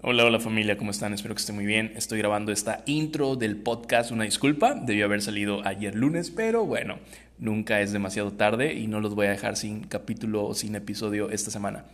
Hola, 0.00 0.24
hola 0.24 0.38
familia, 0.38 0.78
¿cómo 0.78 0.92
están? 0.92 1.12
Espero 1.12 1.34
que 1.34 1.40
estén 1.40 1.56
muy 1.56 1.66
bien. 1.66 1.92
Estoy 1.96 2.18
grabando 2.18 2.52
esta 2.52 2.84
intro 2.86 3.34
del 3.34 3.56
podcast, 3.56 4.12
una 4.12 4.22
disculpa, 4.22 4.76
debió 4.76 5.06
haber 5.06 5.22
salido 5.22 5.66
ayer 5.66 5.96
lunes, 5.96 6.30
pero 6.30 6.64
bueno, 6.64 7.00
nunca 7.40 7.80
es 7.80 7.90
demasiado 7.90 8.30
tarde 8.30 8.74
y 8.74 8.86
no 8.86 9.00
los 9.00 9.16
voy 9.16 9.26
a 9.26 9.30
dejar 9.30 9.56
sin 9.56 9.80
capítulo 9.80 10.44
o 10.44 10.54
sin 10.54 10.76
episodio 10.76 11.30
esta 11.30 11.50
semana. 11.50 11.84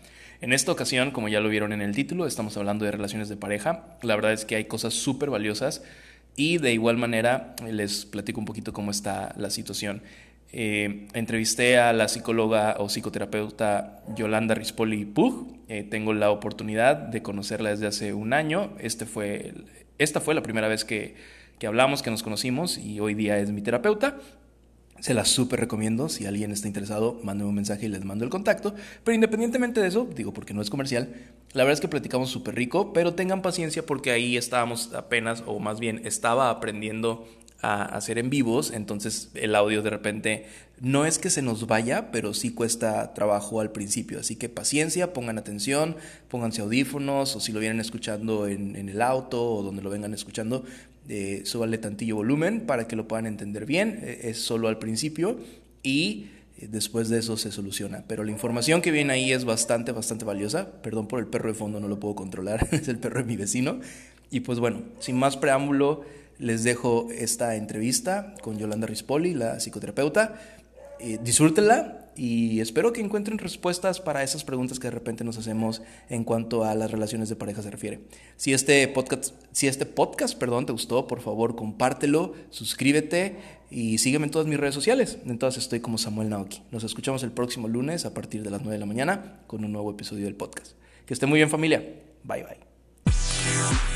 En 0.43 0.53
esta 0.53 0.71
ocasión, 0.71 1.13
como 1.13 1.29
ya 1.29 1.41
lo 1.41 1.49
vieron 1.49 1.73
en 1.73 1.81
el 1.81 1.95
título, 1.95 2.27
estamos 2.27 2.59
hablando 2.59 2.85
de 2.85 2.91
relaciones 2.91 3.31
de 3.31 3.39
pareja. 3.39 3.97
La 4.03 4.17
verdad 4.17 4.35
es 4.35 4.45
que 4.45 4.57
hay 4.57 4.67
cosas 4.67 4.93
súper 4.93 5.31
valiosas 5.31 5.83
y 6.37 6.59
de 6.59 6.75
igual 6.75 6.99
manera 6.99 7.57
les 7.67 8.05
platico 8.05 8.39
un 8.39 8.45
poquito 8.45 8.75
cómo 8.75 8.91
está 8.91 9.35
la 9.39 9.49
situación. 9.49 10.03
Eh, 10.57 11.09
entrevisté 11.15 11.79
a 11.79 11.93
la 11.93 12.07
psicóloga 12.07 12.77
o 12.79 12.87
psicoterapeuta 12.87 14.05
Yolanda 14.15 14.55
Rispoli 14.55 15.05
Pug. 15.05 15.49
Eh, 15.67 15.83
tengo 15.83 16.13
la 16.13 16.31
oportunidad 16.31 16.95
de 16.95 17.23
conocerla 17.23 17.71
desde 17.71 17.89
hace 17.89 18.13
un 18.13 18.33
año. 18.33 18.71
Este 18.79 19.05
fue, 19.05 19.53
esta 19.99 20.21
fue 20.21 20.33
la 20.33 20.45
primera 20.45 20.69
vez 20.69 20.85
que, 20.85 21.17
que 21.59 21.67
hablamos, 21.67 22.03
que 22.03 22.13
nos 22.13 22.23
conocimos 22.23 22.79
y 22.79 23.01
hoy 23.01 23.15
día 23.15 23.37
es 23.41 23.51
mi 23.51 23.63
terapeuta. 23.63 24.17
Se 25.01 25.13
la 25.13 25.25
súper 25.25 25.59
recomiendo. 25.59 26.09
Si 26.09 26.25
alguien 26.25 26.53
está 26.53 26.69
interesado, 26.69 27.19
mándenme 27.25 27.49
un 27.49 27.57
mensaje 27.57 27.87
y 27.87 27.89
les 27.89 28.05
mando 28.05 28.25
el 28.25 28.31
contacto. 28.31 28.77
Pero 29.03 29.13
independientemente 29.13 29.81
de 29.81 29.89
eso, 29.89 30.09
digo 30.15 30.33
porque 30.33 30.55
no 30.55 30.63
es 30.63 30.71
comercial, 30.71 31.13
la 31.53 31.65
verdad 31.65 31.75
es 31.75 31.81
que 31.81 31.89
platicamos 31.89 32.31
súper 32.31 32.55
rico, 32.55 32.93
pero 32.93 33.15
tengan 33.15 33.43
paciencia 33.43 33.85
porque 33.85 34.13
ahí 34.13 34.37
estábamos 34.37 34.95
apenas, 34.95 35.43
o 35.47 35.59
más 35.59 35.81
bien 35.81 36.03
estaba 36.05 36.49
aprendiendo 36.49 37.27
a 37.65 37.85
hacer 37.85 38.19
en 38.19 38.31
vivos, 38.31 38.71
entonces 38.73 39.31
el 39.35 39.55
audio 39.55 39.83
de 39.83 39.91
repente 39.91 40.47
no 40.81 41.07
es 41.07 41.19
que 41.19 41.31
se 41.31 41.41
nos 41.41 41.67
vaya, 41.67 42.11
pero 42.11 42.35
sí 42.35 42.51
cuesta 42.51 43.15
trabajo 43.15 43.61
al 43.61 43.73
principio. 43.73 44.21
Así 44.21 44.37
que 44.37 44.49
paciencia, 44.49 45.13
pongan 45.13 45.39
atención, 45.39 45.97
pónganse 46.29 46.63
audífonos 46.63 47.37
o 47.37 47.41
si 47.41 47.53
lo 47.53 47.61
vienen 47.61 47.81
escuchando 47.81 48.47
en, 48.49 48.77
el 48.77 49.01
auto 49.01 49.43
o 49.43 49.63
donde 49.63 49.83
lo 49.83 49.91
vengan 49.91 50.13
escuchando, 50.15 50.65
eh, 51.09 51.43
súbanle 51.45 51.79
tantillo 51.79 52.17
volumen 52.17 52.63
para 52.67 52.87
que 52.89 52.97
lo 52.97 53.09
puedan 53.09 53.27
entender 53.27 53.67
bien. 53.67 54.01
Eh, 54.03 54.21
es 54.25 54.39
solo 54.39 54.69
al 54.69 54.79
principio 54.79 55.39
y 55.83 56.27
eh, 56.59 56.69
después 56.71 57.09
de 57.09 57.21
eso 57.21 57.37
se 57.37 57.53
soluciona. 57.53 58.05
Pero 58.07 58.25
la 58.25 58.33
información 58.33 58.83
que 58.83 58.91
viene 58.91 59.13
ahí 59.13 59.33
es 59.33 59.45
bastante, 59.45 59.93
bastante 59.93 60.25
valiosa. 60.25 60.83
Perdón 60.83 61.07
por 61.07 61.21
el 61.21 61.27
perro 61.27 61.49
de 61.49 61.55
fondo, 61.55 61.81
no 61.81 61.89
lo 61.89 62.01
puedo 62.01 62.15
controlar, 62.15 62.69
es 62.73 62.89
el 62.89 62.99
perro 62.99 63.21
de 63.21 63.27
mi 63.27 63.37
vecino. 63.37 63.81
Y 64.31 64.41
pues 64.41 64.59
bueno, 64.59 64.83
sin 64.99 65.17
más 65.17 65.37
preámbulo 65.37 66.05
les 66.39 66.65
dejo 66.65 67.09
esta 67.11 67.57
entrevista 67.57 68.35
con 68.43 68.59
Yolanda 68.59 68.87
Rispoli, 68.87 69.35
la 69.35 69.59
psicoterapeuta. 69.59 70.41
Eh, 71.01 71.19
y 72.17 72.61
espero 72.61 72.93
que 72.93 73.01
encuentren 73.01 73.39
respuestas 73.39 74.01
para 74.01 74.23
esas 74.23 74.45
preguntas 74.45 74.79
que 74.79 74.87
de 74.87 74.93
repente 74.93 75.25
nos 75.25 75.37
hacemos 75.37 75.83
en 76.09 76.25
cuanto 76.25 76.65
a 76.65 76.75
las 76.75 76.91
relaciones 76.91 77.29
de 77.29 77.37
pareja 77.37 77.63
se 77.63 77.71
refiere. 77.71 78.01
Si 78.37 78.53
este 78.53 78.87
podcast, 78.89 79.35
si 79.53 79.67
este 79.67 79.85
podcast 79.87 80.39
perdón, 80.39 80.67
te 80.67 80.73
gustó, 80.73 81.07
por 81.07 81.21
favor 81.21 81.57
compártelo, 81.57 82.35
suscríbete 82.51 83.37
y 83.71 83.99
sígueme 83.99 84.27
en 84.27 84.31
todas 84.31 84.47
mis 84.47 84.59
redes 84.59 84.75
sociales. 84.75 85.19
En 85.27 85.39
todas 85.39 85.57
estoy 85.57 85.81
como 85.81 85.99
Samuel 85.99 86.29
Naoki. 86.29 86.63
Nos 86.71 86.85
escuchamos 86.85 87.23
el 87.25 87.33
próximo 87.33 87.67
lunes 87.67 88.05
a 88.07 88.15
partir 88.15 88.43
de 88.43 88.51
las 88.51 88.61
9 88.61 88.75
de 88.75 88.81
la 88.81 88.87
mañana 88.87 89.41
con 89.47 89.65
un 89.65 89.73
nuevo 89.73 89.91
episodio 89.91 90.25
del 90.25 90.37
podcast. 90.37 90.73
Que 91.07 91.15
esté 91.15 91.27
muy 91.27 91.39
bien 91.39 91.51
familia. 91.51 91.85
Bye 92.23 92.45
bye. 92.45 93.94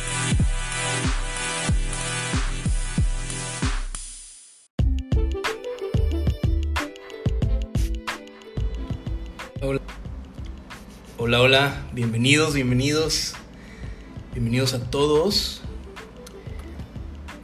Hola. 9.61 9.81
Hola, 11.17 11.41
hola, 11.41 11.89
bienvenidos, 11.92 12.55
bienvenidos, 12.55 13.34
bienvenidos 14.33 14.73
a 14.73 14.89
todos 14.89 15.62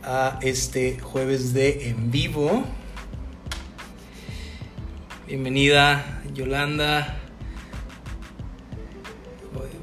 a 0.04 0.38
este 0.40 1.00
jueves 1.00 1.52
de 1.54 1.88
en 1.88 2.12
vivo. 2.12 2.64
Bienvenida 5.26 6.22
Yolanda. 6.32 7.18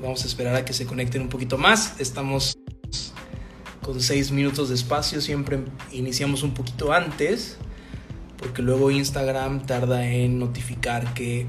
Vamos 0.02 0.24
a 0.24 0.28
esperar 0.28 0.56
a 0.56 0.64
que 0.64 0.72
se 0.72 0.86
conecten 0.86 1.24
un 1.24 1.30
poquito 1.30 1.58
más. 1.58 2.00
Estamos 2.00 2.58
con 3.82 4.00
seis 4.00 4.32
minutos 4.32 4.70
de 4.70 4.76
espacio. 4.76 5.20
Siempre 5.20 5.60
iniciamos 5.92 6.44
un 6.44 6.54
poquito 6.54 6.94
antes. 6.94 7.58
Porque 8.38 8.62
luego 8.62 8.90
Instagram 8.90 9.66
tarda 9.66 10.08
en 10.08 10.40
notificar 10.40 11.14
que 11.14 11.46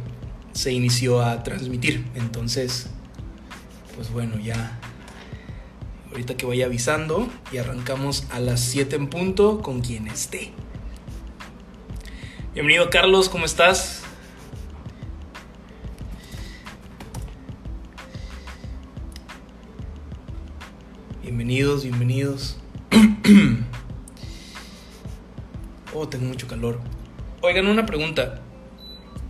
se 0.52 0.72
inició 0.72 1.22
a 1.22 1.42
transmitir. 1.42 2.04
Entonces, 2.14 2.88
pues 3.94 4.10
bueno, 4.12 4.38
ya 4.38 4.78
ahorita 6.10 6.36
que 6.36 6.46
vaya 6.46 6.66
avisando 6.66 7.28
y 7.50 7.58
arrancamos 7.58 8.26
a 8.30 8.38
las 8.38 8.60
7 8.60 8.96
en 8.96 9.08
punto 9.08 9.60
con 9.60 9.80
quien 9.80 10.06
esté. 10.06 10.52
Bienvenido 12.54 12.90
Carlos, 12.90 13.28
¿cómo 13.30 13.46
estás? 13.46 14.02
Bienvenidos, 21.22 21.82
bienvenidos. 21.82 22.58
oh, 25.94 26.06
tengo 26.08 26.26
mucho 26.26 26.46
calor. 26.46 26.78
Oigan, 27.40 27.68
una 27.68 27.86
pregunta. 27.86 28.41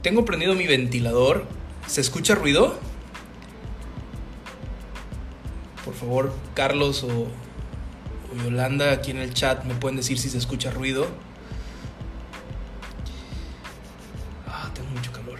Tengo 0.02 0.24
prendido 0.24 0.54
mi 0.54 0.66
ventilador. 0.66 1.46
¿Se 1.86 2.00
escucha 2.00 2.34
ruido? 2.34 2.78
Por 5.84 5.94
favor, 5.94 6.34
Carlos 6.54 7.04
o, 7.04 7.28
Yolanda 8.44 8.92
aquí 8.92 9.10
en 9.10 9.18
el 9.18 9.34
chat 9.34 9.64
me 9.64 9.74
pueden 9.74 9.96
decir 9.96 10.18
si 10.18 10.28
se 10.28 10.38
escucha 10.38 10.70
ruido. 10.70 11.06
Ah, 14.48 14.70
tengo 14.74 14.88
mucho 14.90 15.12
calor. 15.12 15.38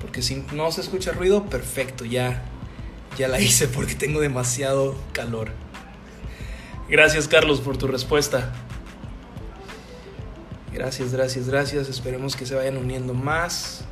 Porque 0.00 0.22
si 0.22 0.44
no 0.52 0.70
se 0.72 0.80
escucha 0.80 1.12
ruido, 1.12 1.46
perfecto, 1.46 2.04
ya 2.04 2.42
ya 3.16 3.28
la 3.28 3.40
hice 3.40 3.66
porque 3.68 3.94
tengo 3.94 4.20
demasiado 4.20 4.96
calor. 5.12 5.52
Gracias, 6.88 7.28
Carlos, 7.28 7.60
por 7.60 7.76
tu 7.76 7.86
respuesta. 7.86 8.52
Gracias, 10.72 11.12
gracias, 11.12 11.48
gracias. 11.48 11.88
Esperemos 11.88 12.36
que 12.36 12.46
se 12.46 12.54
vayan 12.54 12.76
uniendo 12.76 13.14
más. 13.14 13.84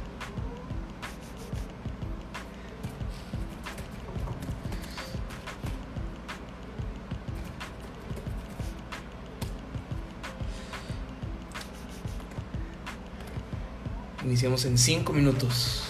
Iniciamos 14.25 14.65
en 14.65 14.77
5 14.77 15.13
minutos. 15.13 15.86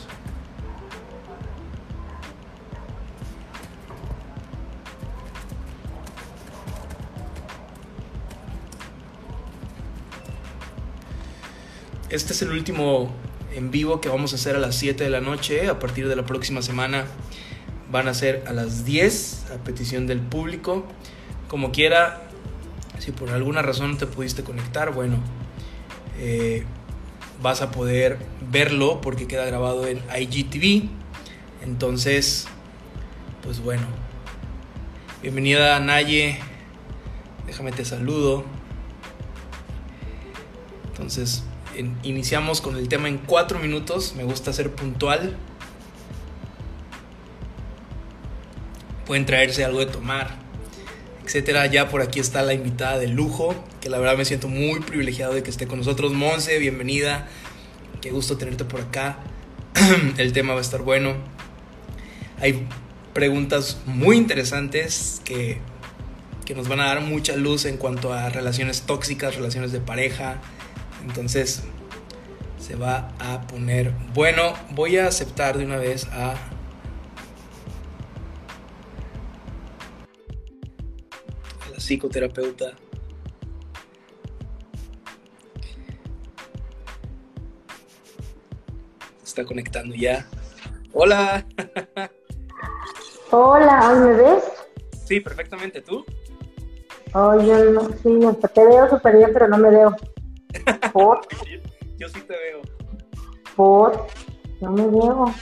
Este 12.09 12.35
es 12.35 12.43
el 12.43 12.53
último 12.53 13.11
en 13.57 13.73
vivo 13.73 14.01
que 14.01 14.09
vamos 14.09 14.33
a 14.33 14.37
hacer 14.37 14.55
a 14.55 14.61
las 14.61 14.77
7 14.77 15.03
de 15.03 15.11
la 15.11 15.21
noche. 15.21 15.69
A 15.69 15.81
partir 15.81 16.07
de 16.07 16.15
la 16.15 16.25
próxima 16.25 16.63
semana 16.63 17.05
van 17.91 18.07
a 18.07 18.15
ser 18.15 18.45
a 18.47 18.53
las 18.53 18.85
10 18.85 19.47
a 19.51 19.65
petición 19.65 20.07
del 20.07 20.21
público. 20.21 20.85
Como 21.49 21.73
quiera, 21.73 22.23
si 23.01 23.11
por 23.11 23.31
alguna 23.31 23.61
razón 23.61 23.99
te 23.99 24.07
pudiste 24.07 24.45
conectar, 24.45 24.93
bueno, 24.93 25.17
eh, 26.21 26.65
vas 27.43 27.61
a 27.61 27.73
poder 27.73 28.19
verlo 28.53 29.01
porque 29.01 29.27
queda 29.27 29.45
grabado 29.45 29.89
en 29.89 30.01
IGTV. 30.17 30.89
Entonces, 31.65 32.47
pues 33.43 33.59
bueno. 33.59 33.87
Bienvenida 35.23 35.81
Naye. 35.81 36.39
Déjame 37.49 37.73
te 37.73 37.85
saludo. 37.85 38.45
Entonces, 40.93 41.43
iniciamos 42.03 42.61
con 42.61 42.77
el 42.77 42.89
tema 42.89 43.09
en 43.09 43.19
cuatro 43.19 43.59
minutos. 43.59 44.15
Me 44.17 44.25
gusta 44.25 44.53
ser 44.53 44.71
puntual. 44.73 45.37
Pueden 49.07 49.25
traerse 49.27 49.65
algo 49.65 49.79
de 49.79 49.87
tomar, 49.87 50.37
etcétera. 51.25 51.67
Ya 51.67 51.89
por 51.89 52.03
aquí 52.03 52.19
está 52.19 52.43
la 52.43 52.55
invitada 52.55 52.99
de 52.99 53.07
lujo, 53.07 53.55
que 53.81 53.89
la 53.89 53.99
verdad 53.99 54.17
me 54.17 54.25
siento 54.25 54.49
muy 54.49 54.81
privilegiado 54.81 55.35
de 55.35 55.43
que 55.43 55.51
esté 55.51 55.67
con 55.67 55.79
nosotros. 55.79 56.13
Monse, 56.13 56.59
bienvenida. 56.59 57.29
Qué 58.01 58.11
gusto 58.11 58.37
tenerte 58.37 58.65
por 58.65 58.81
acá. 58.81 59.19
el 60.17 60.33
tema 60.33 60.55
va 60.55 60.59
a 60.59 60.63
estar 60.63 60.83
bueno. 60.83 61.15
Hay 62.41 62.67
preguntas 63.15 63.79
muy 63.87 64.17
interesantes 64.17 65.23
que, 65.25 65.59
que 66.45 66.55
nos 66.55 66.69
van 66.69 66.81
a 66.81 66.87
dar 66.87 67.01
mucha 67.01 67.37
luz 67.37 67.65
en 67.65 67.77
cuanto 67.77 68.13
a 68.13 68.29
relaciones 68.29 68.83
tóxicas, 68.83 69.37
relaciones 69.37 69.73
de 69.73 69.81
pareja, 69.81 70.41
entonces, 71.07 71.63
se 72.59 72.75
va 72.75 73.13
a 73.21 73.47
poner 73.47 73.93
bueno. 74.13 74.55
Voy 74.73 74.99
a 74.99 75.07
aceptar 75.07 75.57
de 75.57 75.65
una 75.65 75.77
vez 75.77 76.07
a 76.13 76.35
la 81.71 81.79
psicoterapeuta. 81.79 82.73
Se 89.23 89.25
está 89.25 89.45
conectando 89.45 89.95
ya. 89.95 90.27
Hola. 90.93 91.47
Hola, 93.31 93.95
¿me 93.95 94.13
ves? 94.15 94.45
Sí, 95.05 95.21
perfectamente. 95.21 95.83
¿Tú? 95.83 96.05
Oh, 97.15 97.41
yo 97.41 97.71
no, 97.71 97.89
sí, 98.03 98.19
te 98.53 98.67
veo 98.67 98.91
súper 98.91 99.17
bien, 99.17 99.31
pero 99.33 99.47
no 99.47 99.57
me 99.59 99.71
veo. 99.71 99.97
¿Por? 100.93 101.21
yo 101.99 102.09
sí 102.09 102.21
te 102.21 102.35
veo. 102.35 102.63
¿Por? 103.55 104.07
No 104.61 104.73
me 104.73 104.87
veo. 104.87 105.35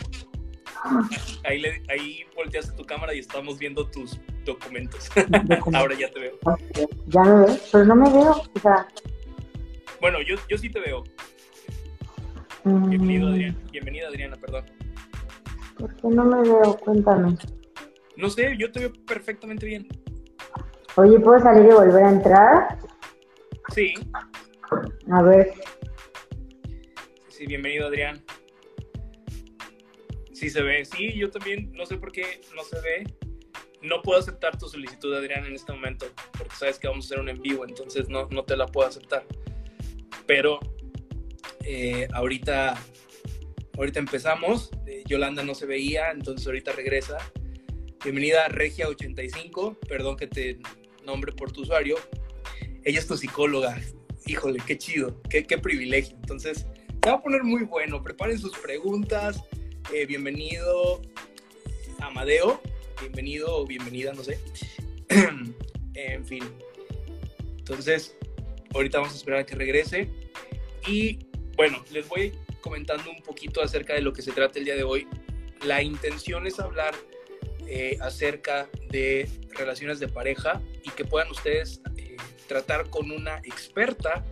Ahí, 1.44 1.61
le, 1.61 1.82
ahí 1.88 2.25
volteaste 2.37 2.76
tu 2.76 2.84
cámara 2.84 3.14
y 3.14 3.19
estamos 3.19 3.58
viendo 3.58 3.87
tus 3.88 4.20
documentos. 4.44 5.11
Ahora 5.75 5.94
ya 5.94 6.11
te 6.11 6.20
veo. 6.20 6.38
Ya 7.06 7.22
me 7.22 7.46
veo, 7.46 7.58
pero 7.72 7.84
no 7.84 7.96
me 7.96 8.11
veo. 8.11 8.43
O 8.55 8.61
sea... 8.61 8.87
Bueno, 10.00 10.20
yo, 10.22 10.37
yo 10.49 10.58
sí 10.58 10.69
te 10.69 10.81
veo. 10.81 11.05
Bienvenido, 12.64 13.28
mm. 13.28 13.32
Adriana. 13.32 13.58
Bienvenida, 13.72 14.08
Adriana, 14.08 14.37
perdón. 14.37 14.64
¿Por 15.78 15.94
qué 15.96 16.08
no 16.08 16.25
me 16.25 16.43
veo? 16.43 16.76
Cuéntame. 16.78 17.37
No 18.16 18.31
sé, 18.31 18.56
yo 18.58 18.70
te 18.70 18.81
veo 18.81 18.93
perfectamente 19.06 19.66
bien. 19.66 19.88
Oye, 20.96 21.19
¿puedo 21.19 21.40
salir 21.40 21.64
y 21.64 21.75
volver 21.75 22.05
a 22.05 22.11
entrar? 22.11 22.78
Sí. 23.75 23.94
A 25.11 25.22
ver. 25.22 25.52
Sí, 27.28 27.46
bienvenido, 27.46 27.88
Adrián. 27.88 28.25
Sí 30.32 30.49
se 30.50 30.62
ve. 30.62 30.84
Sí, 30.84 31.12
yo 31.14 31.31
también, 31.31 31.72
no 31.72 31.87
sé 31.87 31.96
por 31.96 32.12
qué 32.12 32.40
no 32.55 32.62
se 32.64 32.81
ve. 32.81 33.05
No 33.82 34.00
puedo 34.00 34.19
aceptar 34.19 34.58
tu 34.58 34.69
solicitud, 34.69 35.14
Adrián, 35.14 35.44
en 35.44 35.55
este 35.55 35.72
momento, 35.72 36.06
porque 36.38 36.56
sabes 36.56 36.78
que 36.78 36.88
vamos 36.88 37.05
a 37.05 37.06
hacer 37.08 37.20
un 37.20 37.28
en 37.28 37.43
vivo, 37.43 37.66
entonces 37.66 38.08
no, 38.08 38.26
no 38.31 38.44
te 38.44 38.56
la 38.56 38.66
puedo 38.66 38.88
aceptar. 38.88 39.26
Pero 40.26 40.58
eh, 41.62 42.08
ahorita, 42.12 42.78
ahorita 43.76 43.99
empezamos. 43.99 44.70
Eh, 44.87 45.02
Yolanda 45.06 45.43
no 45.43 45.55
se 45.55 45.66
veía, 45.66 46.11
entonces 46.11 46.46
ahorita 46.46 46.72
regresa. 46.72 47.19
Bienvenida 48.02 48.46
a 48.46 48.49
Regia85, 48.49 49.78
perdón 49.87 50.16
que 50.16 50.26
te 50.26 50.58
nombre 51.05 51.32
por 51.32 51.52
tu 51.52 51.62
usuario. 51.62 51.96
Ella 52.84 52.99
es 52.99 53.06
tu 53.06 53.19
psicóloga. 53.19 53.78
Híjole, 54.26 54.59
qué 54.67 54.79
chido, 54.79 55.21
qué, 55.29 55.43
privilegio. 55.59 56.17
Entonces, 56.17 56.67
se 57.03 57.11
va 57.11 57.17
a 57.17 57.23
poner 57.23 57.43
muy 57.43 57.65
bueno. 57.65 58.03
Preparen 58.03 58.38
sus 58.38 58.56
preguntas. 58.56 59.43
Eh, 59.93 60.06
bienvenido, 60.06 61.03
Amadeo. 62.00 62.62
Bienvenido 63.00 63.55
o 63.55 63.67
bienvenida, 63.67 64.15
no 64.15 64.25
sé. 64.25 64.38
en 65.94 66.26
fin. 66.26 66.43
Entonces, 67.59 68.17
ahorita 68.73 68.99
vamos 68.99 69.12
a 69.12 69.17
esperar 69.17 69.41
a 69.41 69.47
que 69.47 69.56
regrese. 69.56 70.09
Y 70.87 71.19
bueno, 71.55 71.85
les 71.93 72.09
voy 72.09 72.32
comentando 72.62 73.11
un 73.11 73.23
poquito 73.23 73.61
acerca 73.62 73.93
de 73.93 74.00
lo 74.00 74.15
que 74.15 74.23
se 74.23 74.32
trata 74.32 74.59
el 74.59 74.65
día 74.65 74.76
de 74.76 74.85
hoy. 74.85 75.06
La 75.67 75.82
intención 75.82 76.47
es 76.47 76.59
hablar 76.61 76.94
eh, 77.67 77.99
acerca 78.00 78.71
de 78.91 79.29
relaciones 79.50 80.00
de 80.00 80.09
pareja 80.09 80.62
y 80.82 80.91
que 80.91 81.05
puedan 81.05 81.31
ustedes 81.31 81.82
tratar 82.46 82.91
con 82.91 83.11
una 83.11 83.38
experta 83.38 84.25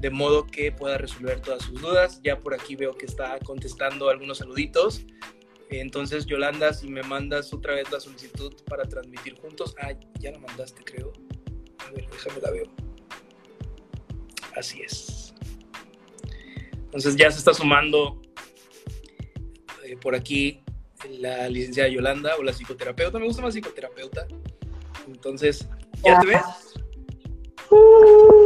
de 0.00 0.10
modo 0.10 0.46
que 0.46 0.70
pueda 0.72 0.98
resolver 0.98 1.40
todas 1.40 1.64
sus 1.64 1.80
dudas. 1.80 2.20
Ya 2.22 2.40
por 2.40 2.54
aquí 2.54 2.76
veo 2.76 2.96
que 2.96 3.06
está 3.06 3.38
contestando 3.40 4.08
algunos 4.08 4.38
saluditos. 4.38 5.04
Entonces, 5.70 6.26
Yolanda, 6.26 6.72
si 6.72 6.88
me 6.88 7.02
mandas 7.02 7.52
otra 7.52 7.74
vez 7.74 7.90
la 7.90 8.00
solicitud 8.00 8.54
para 8.66 8.84
transmitir 8.84 9.38
juntos. 9.38 9.74
Ah, 9.80 9.92
ya 10.18 10.32
la 10.32 10.38
mandaste, 10.38 10.82
creo. 10.82 11.12
A 11.78 11.90
ver, 11.90 12.08
déjame 12.10 12.40
la 12.40 12.50
veo. 12.50 12.66
Así 14.56 14.80
es. 14.82 15.34
Entonces 16.72 17.16
ya 17.16 17.30
se 17.30 17.38
está 17.38 17.52
sumando 17.52 18.22
eh, 19.84 19.96
por 19.98 20.14
aquí 20.14 20.62
la 21.10 21.48
licenciada 21.48 21.88
Yolanda 21.88 22.36
o 22.36 22.42
la 22.42 22.52
psicoterapeuta. 22.52 23.18
Me 23.18 23.26
gusta 23.26 23.42
más 23.42 23.54
psicoterapeuta. 23.54 24.26
Entonces, 25.06 25.68
¿ya 26.04 26.18
te 26.20 26.26
ves? 26.26 26.40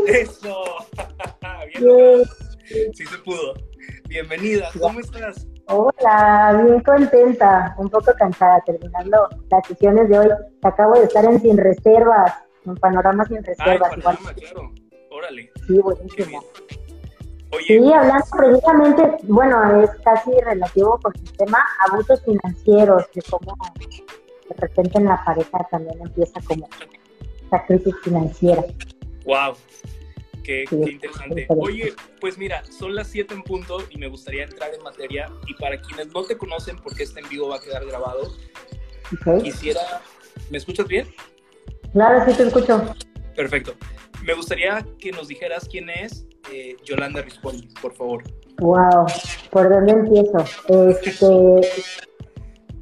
Eso. 0.09 0.65
Bien. 1.79 2.23
Sí 2.95 3.05
se 3.05 3.19
pudo. 3.19 3.55
Bienvenida. 4.09 4.69
¿Cómo 4.81 5.01
estás? 5.01 5.47
Hola, 5.69 6.63
bien 6.65 6.81
contenta, 6.81 7.75
un 7.79 7.89
poco 7.89 8.13
cansada 8.19 8.61
terminando 8.67 9.29
las 9.51 9.67
sesiones 9.67 10.09
de 10.09 10.19
hoy. 10.19 10.29
Acabo 10.63 10.95
de 10.95 11.05
estar 11.05 11.25
en 11.25 11.41
Sin 11.41 11.57
Reservas, 11.57 12.33
en 12.67 12.75
Panorama 12.77 13.25
Sin 13.27 13.43
Reservas. 13.43 13.91
Ah, 13.93 13.97
panorama, 13.97 14.35
claro. 14.35 14.73
Órale. 15.11 15.51
Sí, 15.67 15.79
buenísimo. 15.79 16.43
Sí, 17.67 17.93
hablando 17.93 18.25
precisamente, 18.37 19.17
bueno, 19.25 19.83
es 19.83 19.91
casi 20.03 20.33
relativo 20.41 20.99
con 21.03 21.13
el 21.15 21.33
tema 21.37 21.59
abusos 21.89 22.23
financieros, 22.25 23.05
de 23.15 23.23
cómo 23.31 23.57
de 24.49 24.55
repente 24.57 24.99
en 24.99 25.05
la 25.05 25.23
pareja 25.25 25.67
también 25.71 26.01
empieza 26.01 26.41
como 26.47 26.67
esa 27.47 27.67
crisis 27.67 27.95
financiera. 28.03 28.65
Wow, 29.25 29.55
qué, 30.43 30.65
interesante. 30.71 31.47
Oye, 31.49 31.95
pues 32.21 32.39
mira, 32.39 32.63
son 32.65 32.95
las 32.95 33.09
7 33.09 33.35
en 33.35 33.43
punto 33.43 33.79
y 33.91 33.99
me 33.99 34.09
gustaría 34.09 34.45
entrar 34.45 34.73
en 34.75 34.83
materia. 34.83 35.31
Y 35.47 35.55
para 35.55 35.81
quienes 35.81 36.09
no 36.13 36.23
te 36.25 36.37
conocen, 36.37 36.77
porque 36.77 37.05
este 37.05 37.21
en 37.21 37.29
vivo 37.29 37.49
va 37.49 37.57
a 37.57 37.61
quedar 37.61 37.85
grabado, 37.85 38.33
quisiera. 39.43 39.81
¿Me 40.51 40.59
escuchas 40.59 40.87
bien? 40.87 41.09
Claro, 41.93 42.25
sí 42.27 42.37
te 42.37 42.45
escucho. 42.45 42.95
Perfecto. 43.37 43.75
Me 44.25 44.35
gustaría 44.35 44.87
que 44.99 45.13
nos 45.13 45.29
dijeras 45.29 45.69
quién 45.69 45.91
es 45.91 46.27
eh, 46.51 46.77
Yolanda 46.85 47.23
Rispondi, 47.23 47.69
por 47.81 47.95
favor. 47.95 48.23
Wow, 48.59 49.07
¿por 49.51 49.69
dónde 49.69 49.93
empiezo? 49.93 50.45
Este, 50.69 51.17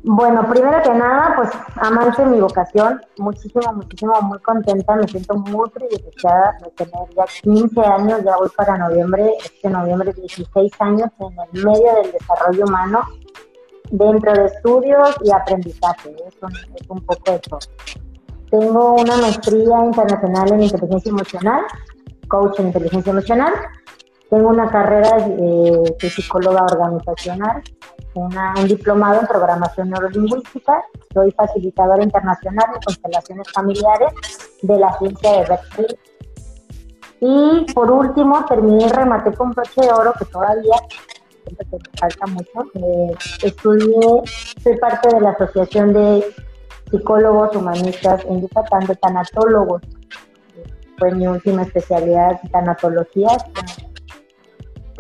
bueno, 0.03 0.49
primero 0.49 0.83
que 0.83 0.95
nada, 0.95 1.35
pues 1.37 1.51
amante 1.77 2.25
mi 2.25 2.41
vocación, 2.41 3.01
muchísimo, 3.19 3.73
muchísimo, 3.75 4.15
muy 4.23 4.39
contenta, 4.39 4.97
me 4.97 5.07
siento 5.07 5.35
muy 5.35 5.69
privilegiada 5.71 6.57
de 6.63 6.71
tener 6.71 7.09
ya 7.15 7.25
15 7.43 7.81
años, 7.81 8.25
ya 8.25 8.37
voy 8.37 8.49
para 8.57 8.79
noviembre, 8.79 9.35
este 9.45 9.69
noviembre 9.69 10.13
16 10.13 10.73
años 10.81 11.11
en 11.19 11.29
el 11.53 11.65
medio 11.65 11.95
del 12.03 12.13
desarrollo 12.13 12.65
humano, 12.65 13.03
dentro 13.91 14.33
de 14.33 14.47
estudios 14.47 15.17
y 15.23 15.33
aprendizaje, 15.33 16.17
es 16.27 16.35
un, 16.41 16.51
es 16.75 16.89
un 16.89 17.05
poco 17.05 17.39
todo. 17.41 17.59
Tengo 18.51 18.95
una 18.95 19.17
maestría 19.19 19.85
internacional 19.85 20.53
en 20.53 20.63
inteligencia 20.63 21.11
emocional, 21.11 21.63
coach 22.29 22.59
en 22.59 22.67
inteligencia 22.69 23.11
emocional. 23.11 23.53
Tengo 24.31 24.49
una 24.49 24.71
carrera 24.71 25.19
de, 25.27 26.09
psicóloga 26.09 26.63
organizacional, 26.63 27.63
un 28.15 28.69
diplomado 28.69 29.21
en 29.21 29.27
programación 29.27 29.91
neurolingüística. 29.91 30.85
Soy 31.13 31.33
facilitadora 31.33 32.05
internacional 32.05 32.67
de 32.75 32.81
constelaciones 32.85 33.53
familiares 33.53 34.13
de 34.63 34.79
la 34.79 34.97
ciencia 34.99 35.33
de 35.33 35.39
Berkeley. 35.49 35.99
Y 37.21 37.73
por 37.75 37.91
último, 37.91 38.45
terminé 38.47 38.87
y 38.87 38.89
rematé 38.89 39.33
con 39.35 39.51
broche 39.51 39.81
de 39.81 39.93
oro, 39.93 40.13
que 40.17 40.25
todavía 40.27 40.77
que 40.89 41.79
falta 41.99 42.27
mucho. 42.29 42.71
Eh, 42.75 43.13
estudié, 43.43 44.23
soy 44.63 44.77
parte 44.79 45.13
de 45.13 45.21
la 45.21 45.31
Asociación 45.31 45.93
de 45.93 46.25
Psicólogos 46.89 47.57
Humanistas 47.57 48.25
en 48.27 48.43
Yucatán, 48.43 48.87
de 48.87 48.95
tanatólogos 48.95 49.83
fue 51.01 51.13
mi 51.13 51.27
última 51.27 51.63
especialidad, 51.63 52.39
tanatología. 52.53 53.31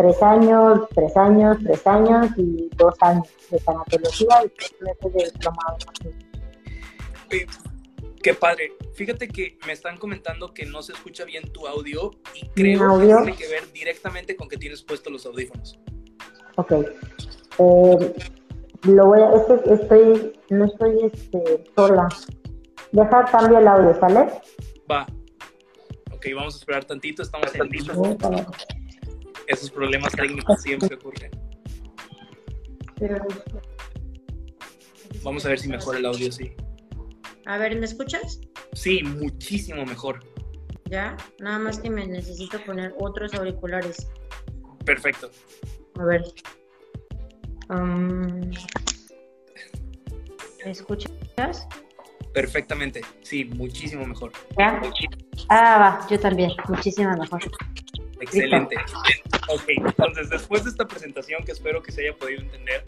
Tres 0.00 0.22
años, 0.22 0.88
tres 0.94 1.14
años, 1.14 1.58
tres 1.62 1.86
años 1.86 2.28
y 2.38 2.70
dos 2.74 2.94
años 3.02 3.28
de 3.50 3.58
tanatología 3.58 4.44
y 4.46 4.48
tres 4.48 4.74
meses 4.80 5.12
de 5.12 5.24
diplomado. 5.30 5.76
Qué 8.22 8.32
padre. 8.32 8.72
Fíjate 8.94 9.28
que 9.28 9.58
me 9.66 9.74
están 9.74 9.98
comentando 9.98 10.54
que 10.54 10.64
no 10.64 10.80
se 10.80 10.94
escucha 10.94 11.26
bien 11.26 11.52
tu 11.52 11.66
audio 11.66 12.12
y 12.34 12.48
creo 12.48 12.98
que 12.98 13.06
tiene 13.06 13.36
que 13.36 13.48
ver 13.48 13.70
directamente 13.72 14.36
con 14.36 14.48
que 14.48 14.56
tienes 14.56 14.82
puestos 14.82 15.12
los 15.12 15.26
audífonos. 15.26 15.78
Ok. 16.56 16.72
Eh, 16.72 18.14
lo 18.84 19.06
voy 19.06 19.20
a, 19.20 19.32
estoy, 19.74 20.32
no 20.48 20.64
estoy 20.64 21.10
este, 21.12 21.64
sola. 21.76 22.08
Deja 22.92 23.24
cambio 23.26 23.58
el 23.58 23.68
audio, 23.68 24.00
¿sale? 24.00 24.30
Va. 24.90 25.06
Ok, 26.10 26.26
vamos 26.34 26.54
a 26.54 26.58
esperar 26.58 26.86
tantito, 26.86 27.22
estamos 27.22 27.54
en 27.54 27.68
Esos 29.50 29.68
problemas 29.68 30.12
técnicos 30.12 30.62
siempre 30.62 30.94
ocurren. 30.94 31.30
Vamos 35.24 35.44
a 35.44 35.48
ver 35.48 35.58
si 35.58 35.68
mejora 35.68 35.98
el 35.98 36.06
audio, 36.06 36.30
sí. 36.30 36.52
A 37.46 37.58
ver, 37.58 37.76
¿me 37.76 37.84
escuchas? 37.84 38.40
Sí, 38.74 39.02
muchísimo 39.02 39.84
mejor. 39.84 40.20
¿Ya? 40.84 41.16
Nada 41.40 41.58
más 41.58 41.80
que 41.80 41.90
me 41.90 42.06
necesito 42.06 42.64
poner 42.64 42.94
otros 43.00 43.34
auriculares. 43.34 44.08
Perfecto. 44.84 45.32
A 45.98 46.04
ver. 46.04 46.22
Um, 47.70 48.50
¿Me 50.64 50.70
escuchas? 50.70 51.66
Perfectamente, 52.32 53.00
sí, 53.22 53.46
muchísimo 53.46 54.06
mejor. 54.06 54.30
¿Ya? 54.56 54.80
Ah, 55.48 55.98
va, 56.00 56.06
yo 56.08 56.20
también, 56.20 56.52
muchísimo 56.68 57.16
mejor. 57.16 57.42
Excelente. 58.20 58.76
Ok, 59.48 59.64
entonces 59.68 60.30
después 60.30 60.64
de 60.64 60.70
esta 60.70 60.86
presentación 60.86 61.42
que 61.44 61.52
espero 61.52 61.82
que 61.82 61.92
se 61.92 62.02
haya 62.02 62.16
podido 62.16 62.42
entender, 62.42 62.84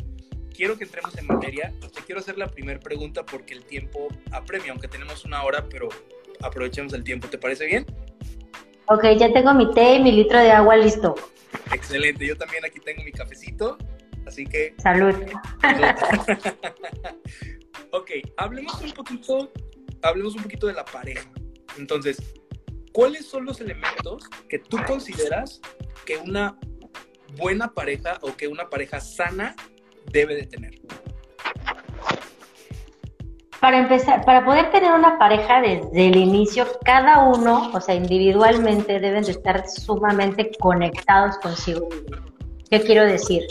quiero 0.54 0.76
que 0.76 0.84
entremos 0.84 1.16
en 1.16 1.26
materia. 1.26 1.72
Te 1.80 2.02
quiero 2.02 2.20
hacer 2.20 2.38
la 2.38 2.48
primera 2.48 2.78
pregunta 2.78 3.24
porque 3.24 3.54
el 3.54 3.64
tiempo 3.64 4.08
apremia, 4.30 4.72
aunque 4.72 4.88
tenemos 4.88 5.24
una 5.24 5.42
hora, 5.42 5.66
pero 5.68 5.88
aprovechemos 6.40 6.92
el 6.92 7.04
tiempo. 7.04 7.28
¿Te 7.28 7.38
parece 7.38 7.66
bien? 7.66 7.86
Ok, 8.86 9.04
ya 9.18 9.32
tengo 9.32 9.54
mi 9.54 9.72
té 9.72 9.94
y 9.94 10.02
mi 10.02 10.12
litro 10.12 10.38
de 10.38 10.50
agua 10.50 10.76
listo. 10.76 11.14
Excelente, 11.72 12.26
yo 12.26 12.36
también 12.36 12.64
aquí 12.64 12.80
tengo 12.80 13.02
mi 13.02 13.12
cafecito, 13.12 13.78
así 14.26 14.44
que... 14.44 14.74
Salud. 14.78 15.14
ok, 17.90 18.10
hablemos 18.36 18.80
un 18.82 18.92
poquito, 18.92 19.52
hablemos 20.02 20.34
un 20.34 20.42
poquito 20.42 20.66
de 20.66 20.74
la 20.74 20.84
pareja. 20.84 21.30
Entonces, 21.78 22.18
¿cuáles 22.92 23.26
son 23.26 23.44
los 23.44 23.60
elementos 23.60 24.28
que 24.48 24.58
tú 24.58 24.78
consideras 24.86 25.60
que 26.04 26.18
una 26.18 26.56
buena 27.36 27.72
pareja 27.72 28.18
o 28.20 28.36
que 28.36 28.48
una 28.48 28.68
pareja 28.68 29.00
sana 29.00 29.54
debe 30.10 30.34
de 30.34 30.46
tener? 30.46 30.80
Para 33.60 33.78
empezar, 33.78 34.24
para 34.24 34.44
poder 34.44 34.72
tener 34.72 34.92
una 34.92 35.18
pareja 35.18 35.60
desde 35.60 36.08
el 36.08 36.16
inicio, 36.16 36.66
cada 36.84 37.28
uno, 37.28 37.70
o 37.72 37.80
sea, 37.80 37.94
individualmente, 37.94 38.98
deben 38.98 39.22
de 39.22 39.30
estar 39.30 39.68
sumamente 39.68 40.50
conectados 40.58 41.38
consigo. 41.38 41.88
¿Qué 42.68 42.80
quiero 42.80 43.04
decir? 43.04 43.44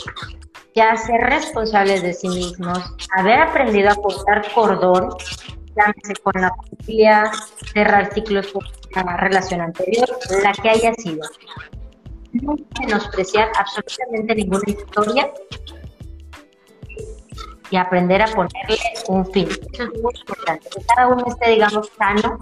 Ya 0.74 0.94
ser 0.96 1.18
responsables 1.20 2.02
de 2.02 2.12
sí 2.12 2.28
mismos, 2.28 2.78
haber 3.16 3.40
aprendido 3.40 3.90
a 3.90 3.94
cortar 3.94 4.52
cordón, 4.52 5.16
llámese 5.76 6.14
con 6.22 6.40
la 6.40 6.52
familia, 6.54 7.30
cerrar 7.72 8.12
ciclos 8.12 8.48
con 8.52 8.64
una 8.92 9.16
relación 9.16 9.60
anterior, 9.60 10.08
la 10.42 10.52
que 10.52 10.70
haya 10.70 10.94
sido. 10.94 11.22
No 12.32 12.56
menospreciar 12.80 13.50
absolutamente 13.58 14.34
ninguna 14.34 14.62
historia 14.66 15.30
y 17.70 17.76
aprender 17.76 18.22
a 18.22 18.26
ponerle 18.26 18.78
un 19.08 19.26
fin. 19.32 19.48
Eso 19.72 19.84
es 19.84 20.02
muy 20.02 20.12
importante, 20.20 20.68
que 20.68 20.84
cada 20.84 21.08
uno 21.08 21.24
esté, 21.26 21.50
digamos, 21.50 21.90
sano 21.98 22.38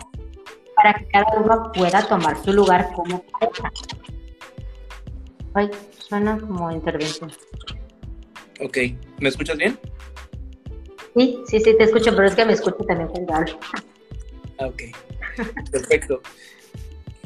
para 0.76 0.94
que 0.94 1.06
cada 1.08 1.38
uno 1.38 1.72
pueda 1.72 2.06
tomar 2.06 2.36
su 2.42 2.52
lugar 2.52 2.92
como 2.94 3.22
pareja. 3.22 3.72
Ay, 5.54 5.70
suena 5.98 6.38
como 6.38 6.70
intervención. 6.70 7.30
Ok, 8.60 8.78
¿me 9.18 9.28
escuchas 9.28 9.56
bien? 9.56 9.78
Sí, 11.20 11.38
sí, 11.46 11.60
sí, 11.60 11.76
te 11.76 11.84
escucho, 11.84 12.16
pero 12.16 12.28
es 12.28 12.34
que 12.34 12.46
me 12.46 12.54
escucho 12.54 12.78
también 12.78 13.10
cuando 13.10 13.34
hablo. 13.34 13.60
Ah, 14.58 14.68
ok, 14.68 14.82
perfecto. 15.70 16.22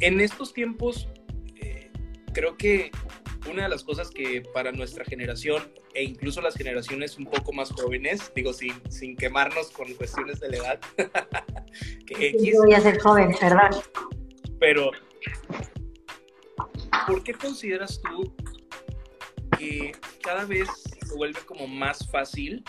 En 0.00 0.20
estos 0.20 0.52
tiempos, 0.52 1.08
eh, 1.54 1.92
creo 2.32 2.56
que 2.56 2.90
una 3.48 3.62
de 3.62 3.68
las 3.68 3.84
cosas 3.84 4.10
que 4.10 4.42
para 4.52 4.72
nuestra 4.72 5.04
generación 5.04 5.72
e 5.94 6.02
incluso 6.02 6.40
las 6.40 6.56
generaciones 6.56 7.16
un 7.18 7.26
poco 7.26 7.52
más 7.52 7.70
jóvenes, 7.70 8.32
digo, 8.34 8.52
sin, 8.52 8.74
sin 8.90 9.16
quemarnos 9.16 9.70
con 9.70 9.94
cuestiones 9.94 10.40
de 10.40 10.48
la 10.48 10.56
edad. 10.56 10.80
que 12.06 12.30
X, 12.30 12.56
voy 12.58 12.74
a 12.74 12.80
ser 12.80 12.98
joven, 12.98 13.32
perdón. 13.38 13.80
Pero, 14.58 14.90
¿por 17.06 17.22
qué 17.22 17.32
consideras 17.34 18.00
tú 18.02 18.34
que 19.56 19.92
cada 20.20 20.46
vez 20.46 20.68
se 20.82 21.14
vuelve 21.14 21.38
como 21.46 21.68
más 21.68 22.10
fácil 22.10 22.64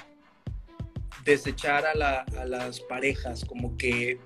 desechar 1.25 1.86
a, 1.86 1.96
la, 1.96 2.25
a 2.39 2.46
las 2.46 2.79
parejas? 2.79 3.44
Como 3.44 3.75
que 3.77 4.20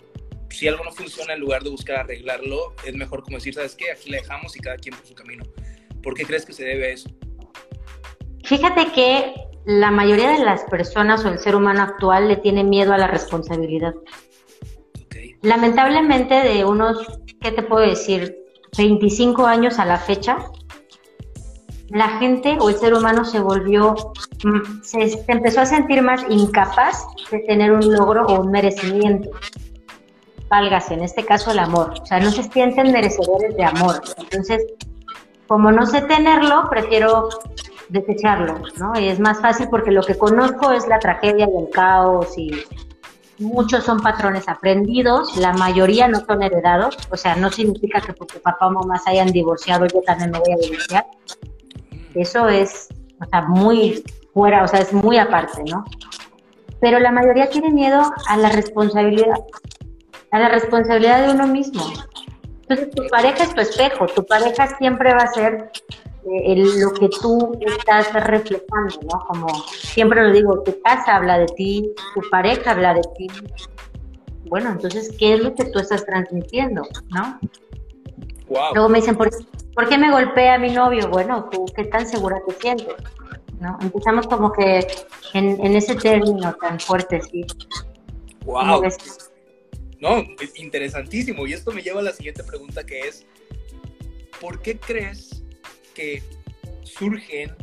si 0.49 0.67
algo 0.67 0.83
no 0.83 0.91
funciona, 0.91 1.33
en 1.33 1.39
lugar 1.39 1.63
de 1.63 1.69
buscar 1.69 1.97
arreglarlo, 1.97 2.73
es 2.85 2.95
mejor 2.95 3.23
como 3.23 3.37
decir, 3.37 3.53
¿sabes 3.53 3.75
qué? 3.75 3.91
Aquí 3.91 4.09
la 4.09 4.17
dejamos 4.17 4.55
y 4.55 4.59
cada 4.59 4.77
quien 4.77 4.95
por 4.95 5.05
su 5.05 5.15
camino. 5.15 5.43
¿Por 6.03 6.13
qué 6.13 6.25
crees 6.25 6.45
que 6.45 6.53
se 6.53 6.63
debe 6.65 6.87
a 6.87 6.89
eso? 6.89 7.09
Fíjate 8.43 8.91
que 8.93 9.33
la 9.65 9.91
mayoría 9.91 10.31
de 10.31 10.43
las 10.43 10.63
personas 10.65 11.23
o 11.25 11.29
el 11.29 11.39
ser 11.39 11.55
humano 11.55 11.81
actual 11.81 12.27
le 12.27 12.37
tiene 12.37 12.63
miedo 12.63 12.93
a 12.93 12.97
la 12.97 13.07
responsabilidad. 13.07 13.93
Lamentablemente 15.41 16.35
de 16.35 16.65
unos, 16.65 16.97
¿qué 17.41 17.51
te 17.51 17.63
puedo 17.63 17.87
decir? 17.87 18.35
25 18.77 19.45
años 19.45 19.79
a 19.79 19.85
la 19.85 19.97
fecha, 19.97 20.37
la 21.89 22.19
gente 22.19 22.57
o 22.59 22.69
el 22.69 22.75
ser 22.75 22.93
humano 22.93 23.25
se 23.25 23.39
volvió, 23.39 23.95
mm, 24.43 24.81
se, 24.83 25.23
empezó 25.27 25.61
a 25.61 25.65
sentir 25.65 26.01
más 26.01 26.23
incapaz 26.29 27.05
de 27.31 27.39
tener 27.39 27.71
un 27.71 27.91
logro 27.91 28.25
o 28.27 28.41
un 28.41 28.51
merecimiento. 28.51 29.29
Válgase, 30.49 30.95
en 30.95 31.03
este 31.03 31.25
caso 31.25 31.51
el 31.51 31.59
amor. 31.59 31.93
O 32.01 32.05
sea, 32.05 32.19
no 32.19 32.31
se 32.31 32.43
sienten 32.43 32.91
merecedores 32.91 33.55
de 33.55 33.63
amor. 33.63 34.01
Entonces, 34.17 34.65
como 35.47 35.71
no 35.71 35.85
sé 35.85 36.01
tenerlo, 36.01 36.69
prefiero 36.69 37.29
desecharlo, 37.89 38.61
¿no? 38.77 38.99
Y 38.99 39.07
es 39.07 39.19
más 39.19 39.41
fácil 39.41 39.67
porque 39.69 39.91
lo 39.91 40.03
que 40.03 40.15
conozco 40.15 40.71
es 40.71 40.87
la 40.87 40.99
tragedia 40.99 41.47
y 41.51 41.57
el 41.57 41.69
caos 41.71 42.37
y 42.37 42.51
muchos 43.39 43.83
son 43.83 43.99
patrones 44.01 44.47
aprendidos, 44.47 45.37
la 45.37 45.53
mayoría 45.53 46.07
no 46.07 46.23
son 46.25 46.43
heredados, 46.43 46.97
o 47.09 47.17
sea, 47.17 47.35
no 47.35 47.49
significa 47.49 48.01
que 48.01 48.13
porque 48.13 48.39
papá 48.39 48.67
o 48.67 48.71
mamá 48.71 48.99
se 48.99 49.11
hayan 49.11 49.31
divorciado 49.31 49.85
yo 49.87 50.01
también 50.01 50.31
me 50.31 50.39
voy 50.39 50.51
a 50.51 50.57
divorciar. 50.57 51.05
Eso 52.15 52.47
es, 52.47 52.87
o 53.21 53.25
sea, 53.25 53.41
muy 53.43 54.03
fuera, 54.33 54.63
o 54.63 54.67
sea, 54.67 54.79
es 54.79 54.93
muy 54.93 55.17
aparte, 55.17 55.63
¿no? 55.69 55.83
Pero 56.79 56.99
la 56.99 57.11
mayoría 57.11 57.49
tiene 57.49 57.71
miedo 57.71 58.01
a 58.27 58.37
la 58.37 58.49
responsabilidad, 58.49 59.39
a 60.31 60.39
la 60.39 60.49
responsabilidad 60.49 61.27
de 61.27 61.33
uno 61.33 61.47
mismo. 61.47 61.83
Entonces, 62.61 62.89
tu 62.91 63.07
pareja 63.07 63.43
es 63.43 63.53
tu 63.53 63.61
espejo, 63.61 64.05
tu 64.07 64.25
pareja 64.25 64.67
siempre 64.77 65.13
va 65.13 65.23
a 65.23 65.33
ser 65.33 65.71
lo 66.23 66.93
que 66.93 67.09
tú 67.21 67.57
estás 67.61 68.13
reflejando, 68.13 68.99
¿no? 69.11 69.25
Como 69.27 69.47
siempre 69.67 70.21
lo 70.21 70.31
digo, 70.31 70.61
tu 70.63 70.79
casa 70.81 71.15
habla 71.15 71.39
de 71.39 71.47
ti, 71.47 71.91
tu 72.13 72.21
pareja 72.29 72.71
habla 72.71 72.93
de 72.93 73.01
ti. 73.17 73.27
Bueno, 74.45 74.71
entonces, 74.71 75.15
¿qué 75.17 75.35
es 75.35 75.41
lo 75.41 75.53
que 75.53 75.65
tú 75.65 75.79
estás 75.79 76.05
transmitiendo, 76.05 76.83
no? 77.09 77.39
Luego 78.73 78.89
me 78.89 78.99
dicen, 78.99 79.15
¿por, 79.15 79.29
qué 79.87 79.97
me 79.97 80.11
golpea 80.11 80.57
mi 80.57 80.71
novio? 80.71 81.09
Bueno, 81.09 81.49
¿tú 81.51 81.65
qué 81.75 81.85
tan 81.85 82.07
segura 82.07 82.41
te 82.47 82.53
sientes? 82.55 82.95
¿No? 83.59 83.77
Empezamos 83.81 84.27
como 84.27 84.51
que 84.51 84.85
en, 85.33 85.63
en 85.65 85.75
ese 85.75 85.95
término 85.95 86.53
tan 86.55 86.79
fuerte, 86.79 87.21
sí. 87.21 87.45
Wow. 88.45 88.83
No, 89.99 90.17
es 90.39 90.57
interesantísimo. 90.57 91.45
Y 91.45 91.53
esto 91.53 91.71
me 91.71 91.81
lleva 91.81 91.99
a 91.99 92.03
la 92.03 92.13
siguiente 92.13 92.43
pregunta 92.43 92.85
que 92.85 93.01
es, 93.01 93.25
¿por 94.39 94.61
qué 94.61 94.79
crees 94.79 95.43
surgen 96.83 97.55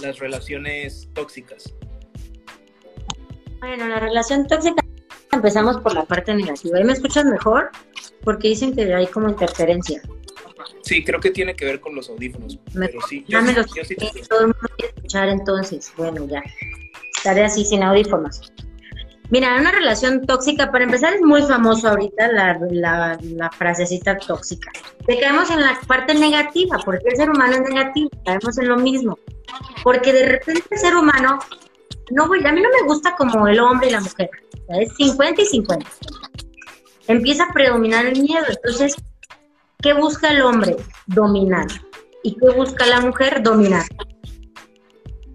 las 0.00 0.18
relaciones 0.18 1.08
tóxicas? 1.14 1.74
Bueno, 3.60 3.88
la 3.88 3.98
relación 3.98 4.46
tóxica 4.46 4.82
empezamos 5.32 5.78
por 5.78 5.94
la 5.94 6.04
parte 6.04 6.34
negativa. 6.34 6.80
¿Y 6.80 6.84
me 6.84 6.92
escuchas 6.92 7.24
mejor? 7.24 7.70
Porque 8.22 8.48
dicen 8.48 8.74
que 8.74 8.92
hay 8.94 9.06
como 9.08 9.28
interferencia. 9.28 10.00
Sí, 10.82 11.04
creo 11.04 11.20
que 11.20 11.30
tiene 11.30 11.54
que 11.54 11.64
ver 11.64 11.80
con 11.80 11.94
los 11.94 12.08
audífonos. 12.08 12.58
pero 12.74 13.00
sí, 13.08 13.24
yo, 13.28 13.40
todo 14.28 14.40
el 14.40 14.46
mundo 14.46 14.68
quiere 14.76 14.94
escuchar 14.94 15.28
entonces. 15.28 15.92
Bueno, 15.96 16.26
ya. 16.26 16.42
Estaré 17.16 17.44
así 17.44 17.64
sin 17.64 17.82
audífonos. 17.82 18.52
Mira, 19.30 19.56
una 19.60 19.72
relación 19.72 20.24
tóxica, 20.24 20.72
para 20.72 20.84
empezar, 20.84 21.12
es 21.12 21.20
muy 21.20 21.42
famoso 21.42 21.88
ahorita 21.88 22.32
la, 22.32 22.58
la, 22.70 23.18
la 23.22 23.50
frasecita 23.50 24.16
tóxica. 24.16 24.70
Te 25.06 25.20
caemos 25.20 25.50
en 25.50 25.60
la 25.60 25.78
parte 25.86 26.14
negativa, 26.14 26.78
porque 26.82 27.08
el 27.08 27.16
ser 27.16 27.30
humano 27.30 27.56
es 27.56 27.60
negativo, 27.60 28.10
caemos 28.24 28.56
en 28.56 28.68
lo 28.68 28.78
mismo. 28.78 29.18
Porque 29.84 30.14
de 30.14 30.26
repente 30.26 30.64
el 30.70 30.78
ser 30.78 30.96
humano, 30.96 31.38
no 32.10 32.26
voy, 32.26 32.42
a 32.44 32.52
mí 32.52 32.62
no 32.62 32.70
me 32.70 32.86
gusta 32.86 33.14
como 33.16 33.46
el 33.46 33.60
hombre 33.60 33.88
y 33.88 33.92
la 33.92 34.00
mujer, 34.00 34.30
es 34.68 34.94
50 34.96 35.42
y 35.42 35.46
50. 35.46 35.90
Empieza 37.08 37.44
a 37.44 37.52
predominar 37.52 38.06
el 38.06 38.22
miedo, 38.22 38.46
entonces, 38.48 38.96
¿qué 39.82 39.94
busca 39.94 40.30
el 40.30 40.42
hombre? 40.42 40.76
Dominar. 41.06 41.66
¿Y 42.22 42.36
qué 42.36 42.50
busca 42.50 42.86
la 42.86 43.00
mujer? 43.00 43.42
Dominar. 43.42 43.84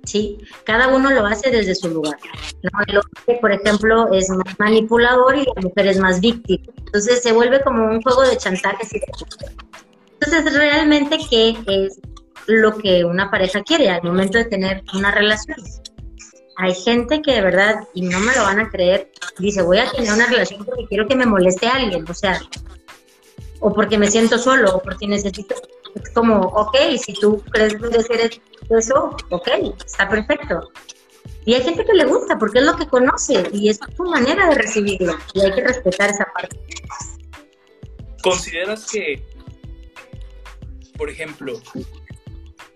¿sí? 0.03 0.37
Cada 0.65 0.89
uno 0.89 1.09
lo 1.11 1.25
hace 1.25 1.49
desde 1.49 1.75
su 1.75 1.89
lugar. 1.89 2.17
El 2.61 2.97
hombre, 2.97 3.39
por 3.41 3.51
ejemplo, 3.51 4.11
es 4.11 4.29
más 4.29 4.59
manipulador 4.59 5.37
y 5.37 5.45
la 5.55 5.61
mujer 5.61 5.87
es 5.87 5.99
más 5.99 6.19
víctima. 6.19 6.65
Entonces 6.77 7.21
se 7.21 7.31
vuelve 7.31 7.61
como 7.61 7.85
un 7.85 8.01
juego 8.01 8.21
de 8.23 8.37
chantajes 8.37 8.93
y 8.93 9.01
Entonces, 10.19 10.53
realmente, 10.53 11.17
¿qué 11.29 11.57
es 11.67 11.99
lo 12.47 12.77
que 12.77 13.05
una 13.05 13.31
pareja 13.31 13.63
quiere 13.63 13.89
al 13.89 14.03
momento 14.03 14.37
de 14.37 14.45
tener 14.45 14.83
una 14.93 15.11
relación? 15.11 15.57
Hay 16.57 16.75
gente 16.75 17.21
que 17.21 17.33
de 17.33 17.41
verdad, 17.41 17.75
y 17.95 18.03
no 18.03 18.19
me 18.19 18.35
lo 18.35 18.43
van 18.43 18.59
a 18.59 18.69
creer, 18.69 19.11
dice, 19.39 19.63
voy 19.63 19.79
a 19.79 19.89
tener 19.89 20.13
una 20.13 20.27
relación 20.27 20.63
porque 20.63 20.85
quiero 20.87 21.07
que 21.07 21.15
me 21.15 21.25
moleste 21.25 21.65
a 21.65 21.77
alguien, 21.77 22.05
o 22.07 22.13
sea, 22.13 22.39
o 23.63 23.73
porque 23.73 23.97
me 23.97 24.11
siento 24.11 24.37
solo, 24.37 24.75
o 24.75 24.81
porque 24.81 25.07
necesito, 25.07 25.55
es 25.95 26.09
como, 26.11 26.41
ok, 26.41 26.75
si 27.01 27.13
tú 27.13 27.41
crees 27.49 27.73
eres 28.09 28.41
eso, 28.69 29.15
ok, 29.29 29.47
está 29.85 30.09
perfecto. 30.09 30.69
Y 31.45 31.53
hay 31.53 31.63
gente 31.63 31.85
que 31.85 31.93
le 31.93 32.03
gusta 32.03 32.37
porque 32.37 32.59
es 32.59 32.65
lo 32.65 32.75
que 32.75 32.87
conoce 32.87 33.47
y 33.53 33.69
es 33.69 33.79
su 33.95 34.03
manera 34.03 34.49
de 34.49 34.55
recibirlo 34.55 35.17
y 35.33 35.41
hay 35.41 35.53
que 35.53 35.61
respetar 35.61 36.09
esa 36.09 36.25
parte. 36.33 36.59
¿Consideras 38.21 38.85
que, 38.91 39.25
por 40.97 41.09
ejemplo, 41.09 41.53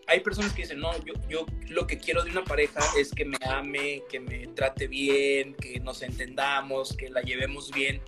hay 0.08 0.22
personas 0.22 0.53
que 0.53 0.62
dicen, 0.62 0.79
no, 0.79 0.91
yo, 1.03 1.13
yo 1.29 1.46
lo 1.67 1.86
que 1.86 1.98
quiero 1.98 2.24
de 2.24 2.32
una 2.32 2.46
pareja 2.46 2.79
es 2.98 3.12
que 3.12 3.25
me 3.25 3.38
ame, 3.46 4.03
que 4.10 4.22
me 4.22 4.48
trate 4.48 4.88
bien, 4.88 5.53
que 5.56 5.82
nos 5.82 6.01
entendamos, 6.01 6.96
que 6.96 7.10
la 7.10 7.22
llevemos 7.22 7.72
bien, 7.72 8.01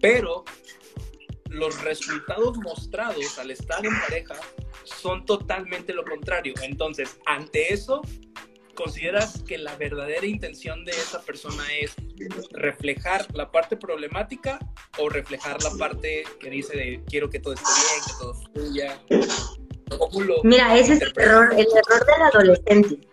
pero 0.00 0.44
los 1.60 1.82
resultados 1.82 2.56
mostrados 2.58 3.38
al 3.38 3.50
estar 3.50 3.84
en 3.84 3.92
pareja 4.00 4.34
son 4.84 5.24
totalmente 5.26 5.92
lo 5.92 6.04
contrario. 6.04 6.54
Entonces, 6.62 7.18
ante 7.26 7.72
eso, 7.72 8.00
¿consideras 8.74 9.42
que 9.46 9.58
la 9.58 9.76
verdadera 9.76 10.26
intención 10.26 10.86
de 10.86 10.92
esa 10.92 11.20
persona 11.20 11.62
es 11.80 11.94
reflejar 12.52 13.26
la 13.34 13.52
parte 13.52 13.76
problemática 13.76 14.58
o 14.98 15.10
reflejar 15.10 15.62
la 15.62 15.70
parte 15.78 16.24
que 16.40 16.50
dice 16.50 16.76
de 16.76 17.04
quiero 17.06 17.28
que 17.28 17.38
todo 17.38 17.52
esté 17.52 17.68
bien, 17.68 18.02
que 18.06 18.12
todo 18.18 18.34
fluya? 18.52 20.40
Mira, 20.44 20.78
ese 20.78 20.94
es 20.94 21.02
el 21.02 21.12
error, 21.16 21.52
el 21.52 21.66
error 21.66 22.06
del 22.06 22.22
adolescente. 22.22 23.09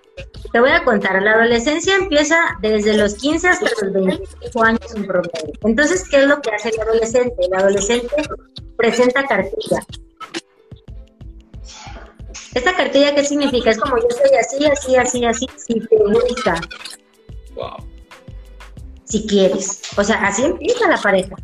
Te 0.51 0.59
voy 0.59 0.71
a 0.71 0.83
contar, 0.83 1.21
la 1.21 1.33
adolescencia 1.33 1.95
empieza 1.95 2.57
desde 2.61 2.95
los 2.95 3.15
15 3.15 3.47
hasta 3.47 3.65
los 3.85 3.93
25 3.93 4.63
años 4.63 4.95
en 4.95 5.05
promedio. 5.05 5.53
Entonces, 5.63 6.07
¿qué 6.09 6.21
es 6.21 6.27
lo 6.27 6.41
que 6.41 6.51
hace 6.51 6.69
el 6.69 6.79
adolescente? 6.79 7.35
El 7.37 7.53
adolescente 7.53 8.15
presenta 8.77 9.25
cartilla. 9.27 9.79
¿Esta 12.53 12.75
cartilla 12.75 13.13
qué 13.13 13.23
significa? 13.23 13.71
Es 13.71 13.77
como 13.77 13.97
yo 13.97 14.07
soy 14.09 14.35
así, 14.35 14.65
así, 14.65 14.95
así, 14.95 15.25
así, 15.25 15.47
si 15.57 15.79
te 15.79 15.97
gusta. 15.97 16.59
Wow. 17.55 17.77
Si 19.03 19.27
quieres. 19.27 19.81
O 19.95 20.03
sea, 20.03 20.15
así 20.25 20.43
empieza 20.43 20.87
la 20.87 20.97
pareja. 20.97 21.35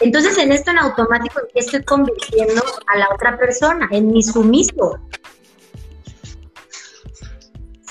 Entonces, 0.00 0.36
en 0.38 0.52
esto 0.52 0.72
en 0.72 0.78
automático, 0.78 1.40
estoy 1.54 1.82
convirtiendo 1.84 2.62
a 2.86 2.98
la 2.98 3.08
otra 3.14 3.38
persona 3.38 3.88
en 3.92 4.12
mi 4.12 4.22
sumiso. 4.22 4.98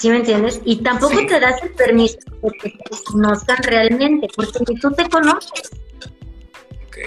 ¿Sí 0.02 0.10
me 0.10 0.18
entiendes? 0.18 0.60
Y 0.66 0.78
tampoco 0.78 1.16
te 1.28 1.40
das 1.40 1.62
el 1.62 1.70
permiso 1.74 2.18
de 2.42 2.50
que 2.58 2.70
te 2.72 3.04
conozcan 3.06 3.58
realmente, 3.62 4.28
porque 4.36 4.58
ni 4.68 4.80
tú 4.80 4.90
te 4.94 5.08
conoces. 5.08 5.70
Ok. 6.88 6.98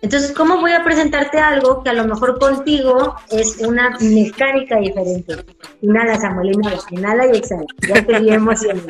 Entonces, 0.00 0.32
¿cómo 0.32 0.58
voy 0.58 0.72
a 0.72 0.82
presentarte 0.82 1.38
algo 1.38 1.84
que 1.84 1.90
a 1.90 1.92
lo 1.92 2.08
mejor 2.08 2.40
contigo 2.40 3.14
es 3.30 3.58
una 3.58 3.96
mecánica 4.00 4.78
diferente? 4.78 5.36
Inhala, 5.80 6.18
Samuel, 6.18 6.56
inhala, 6.56 6.82
inhala 6.90 7.26
y 7.28 7.36
exhala. 7.36 7.66
Ya 7.88 8.04
te 8.04 8.18
vi 8.18 8.30
emocionado. 8.30 8.88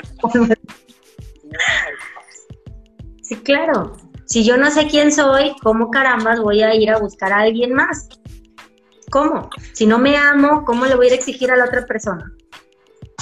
sí, 3.21 3.37
claro. 3.43 3.93
Si 4.25 4.43
yo 4.43 4.57
no 4.57 4.71
sé 4.71 4.87
quién 4.87 5.12
soy, 5.12 5.53
¿cómo 5.62 5.91
carambas 5.91 6.41
voy 6.41 6.62
a 6.62 6.75
ir 6.75 6.89
a 6.89 6.99
buscar 6.99 7.31
a 7.31 7.41
alguien 7.41 7.75
más? 7.75 8.09
¿Cómo? 9.12 9.50
Si 9.75 9.87
no 9.87 9.99
me 9.99 10.16
amo, 10.16 10.64
¿cómo 10.64 10.87
le 10.87 10.95
voy 10.95 11.04
a 11.04 11.09
ir 11.09 11.12
a 11.12 11.16
exigir 11.16 11.50
a 11.50 11.57
la 11.57 11.66
otra 11.66 11.85
persona? 11.85 12.33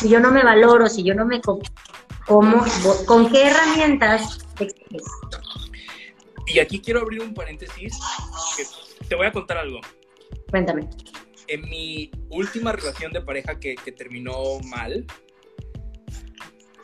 Si 0.00 0.08
yo 0.08 0.20
no 0.20 0.30
me 0.30 0.44
valoro, 0.44 0.88
si 0.88 1.02
yo 1.02 1.16
no 1.16 1.26
me... 1.26 1.40
¿Cómo? 1.40 2.64
¿Con 3.06 3.28
qué 3.28 3.48
herramientas 3.48 4.38
exiges? 4.60 5.02
Y 6.46 6.60
aquí 6.60 6.80
quiero 6.80 7.00
abrir 7.00 7.22
un 7.22 7.34
paréntesis. 7.34 7.98
te 9.08 9.16
voy 9.16 9.26
a 9.26 9.32
contar 9.32 9.58
algo. 9.58 9.80
Cuéntame. 10.48 10.88
En 11.48 11.62
mi 11.62 12.12
última 12.28 12.70
relación 12.70 13.10
de 13.10 13.20
pareja 13.22 13.58
que, 13.58 13.74
que 13.74 13.90
terminó 13.90 14.60
mal, 14.60 15.04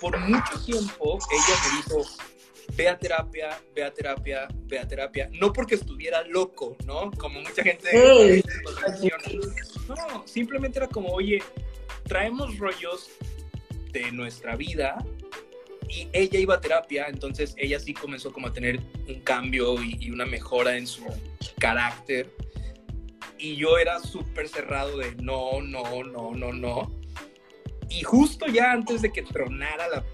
por 0.00 0.18
mucho 0.18 0.64
tiempo 0.64 1.16
ella 1.30 1.54
me 1.62 1.76
dijo, 1.76 2.10
ve 2.74 2.88
a 2.88 2.98
terapia, 2.98 3.58
ve 3.74 3.84
a 3.84 3.92
terapia, 3.92 4.48
ve 4.64 4.78
a 4.78 4.86
terapia. 4.86 5.28
No 5.32 5.52
porque 5.52 5.76
estuviera 5.76 6.22
loco, 6.22 6.76
¿no? 6.84 7.10
Como 7.12 7.40
mucha 7.40 7.62
gente 7.62 8.42
No, 9.88 10.26
simplemente 10.26 10.78
era 10.78 10.88
como, 10.88 11.08
oye, 11.08 11.42
traemos 12.04 12.58
rollos 12.58 13.10
de 13.92 14.10
nuestra 14.12 14.56
vida 14.56 14.98
y 15.88 16.08
ella 16.12 16.38
iba 16.38 16.54
a 16.56 16.60
terapia, 16.60 17.06
entonces 17.08 17.54
ella 17.56 17.78
sí 17.78 17.94
comenzó 17.94 18.32
como 18.32 18.48
a 18.48 18.52
tener 18.52 18.80
un 19.08 19.20
cambio 19.20 19.82
y, 19.82 19.96
y 20.00 20.10
una 20.10 20.26
mejora 20.26 20.76
en 20.76 20.86
su 20.86 21.04
carácter. 21.58 22.30
Y 23.38 23.56
yo 23.56 23.78
era 23.78 24.00
súper 24.00 24.48
cerrado 24.48 24.98
de 24.98 25.14
no, 25.16 25.60
no, 25.60 26.02
no, 26.04 26.32
no, 26.32 26.52
no. 26.52 26.90
Y 27.88 28.02
justo 28.02 28.46
ya 28.46 28.72
antes 28.72 29.02
de 29.02 29.12
que 29.12 29.22
tronara 29.22 29.88
la 29.88 30.04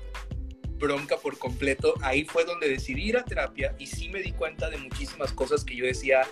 bronca 0.83 1.17
por 1.17 1.39
completo, 1.39 1.95
ahí 2.03 2.25
fue 2.25 2.45
donde 2.45 2.69
decidí 2.69 3.05
ir 3.05 3.17
a 3.17 3.25
terapia 3.25 3.75
y 3.79 3.87
sí 3.87 4.09
me 4.09 4.21
di 4.21 4.33
cuenta 4.33 4.69
de 4.69 4.77
muchísimas 4.79 5.33
cosas 5.33 5.65
que 5.65 5.77
yo 5.77 5.87
decía, 5.87 6.23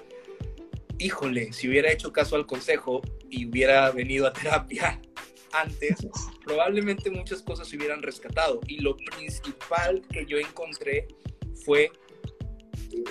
híjole, 0.98 1.52
si 1.52 1.68
hubiera 1.68 1.90
hecho 1.90 2.12
caso 2.12 2.36
al 2.36 2.46
consejo 2.46 3.00
y 3.30 3.46
hubiera 3.46 3.90
venido 3.92 4.26
a 4.26 4.32
terapia 4.32 5.00
antes, 5.52 6.06
probablemente 6.44 7.10
muchas 7.10 7.42
cosas 7.42 7.68
se 7.68 7.76
hubieran 7.76 8.02
rescatado. 8.02 8.60
Y 8.66 8.80
lo 8.80 8.96
principal 8.96 10.02
que 10.12 10.26
yo 10.26 10.38
encontré 10.38 11.08
fue 11.64 11.90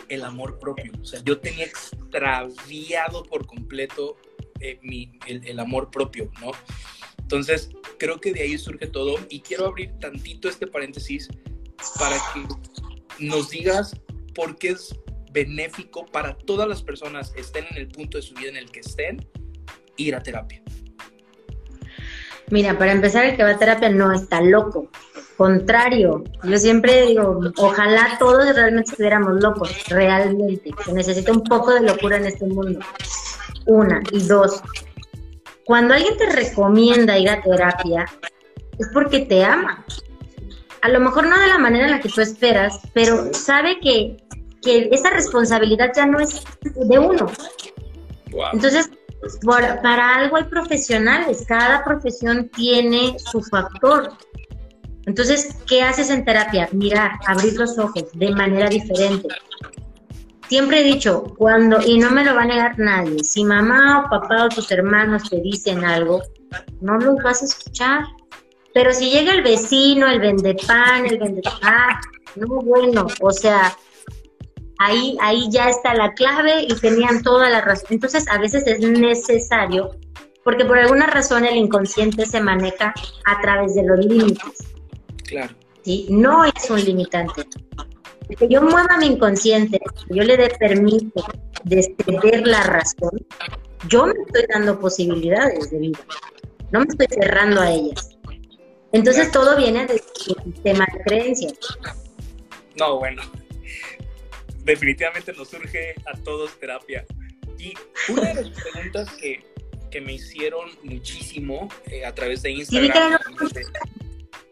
el 0.09 0.23
amor 0.23 0.59
propio. 0.59 0.91
O 1.01 1.05
sea, 1.05 1.21
yo 1.23 1.39
tenía 1.39 1.65
extraviado 1.65 3.23
por 3.23 3.45
completo 3.45 4.17
eh, 4.59 4.77
mi, 4.81 5.11
el, 5.25 5.45
el 5.47 5.59
amor 5.59 5.89
propio, 5.89 6.31
¿no? 6.41 6.51
Entonces, 7.31 7.69
creo 7.99 8.19
que 8.19 8.33
de 8.33 8.41
ahí 8.41 8.57
surge 8.57 8.87
todo 8.87 9.19
y 9.29 9.41
quiero 9.41 9.67
abrir 9.67 9.91
tantito 9.99 10.49
este 10.49 10.65
paréntesis 10.65 11.29
para 11.99 12.15
que 12.33 13.23
nos 13.23 13.51
digas 13.51 13.95
por 14.33 14.57
qué 14.57 14.69
es 14.69 14.95
benéfico 15.31 16.07
para 16.07 16.35
todas 16.35 16.67
las 16.67 16.81
personas, 16.81 17.31
estén 17.35 17.65
en 17.69 17.77
el 17.77 17.87
punto 17.89 18.17
de 18.17 18.23
su 18.23 18.33
vida 18.33 18.49
en 18.49 18.57
el 18.57 18.71
que 18.71 18.79
estén, 18.79 19.23
ir 19.95 20.15
a 20.15 20.23
terapia. 20.23 20.63
Mira, 22.49 22.75
para 22.79 22.93
empezar, 22.93 23.25
el 23.25 23.37
que 23.37 23.43
va 23.43 23.51
a 23.51 23.59
terapia 23.59 23.89
no 23.89 24.11
está 24.11 24.41
loco. 24.41 24.89
Contrario, 25.37 26.23
yo 26.43 26.57
siempre 26.57 27.05
digo, 27.05 27.41
ojalá 27.57 28.17
todos 28.17 28.55
realmente 28.55 28.89
estuviéramos 28.89 29.39
locos, 29.39 29.71
realmente. 29.87 30.71
Se 30.83 30.93
necesita 30.93 31.31
un 31.31 31.43
poco 31.43 31.75
de 31.75 31.81
locura 31.81 32.17
en 32.17 32.25
este 32.25 32.47
mundo. 32.47 32.79
Una. 33.67 34.01
Y 34.11 34.23
dos, 34.23 34.63
cuando 35.69 35.93
alguien 35.93 36.17
te 36.17 36.25
recomienda 36.25 37.19
ir 37.19 37.29
a 37.29 37.43
terapia, 37.43 38.07
es 38.79 38.87
porque 38.91 39.19
te 39.19 39.43
ama. 39.45 39.85
A 40.81 40.89
lo 40.89 40.99
mejor 40.99 41.27
no 41.27 41.39
de 41.39 41.45
la 41.45 41.59
manera 41.59 41.85
en 41.85 41.91
la 41.91 41.99
que 41.99 42.09
tú 42.09 42.21
esperas, 42.21 42.79
pero 42.91 43.31
sabe 43.35 43.79
que, 43.79 44.17
esa 44.65 45.11
responsabilidad 45.11 45.91
ya 45.95 46.07
no 46.07 46.19
es 46.19 46.43
de 46.63 46.97
uno. 46.97 47.27
Entonces, 48.51 48.89
para 49.83 50.15
algo 50.15 50.37
hay 50.37 50.45
profesionales, 50.45 51.45
cada 51.47 51.83
profesión 51.83 52.49
tiene 52.49 53.19
su 53.19 53.39
factor. 53.43 54.13
Entonces, 55.05 55.55
¿qué 55.67 55.83
haces 55.83 56.09
en 56.09 56.25
terapia? 56.25 56.67
Mirar, 56.71 57.11
abrir 57.27 57.53
los 57.53 57.77
ojos 57.77 58.05
de 58.13 58.31
manera 58.31 58.69
diferente 58.69 59.27
siempre 60.49 60.79
he 60.79 60.83
dicho, 60.83 61.23
cuando, 61.37 61.79
y 61.79 61.99
no 61.99 62.09
me 62.09 62.25
lo 62.25 62.33
va 62.33 62.41
a 62.41 62.45
negar 62.45 62.79
nadie, 62.79 63.23
si 63.23 63.45
mamá 63.45 64.03
o 64.03 64.09
papá 64.09 64.45
o 64.45 64.49
tus 64.49 64.69
hermanos 64.71 65.29
te 65.29 65.39
dicen 65.39 65.85
algo, 65.85 66.23
no 66.81 66.97
los 66.97 67.21
vas 67.23 67.43
a 67.43 67.45
escuchar. 67.45 68.05
Pero 68.73 68.91
si 68.91 69.09
llega 69.09 69.33
el 69.33 69.43
vecino, 69.43 70.07
el 70.07 70.19
vende 70.19 70.55
pan, 70.67 71.05
el 71.05 71.17
vende 71.17 71.41
ah, 71.63 71.99
no 72.35 72.47
bueno, 72.47 73.07
o 73.21 73.31
sea, 73.31 73.75
ahí, 74.79 75.17
ahí 75.21 75.49
ya 75.49 75.69
está 75.69 75.93
la 75.93 76.13
clave 76.13 76.63
y 76.63 76.75
tenían 76.75 77.21
toda 77.21 77.49
la 77.49 77.61
razón. 77.61 77.87
Entonces, 77.91 78.27
a 78.29 78.37
veces 78.39 78.65
es 78.67 78.79
necesario, 78.79 79.91
porque 80.43 80.65
por 80.65 80.77
alguna 80.77 81.07
razón 81.07 81.45
el 81.45 81.57
inconsciente 81.57 82.25
se 82.25 82.41
maneja 82.41 82.93
a 83.25 83.41
través 83.41 83.75
de 83.75 83.83
los 83.83 84.05
límites. 84.05 84.67
Claro. 85.25 85.53
¿sí? 85.83 86.07
No 86.09 86.45
es 86.45 86.69
un 86.69 86.83
limitante 86.83 87.45
que 88.35 88.47
yo 88.47 88.61
mueva 88.61 88.97
mi 88.97 89.07
inconsciente, 89.07 89.79
que 89.79 90.15
yo 90.15 90.23
le 90.23 90.37
dé 90.37 90.49
permiso 90.49 91.25
de 91.63 91.95
ceder 92.05 92.47
la 92.47 92.63
razón, 92.63 93.25
yo 93.87 94.05
me 94.05 94.13
estoy 94.13 94.43
dando 94.49 94.79
posibilidades 94.79 95.71
de 95.71 95.79
vida, 95.79 95.99
no 96.71 96.81
me 96.81 96.85
estoy 96.89 97.07
cerrando 97.09 97.61
a 97.61 97.71
ellas. 97.71 98.17
Entonces 98.91 99.31
todo 99.31 99.55
viene 99.55 99.85
del 99.85 100.01
sistema 100.15 100.85
de 100.91 101.03
creencias. 101.03 101.53
No, 102.77 102.97
bueno, 102.97 103.21
definitivamente 104.63 105.33
nos 105.33 105.49
surge 105.49 105.95
a 106.05 106.17
todos 106.17 106.59
terapia. 106.59 107.05
Y 107.57 107.73
una 108.09 108.33
de 108.33 108.43
las 108.43 108.61
preguntas 108.61 109.11
que, 109.15 109.43
que 109.91 110.01
me 110.01 110.13
hicieron 110.13 110.69
muchísimo 110.83 111.67
eh, 111.87 112.05
a 112.05 112.15
través 112.15 112.41
de 112.41 112.51
Instagram. 112.51 113.19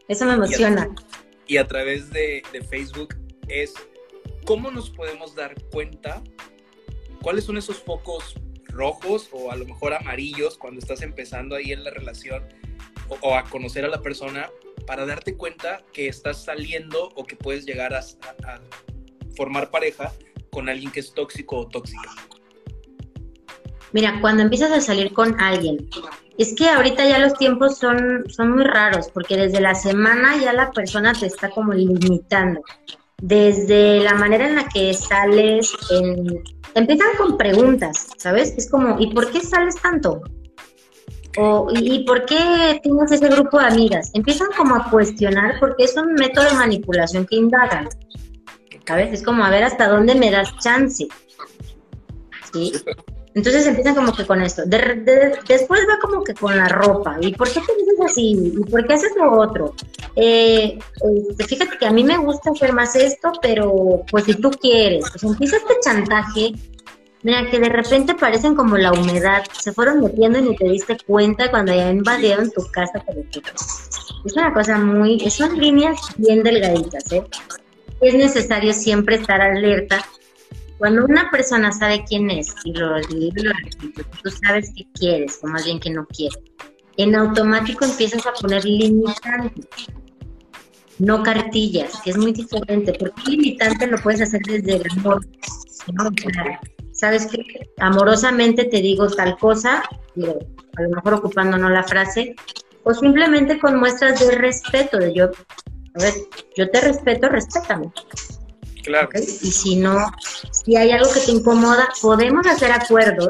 Eso 0.08 0.26
me 0.26 0.34
emociona. 0.34 0.90
Y 1.48 1.58
a, 1.58 1.68
través 1.68 2.10
de, 2.12 2.44
de 2.52 2.62
Facebook 2.62 3.16
es 3.48 3.74
cómo 4.46 4.72
nos 4.72 4.90
podemos 4.90 5.36
dar 5.36 5.56
cuenta 5.72 6.24
cuáles 7.22 7.44
son 7.44 7.58
esos 7.58 7.78
focos 7.78 8.36
rojos 8.70 9.30
o 9.32 9.52
a 9.52 9.56
lo 9.56 9.66
mejor 9.66 9.94
amarillos 9.94 10.58
cuando 10.58 10.80
estás 10.80 11.02
empezando 11.02 11.56
ahí 11.56 11.72
en 11.72 11.84
la 11.84 11.90
relación 11.90 12.44
o, 13.22 13.36
a 13.36 13.44
conocer 13.44 13.86
a 13.86 13.88
la 13.88 14.02
persona 14.02 14.50
para 14.86 15.06
darte 15.06 15.36
cuenta 15.36 15.84
que 15.94 16.08
estás 16.08 16.44
saliendo 16.44 17.12
o 17.16 17.26
que 17.26 17.36
puedes 17.36 17.66
llegar 17.66 17.94
a, 17.94 18.02
formar 19.36 19.70
pareja 19.70 20.12
con 20.52 20.68
alguien 20.68 20.92
que 20.92 21.00
es 21.00 21.14
tóxico 21.14 21.58
o 21.58 21.68
tóxica? 21.68 22.10
Mira, 23.94 24.20
cuando 24.20 24.44
empiezas 24.44 24.72
a 24.72 24.82
salir 24.82 25.14
con 25.14 25.40
alguien, 25.40 25.90
es 26.38 26.54
que 26.56 26.68
ahorita 26.68 27.08
ya 27.08 27.20
los 27.20 27.34
tiempos 27.36 27.78
son, 27.78 28.26
son 28.30 28.52
muy 28.52 28.64
raros, 28.64 29.10
porque 29.14 29.38
desde 29.38 29.62
la 29.62 29.76
semana 29.76 30.38
ya 30.38 30.54
la 30.54 30.72
persona 30.72 31.14
te 31.14 31.28
está 31.28 31.50
como 31.52 31.74
limitando. 31.74 32.62
Desde 33.22 34.02
la 34.02 34.14
manera 34.14 34.48
en 34.48 34.56
la 34.56 34.68
que 34.68 34.94
sales, 34.94 35.74
en... 35.90 36.44
empiezan 36.76 37.08
con 37.18 37.38
preguntas, 37.38 38.08
¿sabes? 38.18 38.54
Es 38.58 38.70
como, 38.70 39.00
¿y 39.00 39.14
por 39.14 39.32
qué 39.32 39.42
sales 39.42 39.76
tanto? 39.82 40.22
O, 41.40 41.68
¿y, 41.72 42.04
por 42.06 42.26
qué 42.26 42.80
tienes 42.82 43.12
ese 43.12 43.28
grupo 43.30 43.60
de 43.60 43.66
amigas? 43.66 44.10
Empiezan 44.14 44.48
como 44.58 44.76
a 44.76 44.90
cuestionar 44.90 45.60
porque 45.60 45.84
es 45.84 45.96
un 45.96 46.14
método 46.14 46.46
de 46.46 46.54
manipulación 46.54 47.26
que 47.26 47.36
indagan. 47.36 47.88
¿Sabes? 48.88 49.14
Es 49.14 49.24
como 49.24 49.44
a 49.44 49.50
ver 49.50 49.64
hasta 49.64 49.88
dónde 49.88 50.16
me 50.16 50.32
das 50.32 50.56
chance. 50.60 51.08
¿Sí? 52.52 52.72
Entonces 53.38 53.68
empiezan 53.68 53.94
como 53.94 54.14
que 54.14 54.26
con 54.26 54.42
esto. 54.42 54.64
después 54.66 55.82
va 55.88 56.00
como 56.02 56.24
que 56.24 56.34
con 56.34 56.58
la 56.58 56.68
ropa. 56.68 57.18
¿Y 57.22 57.36
por 57.36 57.48
qué 57.48 57.60
te 57.60 57.76
dices 57.76 58.00
así? 58.04 58.52
¿Y 58.58 58.72
por 58.72 58.88
qué 58.88 58.96
haces 58.96 59.12
lo 59.16 59.32
otro? 59.40 59.76
Eh, 60.16 60.80
este, 61.30 61.44
fíjate 61.44 61.78
que 61.78 61.86
a 61.86 61.92
mí 61.92 62.04
me 62.04 62.18
gusta 62.18 62.50
hacer 62.50 62.74
más 62.74 62.96
esto, 62.96 63.32
pero 63.40 64.04
pues 64.10 64.24
si 64.24 64.34
tú 64.34 64.50
quieres. 64.50 65.06
Pues 65.12 65.24
empieza 65.24 65.58
este 65.58 65.76
chantaje. 65.84 66.54
Mira, 67.22 67.48
que 67.52 67.60
de 67.60 67.70
repente 67.70 68.16
parecen 68.16 68.56
como 68.56 68.76
la 68.76 68.92
humedad. 68.92 69.44
Se 69.54 69.72
fueron 69.72 70.00
metiendo 70.00 70.40
y 70.40 70.42
ni 70.42 70.56
te 70.56 70.70
diste 70.70 70.98
cuenta 71.06 71.52
cuando 71.52 71.76
ya 71.76 71.92
invadieron 71.92 72.50
tu 72.50 72.66
casa. 72.72 73.04
Es 74.26 74.34
una 74.34 74.52
cosa 74.52 74.80
muy... 74.80 75.20
Son 75.30 75.56
líneas 75.60 76.00
bien 76.18 76.42
delgaditas, 76.42 77.12
¿eh? 77.12 77.24
Es 78.02 78.16
necesario 78.16 78.74
siempre 78.74 79.18
estar 79.18 79.42
alerta 79.42 80.04
cuando 80.78 81.06
una 81.06 81.30
persona 81.32 81.72
sabe 81.72 82.04
quién 82.08 82.30
es 82.30 82.54
y 82.64 82.74
lo, 82.74 82.96
repito, 82.96 84.04
tú 84.24 84.30
sabes 84.30 84.72
qué 84.76 84.86
quieres 84.94 85.40
o 85.44 85.48
más 85.48 85.66
bien 85.66 85.80
que 85.80 85.90
no 85.90 86.06
quieres, 86.08 86.38
en 86.98 87.16
automático 87.16 87.86
empiezas 87.86 88.26
a 88.26 88.34
poner 88.34 88.66
limitantes, 88.66 89.66
no 91.00 91.24
cartillas, 91.24 92.02
que 92.04 92.12
es 92.12 92.18
muy 92.18 92.32
diferente, 92.32 92.94
porque 93.00 93.22
limitante 93.30 93.88
lo 93.88 93.98
puedes 93.98 94.22
hacer 94.22 94.42
desde 94.42 94.78
el 94.78 94.84
amor. 94.98 95.26
sabes 96.92 97.28
que 97.28 97.44
amorosamente 97.80 98.66
te 98.66 98.82
digo 98.82 99.08
tal 99.08 99.38
cosa, 99.38 99.84
a 99.84 100.82
lo 100.82 100.90
mejor 100.90 101.14
ocupando 101.16 101.58
no 101.58 101.70
la 101.70 101.84
frase, 101.84 102.36
o 102.84 102.94
simplemente 102.94 103.60
con 103.60 103.80
muestras 103.80 104.20
de 104.20 104.36
respeto, 104.36 104.98
de 104.98 105.14
yo, 105.14 105.26
a 105.26 106.00
ver, 106.02 106.14
yo 106.56 106.70
te 106.70 106.82
respeto, 106.82 107.30
respétame. 107.30 107.92
Y 109.42 109.52
si 109.52 109.76
no, 109.76 110.12
si 110.52 110.76
hay 110.76 110.92
algo 110.92 111.12
que 111.14 111.20
te 111.20 111.32
incomoda, 111.32 111.90
podemos 112.02 112.46
hacer 112.48 112.72
acuerdos, 112.72 113.30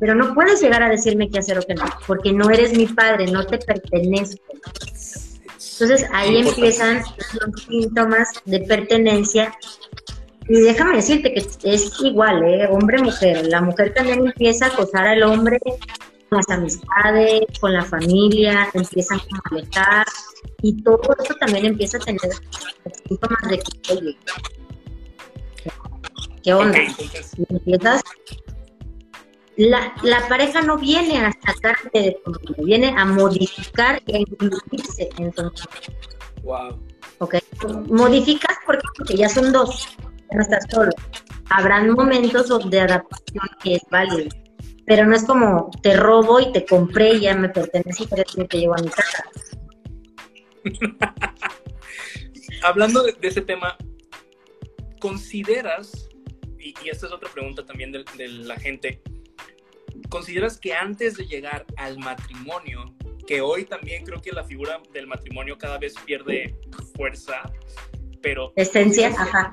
pero 0.00 0.14
no 0.14 0.34
puedes 0.34 0.60
llegar 0.60 0.82
a 0.82 0.88
decirme 0.88 1.28
qué 1.28 1.38
hacer 1.38 1.58
o 1.58 1.62
qué 1.62 1.74
no, 1.74 1.84
porque 2.06 2.32
no 2.32 2.50
eres 2.50 2.76
mi 2.76 2.86
padre, 2.86 3.26
no 3.26 3.44
te 3.46 3.58
pertenezco. 3.58 4.42
Entonces 5.80 6.08
ahí 6.12 6.38
empiezan 6.38 7.02
los 7.40 7.62
síntomas 7.64 8.28
de 8.44 8.60
pertenencia. 8.60 9.54
Y 10.48 10.60
déjame 10.60 10.96
decirte 10.96 11.32
que 11.32 11.40
es 11.40 11.92
igual, 12.02 12.42
¿eh? 12.42 12.66
hombre-mujer. 12.70 13.46
La 13.46 13.60
mujer 13.60 13.92
también 13.94 14.26
empieza 14.26 14.66
a 14.66 14.68
acosar 14.70 15.06
al 15.06 15.22
hombre 15.22 15.58
con 16.28 16.38
las 16.38 16.48
amistades, 16.48 17.42
con 17.60 17.72
la 17.72 17.84
familia, 17.84 18.68
empiezan 18.74 19.18
a 19.18 19.40
alejar 19.50 20.06
y 20.62 20.82
todo 20.82 21.00
eso 21.22 21.34
también 21.34 21.66
empieza 21.66 21.98
a 21.98 22.00
tener 22.00 22.20
síntomas 23.06 23.42
de 23.48 23.58
que, 23.58 24.16
¿Qué 26.48 26.54
onda? 26.54 28.00
La, 29.58 29.92
la, 30.02 30.28
pareja 30.28 30.62
no 30.62 30.78
viene 30.78 31.18
a 31.18 31.30
sacarte 31.44 32.00
de 32.00 32.16
tu 32.24 32.64
viene 32.64 32.94
a 32.96 33.04
modificar 33.04 34.00
e 34.06 34.20
incluirse 34.20 35.10
en 35.18 35.30
tu 35.32 35.52
Wow. 36.42 36.80
Ok. 37.18 37.34
Modificas 37.88 38.56
porque 38.64 39.14
ya 39.14 39.28
son 39.28 39.52
dos, 39.52 39.88
no 40.32 40.40
estás 40.40 40.64
solo. 40.70 40.90
Habrán 41.50 41.90
momentos 41.90 42.70
de 42.70 42.80
adaptación 42.80 43.44
que 43.62 43.74
es 43.74 43.82
válido, 43.90 44.30
pero 44.86 45.04
no 45.04 45.16
es 45.16 45.24
como 45.24 45.70
te 45.82 45.98
robo 45.98 46.40
y 46.40 46.50
te 46.52 46.64
compré 46.64 47.16
y 47.16 47.20
ya 47.20 47.34
me 47.34 47.50
pertenece 47.50 48.04
y 48.04 48.44
te 48.46 48.58
llevo 48.58 48.74
a 48.74 48.82
mi 48.82 48.88
casa. 48.88 49.24
Hablando 52.62 53.02
de 53.02 53.14
ese 53.20 53.42
tema, 53.42 53.76
¿consideras 54.98 56.07
y, 56.82 56.88
esta 56.88 57.06
es 57.06 57.12
otra 57.12 57.30
pregunta 57.30 57.64
también 57.64 57.92
de, 57.92 58.28
la 58.28 58.56
gente, 58.56 59.00
¿consideras 60.08 60.58
que 60.58 60.74
antes 60.74 61.16
de 61.16 61.26
llegar 61.26 61.66
al 61.76 61.98
matrimonio, 61.98 62.94
que 63.26 63.40
hoy 63.40 63.64
también 63.64 64.04
creo 64.04 64.20
que 64.20 64.32
la 64.32 64.44
figura 64.44 64.80
del 64.92 65.06
matrimonio 65.06 65.58
cada 65.58 65.78
vez 65.78 65.94
pierde 66.04 66.58
fuerza, 66.96 67.50
pero... 68.22 68.52
Esencia, 68.56 69.08
ajá. 69.08 69.52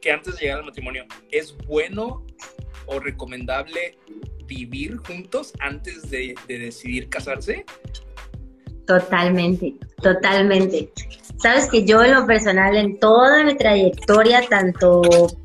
Que 0.00 0.12
antes 0.12 0.36
de 0.36 0.42
llegar 0.42 0.58
al 0.58 0.66
matrimonio, 0.66 1.04
¿es 1.30 1.56
bueno 1.66 2.24
o 2.86 3.00
recomendable 3.00 3.98
vivir 4.44 4.96
juntos 4.98 5.52
antes 5.58 6.08
de, 6.10 6.34
de 6.46 6.58
decidir 6.58 7.08
casarse? 7.08 7.64
Totalmente, 8.86 9.74
totalmente. 10.00 10.92
Sabes 11.38 11.66
que 11.66 11.84
yo 11.84 12.02
en 12.02 12.14
lo 12.14 12.26
personal, 12.26 12.76
en 12.76 12.98
toda 12.98 13.42
mi 13.44 13.56
trayectoria, 13.56 14.42
tanto, 14.48 15.02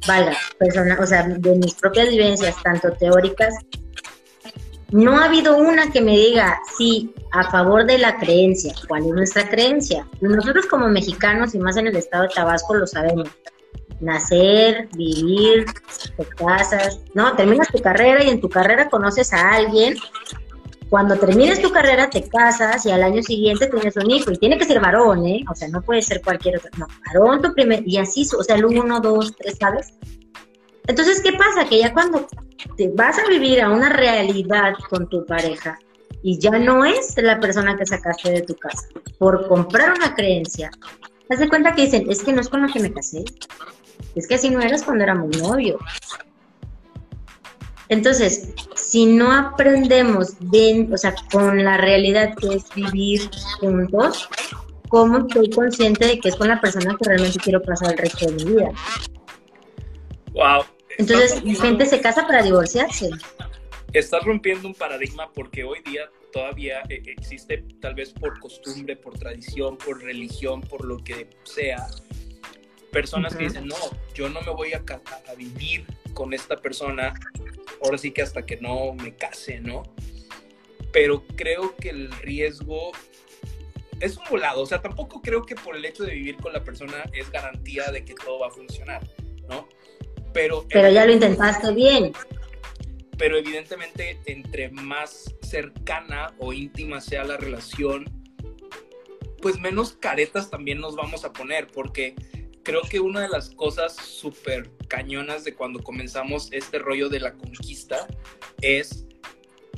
valga, 0.08 0.38
personal, 0.58 0.98
o 1.00 1.06
sea, 1.06 1.28
de 1.28 1.56
mis 1.56 1.74
propias 1.74 2.10
vivencias, 2.10 2.56
tanto 2.64 2.92
teóricas, 2.94 3.56
no 4.92 5.18
ha 5.18 5.26
habido 5.26 5.58
una 5.58 5.92
que 5.92 6.02
me 6.02 6.16
diga, 6.18 6.60
sí, 6.78 7.14
a 7.32 7.50
favor 7.50 7.86
de 7.86 7.98
la 7.98 8.18
creencia. 8.18 8.74
¿Cuál 8.88 9.08
es 9.08 9.14
nuestra 9.14 9.50
creencia? 9.50 10.08
Nosotros 10.20 10.66
como 10.68 10.88
mexicanos 10.90 11.56
y 11.56 11.60
más 11.60 11.78
en 11.78 11.88
el 11.88 11.96
estado 11.96 12.24
de 12.24 12.30
Tabasco 12.30 12.76
lo 12.76 12.86
sabemos. 12.86 13.30
Nacer, 14.02 14.90
vivir, 14.96 15.66
te 16.18 16.26
casas, 16.36 17.00
no, 17.14 17.36
terminas 17.36 17.68
tu 17.70 17.80
carrera 17.80 18.24
y 18.24 18.30
en 18.30 18.42
tu 18.42 18.50
carrera 18.50 18.90
conoces 18.90 19.32
a 19.32 19.52
alguien 19.52 19.96
cuando 20.92 21.16
termines 21.16 21.62
tu 21.62 21.72
carrera 21.72 22.10
te 22.10 22.28
casas 22.28 22.86
y 22.86 22.92
al 22.92 23.02
año 23.02 23.24
siguiente 23.24 23.68
tienes 23.68 23.96
un 23.96 24.12
hijo 24.12 24.30
y 24.30 24.36
tiene 24.36 24.58
que 24.58 24.66
ser 24.66 24.82
varón, 24.82 25.26
¿eh? 25.26 25.42
O 25.50 25.56
sea, 25.56 25.70
no 25.70 25.82
puede 25.82 26.02
ser 26.02 26.22
cualquier 26.22 26.58
otro, 26.58 26.70
no, 26.78 26.86
varón 27.08 27.42
tu 27.42 27.54
primer, 27.54 27.82
y 27.88 27.98
así, 27.98 28.28
o 28.38 28.44
sea, 28.44 28.58
el 28.58 28.66
uno, 28.66 29.00
dos, 29.00 29.34
tres, 29.38 29.56
¿sabes? 29.58 29.94
Entonces, 30.88 31.22
¿qué 31.22 31.32
pasa? 31.32 31.64
Que 31.70 31.80
ya 31.80 31.94
cuando 31.94 32.28
te 32.76 32.90
vas 32.90 33.18
a 33.20 33.28
vivir 33.30 33.62
a 33.62 33.70
una 33.70 33.88
realidad 33.88 34.74
con 34.90 35.08
tu 35.08 35.26
pareja 35.26 35.80
y 36.24 36.38
ya 36.40 36.52
no 36.60 36.84
es 36.84 37.16
la 37.16 37.40
persona 37.40 37.78
que 37.78 37.86
sacaste 37.86 38.30
de 38.30 38.42
tu 38.42 38.56
casa 38.56 38.86
por 39.18 39.48
comprar 39.48 39.94
una 39.94 40.14
creencia, 40.14 40.72
haz 41.30 41.40
de 41.40 41.48
cuenta 41.48 41.74
que 41.74 41.84
dicen, 41.84 42.12
es 42.12 42.22
que 42.22 42.34
no 42.34 42.42
es 42.42 42.50
con 42.50 42.64
la 42.64 42.68
que 42.68 42.82
me 42.82 42.92
casé, 42.92 43.24
es 44.14 44.28
que 44.28 44.36
así 44.36 44.50
no 44.50 44.60
eras 44.60 44.84
cuando 44.84 45.06
éramos 45.06 45.38
novios, 45.38 45.80
entonces, 47.92 48.54
si 48.74 49.06
no 49.06 49.34
aprendemos 49.34 50.38
de, 50.40 50.88
o 50.94 50.98
sea, 50.98 51.14
con 51.30 51.62
la 51.62 51.76
realidad 51.76 52.34
que 52.38 52.56
es 52.56 52.64
vivir 52.74 53.30
juntos, 53.60 54.30
¿cómo 54.88 55.28
estoy 55.28 55.50
consciente 55.50 56.08
de 56.08 56.20
que 56.22 56.30
es 56.30 56.38
con 56.38 56.48
la 56.48 56.62
persona 56.62 56.96
que 56.98 57.10
realmente 57.10 57.38
quiero 57.40 57.62
pasar 57.62 57.92
el 57.92 57.98
resto 57.98 58.28
de 58.28 58.32
mi 58.32 58.44
vida? 58.46 58.72
Wow. 60.32 60.64
Entonces, 61.00 61.42
gente 61.60 61.86
se 61.86 62.00
casa 62.00 62.26
para 62.26 62.42
divorciarse. 62.42 63.10
Estás 63.92 64.24
rompiendo 64.24 64.70
un 64.70 64.74
paradigma 64.74 65.30
porque 65.34 65.66
hoy 65.66 65.82
día 65.82 66.10
todavía 66.32 66.84
eh, 66.88 67.04
existe, 67.08 67.66
tal 67.82 67.94
vez 67.94 68.14
por 68.14 68.40
costumbre, 68.40 68.96
por 68.96 69.20
tradición, 69.20 69.78
por 69.78 70.02
religión, 70.02 70.62
por 70.62 70.86
lo 70.86 71.04
que 71.04 71.30
sea, 71.44 71.88
personas 72.92 73.36
que 73.36 73.46
dicen, 73.46 73.68
no, 73.68 73.76
yo 74.14 74.30
no 74.30 74.42
me 74.42 74.52
voy 74.52 74.74
a, 74.74 74.84
a 75.28 75.36
vivir 75.36 75.86
con 76.14 76.34
esta 76.34 76.58
persona 76.58 77.14
ahora 77.84 77.98
sí 77.98 78.12
que 78.12 78.22
hasta 78.22 78.46
que 78.46 78.58
no 78.58 78.94
me 78.94 79.16
case, 79.16 79.60
¿no? 79.60 79.84
Pero 80.92 81.26
creo 81.36 81.76
que 81.76 81.90
el 81.90 82.12
riesgo 82.12 82.92
es 84.00 84.18
un 84.18 84.24
volado, 84.30 84.62
o 84.62 84.66
sea, 84.66 84.82
tampoco 84.82 85.22
creo 85.22 85.44
que 85.44 85.56
por 85.56 85.76
el 85.76 85.86
hecho 85.86 86.04
de 86.04 86.14
vivir 86.14 86.38
con 86.38 86.54
la 86.54 86.64
persona 86.64 87.04
es 87.14 87.32
garantía 87.32 87.92
de 87.92 88.04
que 88.04 88.14
todo 88.14 88.40
va 88.40 88.48
a 88.48 88.52
funcionar, 88.52 89.08
¿no? 89.48 89.68
Pero, 90.34 90.66
pero 90.70 90.90
ya 90.90 91.06
lo 91.06 91.14
intentaste 91.14 91.74
bien. 91.74 92.14
Pero 93.18 93.38
evidentemente, 93.38 94.20
entre 94.26 94.70
más 94.70 95.36
cercana 95.42 96.34
o 96.40 96.54
íntima 96.54 97.00
sea 97.02 97.24
la 97.24 97.38
relación, 97.38 98.06
pues 99.42 99.60
menos 99.60 99.94
caretas 99.94 100.50
también 100.50 100.80
nos 100.80 100.96
vamos 100.96 101.24
a 101.24 101.32
poner, 101.32 101.68
porque 101.68 102.16
creo 102.64 102.82
que 102.82 103.00
una 103.00 103.22
de 103.22 103.30
las 103.30 103.50
cosas 103.52 103.96
súper 103.96 104.70
cañonas 104.88 105.44
de 105.44 105.56
cuando 105.56 105.84
comenzamos 105.84 106.52
este 106.52 106.80
rollo 106.80 107.10
de 107.10 107.20
la 107.20 107.34
conquista 107.34 108.08
es 108.62 109.06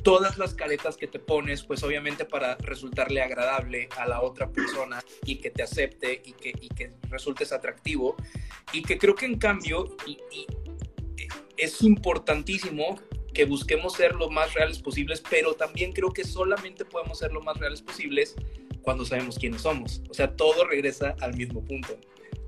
todas 0.02 0.36
las 0.36 0.54
caretas 0.54 0.96
que 0.96 1.06
te 1.06 1.18
pones, 1.18 1.64
pues 1.64 1.82
obviamente 1.82 2.24
para 2.26 2.56
resultarle 2.56 3.22
agradable 3.22 3.88
a 3.96 4.06
la 4.06 4.20
otra 4.20 4.50
persona 4.52 5.02
y 5.24 5.36
que 5.36 5.50
te 5.50 5.62
acepte 5.62 6.22
y 6.24 6.32
que, 6.32 6.52
y 6.60 6.68
que 6.68 6.92
resultes 7.08 7.52
atractivo. 7.52 8.14
Y 8.72 8.82
que 8.82 8.98
creo 8.98 9.14
que 9.14 9.26
en 9.26 9.38
cambio 9.38 9.96
y, 10.06 10.18
es 11.56 11.82
importantísimo 11.82 13.00
que 13.32 13.46
busquemos 13.46 13.94
ser 13.94 14.14
lo 14.14 14.28
más 14.28 14.52
reales 14.54 14.78
posibles, 14.78 15.22
pero 15.28 15.54
también 15.54 15.92
creo 15.92 16.12
que 16.12 16.24
solamente 16.24 16.84
podemos 16.84 17.18
ser 17.18 17.32
lo 17.32 17.40
más 17.40 17.56
reales 17.56 17.80
posibles 17.80 18.36
cuando 18.82 19.04
sabemos 19.06 19.38
quiénes 19.38 19.62
somos. 19.62 20.02
O 20.10 20.14
sea, 20.14 20.36
todo 20.36 20.66
regresa 20.66 21.16
al 21.20 21.34
mismo 21.34 21.64
punto. 21.64 21.98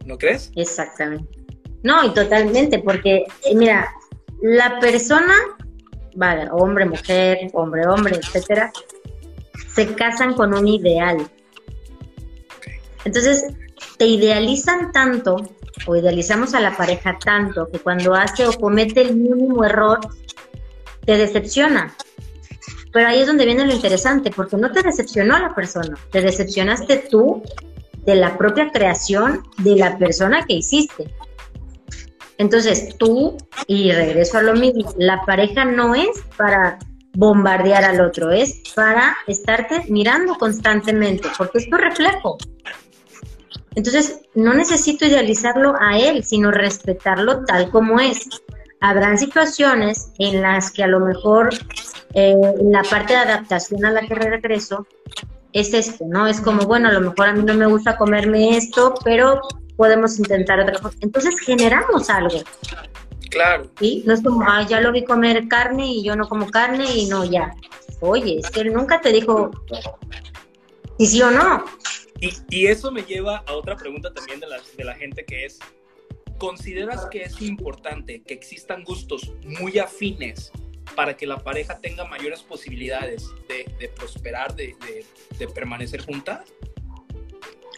¿No 0.07 0.17
crees? 0.17 0.51
Exactamente. 0.57 1.39
No, 1.83 2.03
y 2.05 2.15
totalmente, 2.15 2.79
porque 2.79 3.27
eh, 3.45 3.55
mira, 3.55 3.93
la 4.41 4.81
persona 4.81 5.35
vale, 6.17 6.49
hombre, 6.51 6.87
mujer, 6.87 7.51
hombre, 7.53 7.87
hombre, 7.87 8.17
etcétera, 8.17 8.73
se 9.73 9.95
casan 9.95 10.35
con 10.35 10.55
un 10.55 10.67
ideal. 10.67 11.29
Entonces, 13.05 13.45
te 13.99 14.07
idealizan 14.07 14.91
tanto, 14.93 15.37
o 15.87 15.97
idealizamos 15.97 16.55
a 16.55 16.61
la 16.61 16.77
pareja 16.77 17.19
tanto, 17.23 17.69
que 17.71 17.79
cuando 17.79 18.15
hace 18.15 18.47
o 18.47 18.53
comete 18.53 19.03
el 19.03 19.15
mínimo 19.15 19.65
error, 19.65 20.01
te 21.05 21.17
decepciona. 21.17 21.95
Pero 22.93 23.09
ahí 23.09 23.21
es 23.21 23.27
donde 23.27 23.45
viene 23.45 23.67
lo 23.67 23.75
interesante, 23.75 24.31
porque 24.31 24.57
no 24.57 24.73
te 24.73 24.83
decepcionó 24.83 25.39
la 25.39 25.55
persona, 25.55 25.97
te 26.11 26.23
decepcionaste 26.23 26.97
tú 27.11 27.43
de 28.07 28.15
la 28.15 28.39
propia 28.39 28.71
creación 28.71 29.43
de 29.59 29.77
la 29.77 29.99
persona 29.99 30.45
que 30.47 30.55
hiciste. 30.55 31.13
Entonces, 32.39 32.97
tú, 32.99 33.37
y 33.67 33.93
regreso 33.93 34.39
a 34.39 34.43
lo 34.43 34.55
mismo, 34.55 34.95
la 34.99 35.23
pareja 35.25 35.65
no 35.65 35.95
es 35.95 36.09
para 36.37 36.79
bombardear 37.15 37.85
al 37.85 38.01
otro, 38.01 38.31
es 38.31 38.63
para 38.75 39.17
estarte 39.27 39.85
mirando 39.89 40.35
constantemente, 40.35 41.29
porque 41.37 41.59
es 41.59 41.71
tu 41.71 41.77
reflejo. 41.77 42.37
Entonces, 43.75 44.21
no 44.35 44.55
necesito 44.55 45.07
idealizarlo 45.07 45.75
a 45.81 45.99
él, 45.99 46.25
sino 46.25 46.51
respetarlo 46.51 47.45
tal 47.45 47.71
como 47.71 48.01
es. 48.01 48.29
Habrán 48.81 49.19
situaciones 49.19 50.11
en 50.19 50.43
las 50.43 50.71
que 50.71 50.85
a 50.85 50.87
lo 50.87 51.01
mejor 51.01 51.51
eh, 52.15 52.35
la 52.63 52.83
parte 52.83 53.15
de 53.15 53.19
adaptación 53.19 53.85
a 53.85 53.91
la 53.91 54.03
que 54.03 54.15
regreso 54.15 54.87
es 55.57 55.73
esto, 55.73 56.05
¿no? 56.07 56.27
Es 56.27 56.41
como, 56.41 56.67
bueno, 56.67 56.89
a 56.89 56.93
lo 56.93 57.01
mejor 57.01 57.29
a 57.29 57.33
mí 57.33 57.43
no 57.43 57.55
me 57.55 57.67
gusta 57.67 57.97
comerme 57.97 58.59
esto, 58.59 58.95
pero 59.03 59.41
podemos 59.77 60.19
intentar 60.19 60.61
otra 60.61 60.79
cosa. 60.79 60.97
Entonces 61.01 61.41
generamos 61.41 62.11
algo. 62.11 62.43
Claro. 63.31 63.71
¿Sí? 63.79 64.03
No 64.07 64.13
es 64.13 64.23
como, 64.23 64.43
ah, 64.47 64.67
ya 64.69 64.83
lo 64.83 64.93
vi 64.93 65.05
comer 65.05 65.49
carne 65.49 65.87
y 65.87 66.05
yo 66.05 66.15
no 66.15 66.29
como 66.29 66.51
carne 66.51 66.85
y 66.95 67.07
no, 67.07 67.25
ya. 67.25 67.55
Oye, 68.01 68.39
es 68.39 68.51
que 68.51 68.61
él 68.61 68.75
nunca 68.75 69.01
te 69.01 69.13
dijo 69.13 69.51
si 70.99 71.07
sí 71.07 71.23
o 71.23 71.31
no. 71.31 71.65
Y, 72.21 72.33
y, 72.51 72.67
eso 72.67 72.91
me 72.91 73.03
lleva 73.03 73.39
a 73.47 73.55
otra 73.55 73.77
pregunta 73.77 74.13
también 74.13 74.41
de 74.41 74.47
la, 74.49 74.59
de 74.77 74.85
la 74.85 74.95
gente 74.95 75.25
que 75.25 75.47
es, 75.47 75.59
¿consideras 76.39 77.07
que 77.11 77.23
es 77.23 77.41
importante 77.41 78.23
que 78.23 78.35
existan 78.35 78.85
gustos 78.85 79.33
muy 79.43 79.79
afines 79.79 80.53
para 80.95 81.17
que 81.17 81.27
la 81.27 81.39
pareja 81.39 81.79
tenga 81.79 82.05
mayores 82.05 82.43
posibilidades 82.43 83.29
de, 83.49 83.89
prosperar, 83.97 84.55
de, 84.55 84.77
permanecer 85.55 86.03
juntas? 86.03 86.41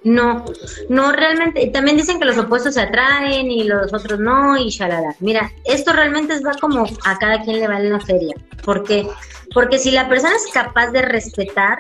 No, 0.04 0.44
no 0.88 1.12
realmente. 1.12 1.66
También 1.68 1.96
dicen 1.96 2.18
que 2.18 2.24
los 2.24 2.38
opuestos 2.38 2.74
se 2.74 2.82
atraen 2.82 3.50
y 3.50 3.64
los 3.64 3.92
otros 3.92 4.20
no 4.20 4.56
y 4.56 4.68
shalala. 4.68 5.14
Mira, 5.20 5.50
esto 5.64 5.92
realmente 5.92 6.38
va 6.40 6.52
como 6.60 6.86
a 7.04 7.18
cada 7.18 7.42
quien 7.42 7.58
le 7.58 7.66
vale 7.66 7.90
la 7.90 8.00
feria. 8.00 8.36
¿Por 8.64 8.84
qué? 8.84 9.08
Porque 9.52 9.78
si 9.78 9.90
la 9.90 10.08
persona 10.08 10.36
es 10.36 10.46
capaz 10.52 10.90
de 10.92 11.02
respetar, 11.02 11.78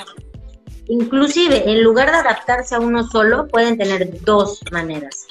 inclusive 0.88 1.70
en 1.70 1.84
lugar 1.84 2.10
de 2.10 2.18
adaptarse 2.18 2.74
a 2.74 2.80
uno 2.80 3.06
solo, 3.06 3.46
pueden 3.46 3.78
tener 3.78 4.20
dos 4.22 4.60
maneras. 4.72 5.26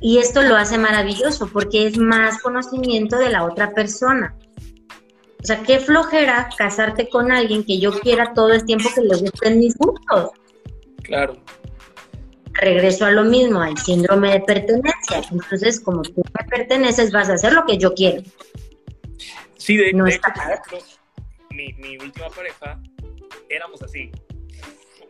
Y 0.00 0.18
esto 0.18 0.42
lo 0.42 0.56
hace 0.56 0.76
maravilloso 0.76 1.48
porque 1.50 1.86
es 1.86 1.96
más 1.96 2.42
conocimiento 2.42 3.16
de 3.16 3.30
la 3.30 3.44
otra 3.44 3.72
persona. 3.72 4.34
O 5.46 5.54
sea, 5.54 5.62
qué 5.62 5.78
flojera 5.78 6.48
casarte 6.58 7.08
con 7.08 7.30
alguien 7.30 7.62
que 7.62 7.78
yo 7.78 7.92
quiera 8.00 8.34
todo 8.34 8.52
el 8.52 8.64
tiempo 8.64 8.88
que 8.92 9.02
le 9.02 9.16
gusten 9.16 9.60
mis 9.60 9.76
gustos. 9.78 10.32
Claro. 11.04 11.36
Regreso 12.54 13.04
a 13.04 13.12
lo 13.12 13.22
mismo, 13.22 13.60
al 13.60 13.78
síndrome 13.78 14.32
de 14.32 14.40
pertenencia. 14.40 15.22
Entonces, 15.30 15.78
como 15.78 16.02
tú 16.02 16.20
me 16.36 16.48
perteneces, 16.48 17.12
vas 17.12 17.28
a 17.28 17.34
hacer 17.34 17.52
lo 17.52 17.64
que 17.64 17.78
yo 17.78 17.94
quiero. 17.94 18.24
Sí, 19.56 19.76
de, 19.76 19.92
no 19.92 20.08
hecho, 20.08 20.20
mi, 21.50 21.72
mi 21.74 21.96
última 21.98 22.28
pareja, 22.30 22.82
éramos 23.48 23.80
así. 23.82 24.10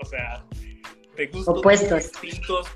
O 0.02 0.04
sea, 0.04 0.44
de 1.16 1.28
gustos 1.28 1.56
Opuestos. 1.56 2.12
distintos, 2.12 2.66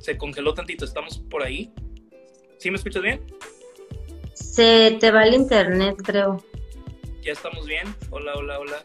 se 0.00 0.18
congeló 0.18 0.54
tantito, 0.54 0.84
estamos 0.84 1.18
por 1.30 1.42
ahí. 1.42 1.72
¿Sí 2.58 2.70
me 2.70 2.76
escuchas 2.76 3.02
bien? 3.02 3.20
Se 4.34 4.96
te 5.00 5.10
va 5.10 5.24
el 5.24 5.34
internet, 5.34 5.96
creo. 6.04 6.42
Ya 7.22 7.32
estamos 7.32 7.66
bien. 7.66 7.94
Hola, 8.10 8.34
hola, 8.34 8.58
hola. 8.58 8.84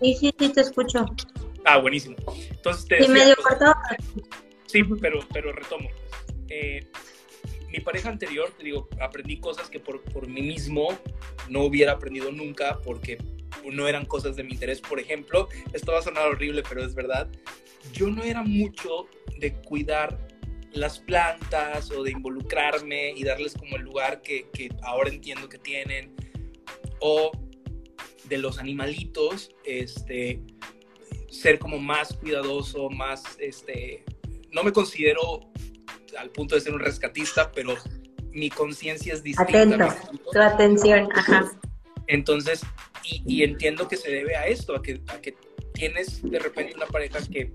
Sí, 0.00 0.14
sí, 0.14 0.34
sí, 0.38 0.48
te 0.48 0.60
escucho. 0.60 1.06
Ah, 1.64 1.78
buenísimo. 1.78 2.16
Entonces 2.50 2.86
te 2.86 2.96
Sí, 2.96 3.08
decía, 3.08 3.14
medio 3.14 3.34
pues, 3.36 3.46
cortado. 3.46 3.74
Sí, 4.66 4.82
pero, 5.00 5.20
pero 5.32 5.52
retomo. 5.52 5.88
Eh, 6.48 6.86
mi 7.68 7.80
pareja 7.80 8.08
anterior, 8.08 8.50
te 8.56 8.64
digo, 8.64 8.88
aprendí 9.00 9.38
cosas 9.38 9.70
que 9.70 9.78
por, 9.80 10.02
por 10.02 10.26
mí 10.28 10.42
mismo 10.42 10.88
no 11.48 11.62
hubiera 11.62 11.92
aprendido 11.92 12.30
nunca 12.32 12.80
porque 12.84 13.18
no 13.72 13.88
eran 13.88 14.04
cosas 14.04 14.36
de 14.36 14.44
mi 14.44 14.52
interés. 14.52 14.80
Por 14.80 15.00
ejemplo, 15.00 15.48
esto 15.72 15.92
va 15.92 15.98
a 15.98 16.02
sonar 16.02 16.26
horrible, 16.28 16.62
pero 16.68 16.84
es 16.84 16.94
verdad. 16.94 17.28
Yo 17.92 18.08
no 18.08 18.22
era 18.22 18.42
mucho 18.42 19.06
de 19.38 19.54
cuidar 19.62 20.18
las 20.72 20.98
plantas 20.98 21.90
o 21.90 22.02
de 22.02 22.12
involucrarme 22.12 23.12
y 23.12 23.24
darles 23.24 23.54
como 23.54 23.76
el 23.76 23.82
lugar 23.82 24.22
que, 24.22 24.48
que 24.52 24.70
ahora 24.82 25.10
entiendo 25.10 25.48
que 25.48 25.58
tienen. 25.58 26.14
O 27.00 27.32
de 28.24 28.38
los 28.38 28.58
animalitos, 28.58 29.50
este, 29.64 30.40
ser 31.28 31.58
como 31.58 31.78
más 31.78 32.14
cuidadoso, 32.14 32.88
más, 32.90 33.22
este, 33.38 34.04
no 34.52 34.62
me 34.62 34.72
considero 34.72 35.40
al 36.18 36.30
punto 36.30 36.54
de 36.54 36.60
ser 36.60 36.74
un 36.74 36.80
rescatista, 36.80 37.50
pero 37.52 37.74
mi 38.30 38.50
conciencia 38.50 39.14
es 39.14 39.22
distinta. 39.22 39.62
Atento, 39.62 39.88
tu 40.32 40.40
atención, 40.40 41.08
ajá. 41.14 41.50
Entonces, 42.06 42.62
y, 43.04 43.42
entiendo 43.42 43.88
que 43.88 43.96
se 43.96 44.10
debe 44.10 44.36
a 44.36 44.46
esto, 44.46 44.74
a 44.76 44.82
que, 44.82 45.00
a 45.08 45.20
que 45.20 45.34
tienes 45.72 46.22
de 46.22 46.38
repente 46.38 46.74
una 46.76 46.86
pareja 46.86 47.18
que 47.30 47.52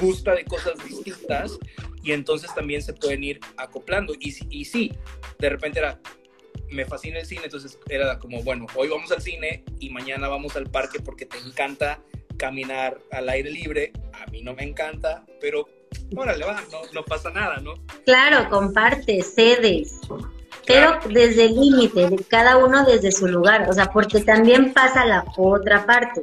gusta 0.00 0.34
de 0.34 0.44
cosas 0.44 0.74
distintas 0.84 1.58
y 2.02 2.12
entonces 2.12 2.54
también 2.54 2.82
se 2.82 2.92
pueden 2.92 3.24
ir 3.24 3.40
acoplando. 3.56 4.14
Y, 4.20 4.34
y 4.50 4.64
sí, 4.64 4.92
de 5.38 5.48
repente 5.48 5.80
era, 5.80 6.00
me 6.70 6.84
fascina 6.84 7.18
el 7.18 7.26
cine, 7.26 7.42
entonces 7.44 7.78
era 7.88 8.18
como, 8.18 8.42
bueno, 8.42 8.66
hoy 8.74 8.88
vamos 8.88 9.10
al 9.10 9.22
cine 9.22 9.64
y 9.80 9.90
mañana 9.90 10.28
vamos 10.28 10.56
al 10.56 10.70
parque 10.70 11.00
porque 11.00 11.26
te 11.26 11.38
encanta 11.38 12.02
caminar 12.36 12.98
al 13.10 13.28
aire 13.28 13.50
libre. 13.50 13.92
A 14.12 14.30
mí 14.30 14.42
no 14.42 14.54
me 14.54 14.62
encanta, 14.62 15.24
pero 15.40 15.68
órale, 16.16 16.44
va, 16.44 16.62
no, 16.70 16.80
no 16.92 17.04
pasa 17.04 17.30
nada, 17.30 17.58
¿no? 17.58 17.74
Claro, 18.04 18.48
comparte, 18.50 19.22
cedes. 19.22 20.00
Pero 20.66 20.98
desde 21.08 21.46
el 21.46 21.60
límite, 21.60 22.10
de 22.10 22.16
cada 22.28 22.58
uno 22.58 22.84
desde 22.84 23.12
su 23.12 23.26
lugar, 23.26 23.68
o 23.68 23.72
sea, 23.72 23.90
porque 23.90 24.20
también 24.20 24.72
pasa 24.72 25.04
la 25.06 25.24
otra 25.36 25.86
parte, 25.86 26.22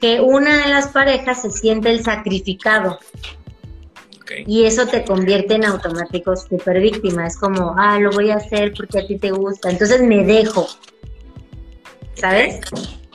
que 0.00 0.20
una 0.20 0.64
de 0.64 0.70
las 0.70 0.88
parejas 0.88 1.42
se 1.42 1.50
siente 1.50 1.90
el 1.90 2.02
sacrificado. 2.02 2.98
Okay. 4.22 4.44
Y 4.46 4.64
eso 4.64 4.86
te 4.86 5.04
convierte 5.04 5.54
en 5.54 5.64
automático 5.64 6.36
super 6.36 6.80
víctima. 6.80 7.26
Es 7.26 7.36
como, 7.36 7.74
ah, 7.78 7.98
lo 8.00 8.10
voy 8.10 8.30
a 8.30 8.36
hacer 8.36 8.72
porque 8.76 9.00
a 9.00 9.06
ti 9.06 9.18
te 9.18 9.30
gusta. 9.30 9.70
Entonces 9.70 10.02
me 10.02 10.24
dejo. 10.24 10.66
¿Sabes? 12.14 12.60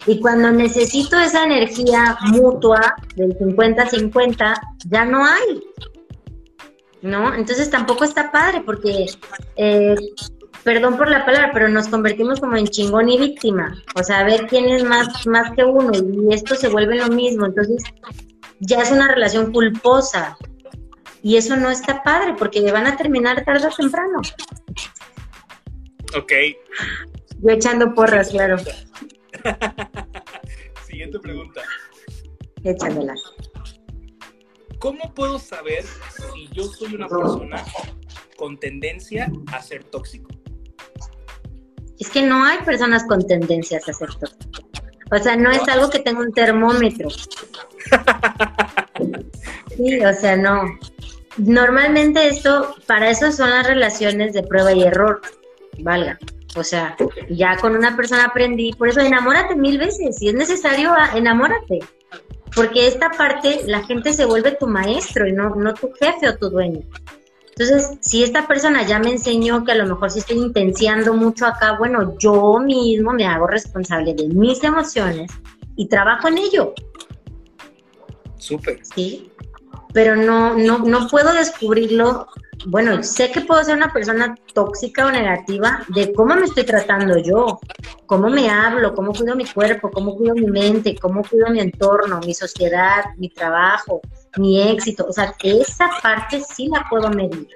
Y 0.06 0.22
cuando 0.22 0.52
necesito 0.52 1.20
esa 1.20 1.44
energía 1.44 2.18
mutua 2.28 2.96
del 3.16 3.38
50-50, 3.38 4.56
ya 4.86 5.04
no 5.04 5.26
hay. 5.26 5.62
¿No? 7.02 7.34
Entonces 7.34 7.70
tampoco 7.70 8.04
está 8.04 8.32
padre 8.32 8.62
porque, 8.66 9.06
eh, 9.56 9.96
perdón 10.64 10.98
por 10.98 11.10
la 11.10 11.26
palabra, 11.26 11.52
pero 11.54 11.70
nos 11.70 11.88
convertimos 11.88 12.40
como 12.40 12.58
en 12.58 12.68
chingón 12.68 13.10
y 13.10 13.18
víctima. 13.18 13.82
O 13.96 14.04
sea, 14.04 14.20
a 14.20 14.24
ver 14.24 14.48
quién 14.48 14.68
es 14.70 14.84
más, 14.84 15.26
más 15.28 15.52
que 15.56 15.64
uno 15.64 15.92
y 15.94 16.34
esto 16.34 16.56
se 16.56 16.70
vuelve 16.70 16.98
lo 16.98 17.10
mismo. 17.10 17.46
Entonces 17.46 17.84
ya 18.60 18.82
es 18.82 18.92
una 18.92 19.08
relación 19.08 19.52
culposa. 19.52 20.38
Y 21.24 21.36
eso 21.36 21.58
no 21.58 21.70
está 21.70 22.04
padre 22.04 22.36
porque 22.38 22.72
van 22.72 22.88
a 22.88 22.96
terminar 22.96 23.44
tarde 23.44 23.68
o 23.68 23.76
temprano. 23.76 24.22
Ok. 26.18 26.32
Yo 27.40 27.50
echando 27.50 27.94
porras, 27.94 28.30
claro. 28.30 28.58
Siguiente 30.88 31.20
pregunta. 31.20 31.62
Échamela. 32.64 33.14
¿Cómo 34.80 35.14
puedo 35.14 35.40
saber 35.40 35.84
si 36.34 36.48
yo 36.54 36.64
soy 36.64 36.96
una 36.96 37.08
persona 37.08 37.64
con 38.38 38.60
tendencia 38.60 39.32
a 39.52 39.62
ser 39.62 39.84
tóxico? 39.84 40.30
Es 42.00 42.10
que 42.10 42.22
no 42.22 42.46
hay 42.46 42.60
personas 42.60 43.04
con 43.06 43.26
tendencias 43.26 43.90
a 43.90 43.94
ser 43.94 44.14
tóxicos. 44.16 44.66
O 45.12 45.18
sea, 45.18 45.36
no 45.36 45.50
es 45.50 45.68
algo 45.68 45.90
que 45.90 46.00
tenga 46.00 46.20
un 46.20 46.34
termómetro. 46.34 47.10
Sí, 49.78 50.04
o 50.04 50.14
sea, 50.14 50.36
no. 50.36 50.64
Normalmente 51.38 52.28
esto, 52.28 52.76
para 52.88 53.12
eso 53.12 53.32
son 53.32 53.52
las 53.52 53.68
relaciones 53.68 54.34
de 54.34 54.42
prueba 54.42 54.74
y 54.74 54.82
error, 54.82 55.22
valga. 55.80 56.18
O 56.56 56.64
sea, 56.64 56.98
ya 57.30 57.58
con 57.58 57.76
una 57.76 57.96
persona 57.96 58.26
aprendí, 58.26 58.74
por 58.74 58.90
eso 58.90 59.02
enamórate 59.02 59.56
mil 59.56 59.78
veces, 59.78 60.18
si 60.18 60.30
es 60.30 60.34
necesario, 60.34 60.92
ah, 60.98 61.12
enamórate. 61.16 61.80
Porque 62.56 62.88
esta 62.88 63.10
parte 63.12 63.62
la 63.66 63.84
gente 63.84 64.14
se 64.14 64.26
vuelve 64.26 64.52
tu 64.52 64.68
maestro 64.68 65.28
y 65.28 65.34
no, 65.34 65.56
no 65.56 65.74
tu 65.74 65.92
jefe 65.94 66.30
o 66.30 66.38
tu 66.38 66.50
dueño. 66.50 66.82
Entonces, 67.60 67.98
si 68.02 68.24
esta 68.24 68.48
persona 68.48 68.86
ya 68.86 69.00
me 69.00 69.10
enseñó 69.10 69.64
que 69.66 69.72
a 69.72 69.76
lo 69.76 69.88
mejor 69.88 70.12
si 70.12 70.20
estoy 70.20 70.38
intenciando 70.38 71.16
mucho 71.16 71.48
acá, 71.48 71.76
bueno, 71.78 72.16
yo 72.20 72.60
mismo 72.60 73.14
me 73.14 73.26
hago 73.26 73.48
responsable 73.48 74.14
de 74.14 74.28
mis 74.28 74.64
emociones 74.64 75.32
y 75.76 75.88
trabajo 75.88 76.28
en 76.28 76.38
ello. 76.38 76.74
Súper. 78.38 78.80
Sí, 78.86 79.32
pero 79.92 80.16
no, 80.16 80.56
no, 80.56 80.80
no 80.80 81.08
puedo 81.08 81.34
descubrirlo. 81.34 82.28
Bueno, 82.70 83.02
sé 83.02 83.32
que 83.32 83.40
puedo 83.42 83.64
ser 83.64 83.78
una 83.78 83.94
persona 83.94 84.36
tóxica 84.54 85.06
o 85.06 85.12
negativa 85.12 85.86
de 85.88 86.12
cómo 86.14 86.36
me 86.36 86.44
estoy 86.44 86.66
tratando 86.66 87.18
yo, 87.18 87.62
cómo 88.06 88.30
me 88.30 88.50
hablo, 88.50 88.94
cómo 88.94 89.14
cuido 89.14 89.38
mi 89.38 89.46
cuerpo, 89.46 89.90
cómo 89.90 90.18
cuido 90.18 90.36
mi 90.36 90.48
mente, 90.48 90.94
cómo 91.02 91.24
cuido 91.24 91.50
mi 91.50 91.62
entorno, 91.62 92.20
mi 92.20 92.34
sociedad, 92.34 93.06
mi 93.16 93.30
trabajo, 93.30 94.02
mi 94.38 94.62
éxito. 94.62 95.06
O 95.08 95.14
sea, 95.14 95.34
esa 95.42 95.90
parte 96.04 96.42
sí 96.42 96.68
la 96.68 96.86
puedo 96.90 97.10
medir. 97.10 97.48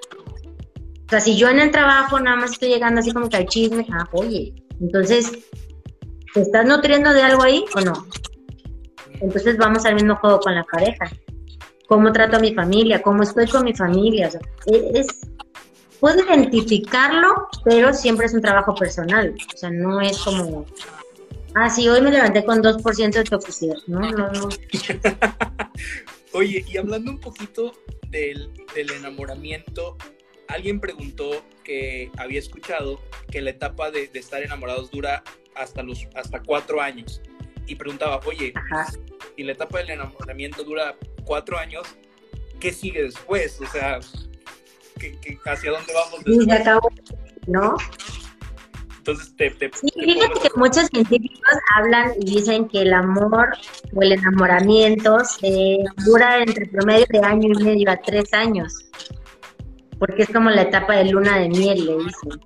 O 1.06 1.10
sea, 1.10 1.20
si 1.20 1.36
yo 1.36 1.50
en 1.50 1.60
el 1.60 1.70
trabajo 1.70 2.18
nada 2.18 2.36
más 2.36 2.52
estoy 2.52 2.70
llegando 2.70 3.00
así 3.00 3.12
como 3.12 3.28
que 3.28 3.36
al 3.36 3.46
chisme, 3.46 3.86
ah, 3.92 4.08
oye, 4.12 4.54
entonces, 4.80 5.30
¿te 6.32 6.40
estás 6.40 6.64
nutriendo 6.64 7.12
de 7.12 7.22
algo 7.22 7.42
ahí 7.42 7.66
o 7.76 7.82
no? 7.82 8.06
Entonces 9.20 9.58
vamos 9.58 9.84
al 9.84 9.94
mismo 9.94 10.16
juego 10.16 10.40
con 10.40 10.54
la 10.54 10.64
pareja. 10.64 11.10
¿Cómo 11.92 12.10
trato 12.10 12.38
a 12.38 12.40
mi 12.40 12.54
familia? 12.54 13.02
¿Cómo 13.02 13.22
estoy 13.22 13.46
con 13.48 13.64
mi 13.64 13.74
familia? 13.74 14.28
O 14.28 14.30
sea, 14.30 14.40
e-, 14.64 14.92
es, 14.94 15.08
puedo 16.00 16.24
identificarlo, 16.24 17.48
pero 17.66 17.92
siempre 17.92 18.24
es 18.24 18.32
un 18.32 18.40
trabajo 18.40 18.74
personal. 18.74 19.34
O 19.54 19.58
sea, 19.58 19.68
no 19.68 20.00
es 20.00 20.16
como, 20.20 20.64
ah, 21.54 21.68
sí, 21.68 21.86
hoy 21.90 22.00
me 22.00 22.10
levanté 22.10 22.46
con 22.46 22.62
2% 22.62 23.12
de 23.12 23.24
toxicidad. 23.24 23.76
No, 23.88 24.00
no, 24.10 24.32
no. 24.32 24.48
Oye, 26.32 26.64
y 26.66 26.78
hablando 26.78 27.10
un 27.10 27.20
poquito 27.20 27.74
del, 28.08 28.50
del 28.74 28.90
enamoramiento, 28.92 29.98
alguien 30.48 30.80
preguntó 30.80 31.44
que 31.62 32.10
había 32.16 32.38
escuchado 32.38 33.02
que 33.30 33.42
la 33.42 33.50
etapa 33.50 33.90
de, 33.90 34.08
de, 34.08 34.18
estar 34.18 34.42
enamorados 34.42 34.90
dura 34.90 35.22
hasta 35.54 35.82
los 35.82 36.08
hasta 36.14 36.42
cuatro 36.42 36.80
años 36.80 37.20
y 37.66 37.74
preguntaba, 37.74 38.18
oye, 38.24 38.54
Ajá. 38.54 38.90
si 39.36 39.42
la 39.42 39.52
etapa 39.52 39.76
del 39.80 39.90
enamoramiento 39.90 40.64
dura 40.64 40.96
cuatro 41.24 41.58
años, 41.58 41.82
¿qué 42.60 42.72
sigue 42.72 43.04
después? 43.04 43.60
O 43.60 43.66
sea, 43.66 44.00
¿qué, 44.98 45.18
qué, 45.20 45.38
hacia 45.44 45.70
dónde 45.70 45.92
vamos 45.92 46.24
después? 46.24 46.46
Y 46.46 46.50
se 46.50 46.52
acabó, 46.52 46.92
¿no? 47.46 47.76
Entonces, 48.98 49.34
te, 49.36 49.50
te, 49.50 49.68
sí, 49.74 49.88
te 49.88 50.04
fíjate 50.04 50.40
que 50.40 50.48
muchos 50.54 50.86
científicos 50.86 51.54
hablan 51.76 52.12
y 52.20 52.36
dicen 52.36 52.68
que 52.68 52.82
el 52.82 52.92
amor 52.92 53.48
o 53.92 54.00
el 54.00 54.12
enamoramiento 54.12 55.24
se 55.24 55.78
dura 56.06 56.40
entre 56.40 56.66
promedio 56.66 57.06
de 57.08 57.18
año 57.18 57.48
y 57.52 57.64
medio 57.64 57.90
a 57.90 57.96
tres 57.96 58.32
años, 58.32 58.72
porque 59.98 60.22
es 60.22 60.30
como 60.30 60.50
la 60.50 60.62
etapa 60.62 60.94
de 60.94 61.06
luna 61.06 61.38
de 61.38 61.48
miel, 61.48 61.84
le 61.84 61.96
dicen. 61.96 62.40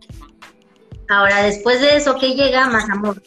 Ahora, 1.10 1.42
después 1.42 1.80
de 1.82 1.96
eso, 1.96 2.16
¿qué 2.18 2.34
llega? 2.34 2.66
Más 2.68 2.88
amor. 2.88 3.22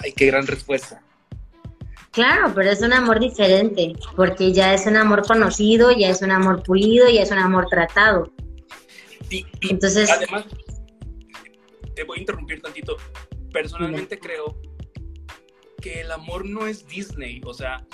Ay, 0.00 0.12
qué 0.12 0.26
gran 0.26 0.48
respuesta. 0.48 1.00
Claro, 2.12 2.52
pero 2.54 2.70
es 2.70 2.80
un 2.82 2.92
amor 2.92 3.20
diferente, 3.20 3.92
porque 4.16 4.52
ya 4.52 4.74
es 4.74 4.86
un 4.86 4.96
amor 4.96 5.24
conocido, 5.26 5.92
ya 5.92 6.08
es 6.10 6.22
un 6.22 6.32
amor 6.32 6.62
pulido, 6.62 7.08
ya 7.08 7.22
es 7.22 7.30
un 7.30 7.38
amor 7.38 7.66
tratado. 7.68 8.32
Y, 9.28 9.46
y 9.60 9.70
Entonces, 9.70 10.10
además, 10.10 10.44
te 11.94 12.02
voy 12.02 12.18
a 12.18 12.20
interrumpir 12.20 12.60
tantito. 12.60 12.96
Personalmente 13.52 14.18
creo 14.18 14.60
que 15.80 16.00
el 16.00 16.10
amor 16.10 16.44
no 16.46 16.66
es 16.66 16.86
Disney, 16.86 17.40
o 17.44 17.54
sea, 17.54 17.86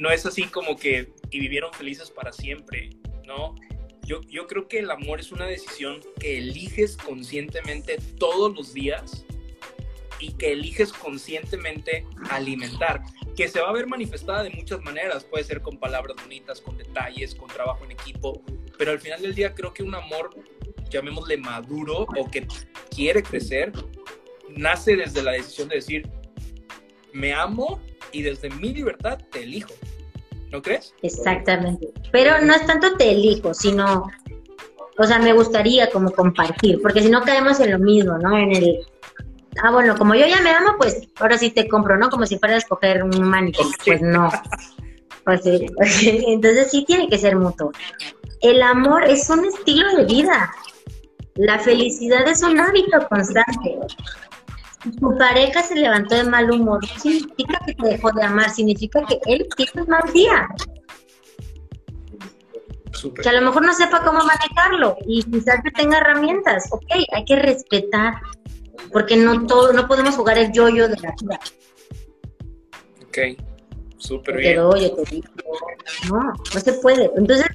no 0.00 0.10
es 0.10 0.24
así 0.24 0.44
como 0.44 0.76
que 0.76 1.12
y 1.30 1.40
vivieron 1.40 1.72
felices 1.72 2.10
para 2.10 2.32
siempre, 2.32 2.90
¿no? 3.26 3.54
Yo, 4.06 4.22
yo 4.22 4.46
creo 4.46 4.68
que 4.68 4.78
el 4.78 4.90
amor 4.90 5.20
es 5.20 5.32
una 5.32 5.44
decisión 5.44 6.00
que 6.18 6.38
eliges 6.38 6.96
conscientemente 6.96 7.98
todos 8.18 8.54
los 8.54 8.72
días 8.72 9.26
y 10.20 10.32
que 10.32 10.52
eliges 10.52 10.92
conscientemente 10.92 12.06
alimentar, 12.30 13.02
que 13.36 13.48
se 13.48 13.60
va 13.60 13.68
a 13.68 13.72
ver 13.72 13.86
manifestada 13.86 14.42
de 14.42 14.50
muchas 14.50 14.80
maneras, 14.82 15.24
puede 15.24 15.44
ser 15.44 15.62
con 15.62 15.78
palabras 15.78 16.16
bonitas, 16.22 16.60
con 16.60 16.76
detalles, 16.76 17.34
con 17.34 17.48
trabajo 17.48 17.84
en 17.84 17.92
equipo, 17.92 18.42
pero 18.76 18.92
al 18.92 19.00
final 19.00 19.22
del 19.22 19.34
día 19.34 19.54
creo 19.54 19.72
que 19.72 19.82
un 19.82 19.94
amor, 19.94 20.30
llamémosle 20.90 21.36
maduro 21.36 22.06
o 22.16 22.30
que 22.30 22.46
quiere 22.94 23.22
crecer, 23.22 23.72
nace 24.48 24.96
desde 24.96 25.22
la 25.22 25.32
decisión 25.32 25.68
de 25.68 25.76
decir, 25.76 26.08
me 27.12 27.32
amo 27.32 27.80
y 28.12 28.22
desde 28.22 28.50
mi 28.50 28.72
libertad 28.72 29.18
te 29.30 29.42
elijo. 29.42 29.72
¿No 30.50 30.62
crees? 30.62 30.94
Exactamente. 31.02 31.88
Pero 32.10 32.40
no 32.40 32.54
es 32.54 32.64
tanto 32.66 32.96
te 32.96 33.10
elijo, 33.10 33.52
sino, 33.52 34.10
o 34.96 35.04
sea, 35.04 35.18
me 35.18 35.34
gustaría 35.34 35.90
como 35.90 36.10
compartir, 36.10 36.80
porque 36.80 37.02
si 37.02 37.10
no 37.10 37.22
caemos 37.22 37.60
en 37.60 37.72
lo 37.72 37.78
mismo, 37.78 38.16
¿no? 38.16 38.38
En 38.38 38.56
el, 38.56 38.78
ah, 39.62 39.70
bueno, 39.70 39.96
como 39.96 40.14
yo 40.14 40.26
ya 40.26 40.40
me 40.40 40.50
amo, 40.50 40.76
pues 40.78 41.08
ahora 41.20 41.38
sí 41.38 41.50
te 41.50 41.68
compro, 41.68 41.96
¿no? 41.96 42.10
Como 42.10 42.26
si 42.26 42.38
fuera 42.38 42.54
a 42.54 42.58
escoger 42.58 43.02
un 43.02 43.22
maniquí. 43.22 43.62
Pues 43.84 44.00
no. 44.02 44.30
Pues 45.24 45.42
sí, 45.42 45.66
entonces 46.26 46.70
sí 46.70 46.84
tiene 46.86 47.08
que 47.08 47.18
ser 47.18 47.36
mutuo. 47.36 47.70
El 48.40 48.62
amor 48.62 49.04
es 49.04 49.28
un 49.30 49.44
estilo 49.44 49.96
de 49.96 50.04
vida. 50.04 50.50
La 51.34 51.58
felicidad 51.58 52.26
es 52.26 52.42
un 52.42 52.58
hábito 52.58 53.06
constante. 53.08 53.78
Tu 54.98 55.18
pareja 55.18 55.62
se 55.62 55.74
levantó 55.74 56.14
de 56.14 56.24
mal 56.24 56.50
humor, 56.50 56.80
significa 56.98 57.60
que 57.66 57.74
te 57.74 57.88
dejó 57.88 58.12
de 58.12 58.22
amar, 58.22 58.50
significa 58.50 59.04
que 59.06 59.18
él 59.26 59.46
tiene 59.56 59.82
un 59.82 59.88
mal 59.88 60.12
día. 60.12 60.48
Super. 62.92 63.22
Que 63.22 63.28
a 63.28 63.32
lo 63.34 63.42
mejor 63.42 63.64
no 63.64 63.74
sepa 63.74 64.02
cómo 64.02 64.20
manejarlo 64.20 64.96
y 65.06 65.22
quizás 65.24 65.62
que 65.62 65.70
tenga 65.72 65.98
herramientas. 65.98 66.68
Ok, 66.70 66.90
hay 67.12 67.24
que 67.24 67.36
respetar 67.36 68.14
porque 68.92 69.16
no 69.16 69.46
todo, 69.46 69.72
no 69.72 69.86
podemos 69.86 70.14
jugar 70.14 70.38
el 70.38 70.52
yoyo 70.52 70.86
-yo 70.86 70.88
de 70.88 70.96
la 71.00 71.14
vida. 71.20 71.40
Ok, 73.06 73.40
súper 73.98 74.36
bien. 74.36 74.52
Pero 74.52 74.68
oye, 74.70 74.90
te 74.90 75.14
digo, 75.14 75.28
no, 76.10 76.32
no 76.54 76.60
se 76.60 76.72
puede. 76.74 77.10
Entonces, 77.16 77.46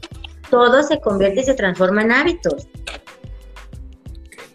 todo 0.49 0.83
se 0.83 0.99
convierte 0.99 1.41
y 1.41 1.43
se 1.43 1.53
transforma 1.53 2.01
en 2.03 2.11
hábitos. 2.11 2.67
Okay. 4.27 4.45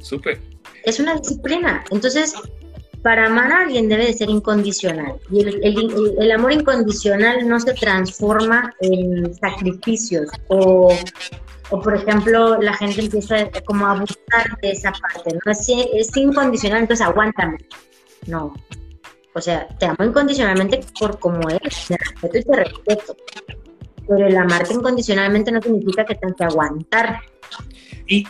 Súper. 0.00 0.40
Es 0.84 1.00
una 1.00 1.14
disciplina. 1.16 1.84
Entonces, 1.90 2.34
para 3.02 3.26
amar 3.26 3.52
a 3.52 3.60
alguien 3.60 3.88
debe 3.88 4.06
de 4.06 4.12
ser 4.12 4.28
incondicional. 4.28 5.14
Y 5.30 5.40
el, 5.40 5.64
el, 5.64 6.14
el, 6.18 6.32
amor 6.32 6.52
incondicional 6.52 7.48
no 7.48 7.60
se 7.60 7.74
transforma 7.74 8.74
en 8.80 9.34
sacrificios 9.34 10.28
o 10.48 10.94
o 11.70 11.80
por 11.80 11.94
ejemplo 11.94 12.60
la 12.60 12.74
gente 12.74 13.02
empieza 13.02 13.50
como 13.66 13.86
a 13.86 13.98
buscar 13.98 14.58
de 14.60 14.70
esa 14.72 14.92
parte, 14.92 15.38
¿no? 15.44 15.52
Es, 15.52 15.68
es 15.68 16.16
incondicional, 16.16 16.82
entonces 16.82 17.06
aguántame. 17.06 17.58
No. 18.26 18.54
O 19.34 19.40
sea, 19.40 19.68
te 19.78 19.86
amo 19.86 20.04
incondicionalmente 20.04 20.80
por 20.98 21.18
como 21.18 21.48
eres, 21.48 21.86
te 21.86 21.96
respeto 21.96 22.38
y 22.38 22.42
te 22.42 22.56
respeto. 22.56 23.16
Pero 24.08 24.26
el 24.26 24.36
amarte 24.36 24.72
incondicionalmente 24.72 25.52
no 25.52 25.60
significa 25.60 26.04
que 26.04 26.14
tengas 26.14 26.36
que 26.36 26.44
aguantar. 26.44 27.20
Y 28.06 28.26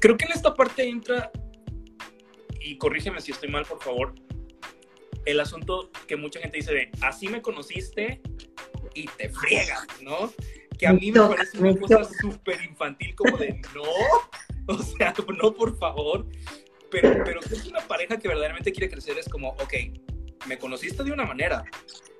creo 0.00 0.16
que 0.16 0.24
en 0.24 0.32
esta 0.32 0.54
parte 0.54 0.88
entra, 0.88 1.30
y 2.60 2.78
corrígeme 2.78 3.20
si 3.20 3.32
estoy 3.32 3.50
mal, 3.50 3.64
por 3.64 3.82
favor, 3.82 4.14
el 5.26 5.40
asunto 5.40 5.90
que 6.08 6.16
mucha 6.16 6.40
gente 6.40 6.56
dice 6.56 6.90
así 7.02 7.28
me 7.28 7.42
conociste 7.42 8.22
y 8.94 9.06
te 9.06 9.28
friegas, 9.28 9.86
¿no? 10.00 10.32
Que 10.80 10.86
a 10.86 10.94
mí 10.94 11.12
me, 11.12 11.20
parece 11.20 11.58
una 11.58 11.76
cosa 11.78 12.04
súper 12.04 12.62
infantil, 12.62 13.14
como 13.14 13.36
de 13.36 13.60
no, 13.74 13.82
o 14.74 14.82
sea, 14.82 15.12
no, 15.42 15.52
por 15.52 15.76
favor. 15.78 16.26
Pero, 16.90 17.22
pero 17.22 17.40
que 17.40 17.54
es 17.54 17.66
una 17.66 17.80
pareja 17.80 18.16
que 18.18 18.26
verdaderamente 18.26 18.72
quiere 18.72 18.90
crecer, 18.90 19.16
es 19.18 19.28
como, 19.28 19.50
ok, 19.50 19.74
me 20.48 20.58
conociste 20.58 21.04
de 21.04 21.12
una 21.12 21.24
manera, 21.24 21.62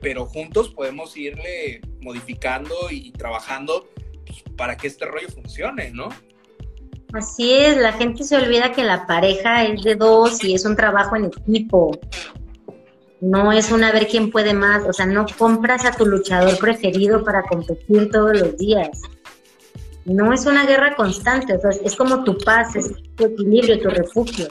pero 0.00 0.26
juntos 0.26 0.68
podemos 0.68 1.16
irle 1.16 1.80
modificando 2.02 2.76
y 2.90 3.10
trabajando 3.12 3.88
pues, 4.26 4.44
para 4.56 4.76
que 4.76 4.86
este 4.86 5.06
rollo 5.06 5.28
funcione, 5.28 5.90
¿no? 5.90 6.10
Así 7.12 7.52
es, 7.52 7.78
la 7.78 7.94
gente 7.94 8.22
se 8.22 8.36
olvida 8.36 8.70
que 8.72 8.84
la 8.84 9.06
pareja 9.06 9.64
es 9.64 9.82
de 9.82 9.96
dos 9.96 10.44
y 10.44 10.54
es 10.54 10.64
un 10.64 10.76
trabajo 10.76 11.16
en 11.16 11.24
equipo. 11.24 11.98
No 13.20 13.52
es 13.52 13.70
una 13.70 13.92
ver 13.92 14.08
quién 14.08 14.30
puede 14.30 14.54
más, 14.54 14.82
o 14.86 14.92
sea, 14.92 15.06
no 15.06 15.26
compras 15.38 15.84
a 15.84 15.92
tu 15.92 16.06
luchador 16.06 16.58
preferido 16.58 17.22
para 17.22 17.42
competir 17.42 18.10
todos 18.10 18.38
los 18.38 18.56
días. 18.56 18.88
No 20.06 20.32
es 20.32 20.46
una 20.46 20.64
guerra 20.64 20.96
constante, 20.96 21.54
o 21.54 21.60
sea, 21.60 21.70
es 21.84 21.94
como 21.94 22.24
tu 22.24 22.38
paz, 22.38 22.74
es 22.76 22.90
tu 23.16 23.26
equilibrio, 23.26 23.80
tu 23.80 23.90
refugio. 23.90 24.48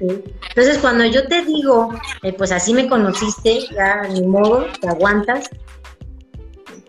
Entonces, 0.00 0.78
cuando 0.78 1.04
yo 1.06 1.26
te 1.26 1.44
digo, 1.44 1.92
eh, 2.22 2.32
pues 2.32 2.52
así 2.52 2.74
me 2.74 2.88
conociste, 2.88 3.60
ya 3.74 4.02
ni 4.02 4.22
modo, 4.22 4.66
te 4.80 4.88
aguantas, 4.88 5.48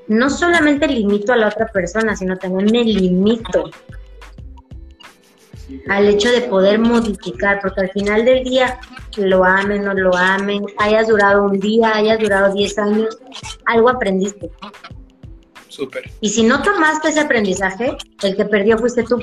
no 0.07 0.29
solamente 0.29 0.87
limito 0.87 1.33
a 1.33 1.37
la 1.37 1.47
otra 1.47 1.67
persona, 1.67 2.15
sino 2.15 2.37
también 2.37 2.71
me 2.71 2.83
limito 2.83 3.69
al 5.87 6.07
hecho 6.07 6.31
de 6.31 6.41
poder 6.41 6.79
modificar, 6.79 7.59
porque 7.61 7.81
al 7.81 7.91
final 7.91 8.25
del 8.25 8.43
día, 8.43 8.79
lo 9.17 9.43
amen, 9.43 9.83
no 9.83 9.93
lo 9.93 10.15
amen, 10.15 10.65
hayas 10.77 11.07
durado 11.07 11.43
un 11.43 11.59
día, 11.59 11.95
hayas 11.95 12.19
durado 12.19 12.53
10 12.53 12.77
años, 12.79 13.17
algo 13.65 13.89
aprendiste. 13.89 14.49
Súper. 15.67 16.09
Y 16.19 16.29
si 16.29 16.43
no 16.43 16.61
tomaste 16.61 17.09
ese 17.09 17.21
aprendizaje, 17.21 17.95
el 18.23 18.35
que 18.35 18.45
perdió 18.45 18.77
fuiste 18.77 19.03
tú. 19.03 19.19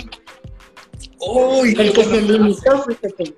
el 1.62 1.92
que 1.92 2.04
se 2.04 2.22
limitó 2.22 2.82
fuiste 2.82 3.10
tú. 3.10 3.34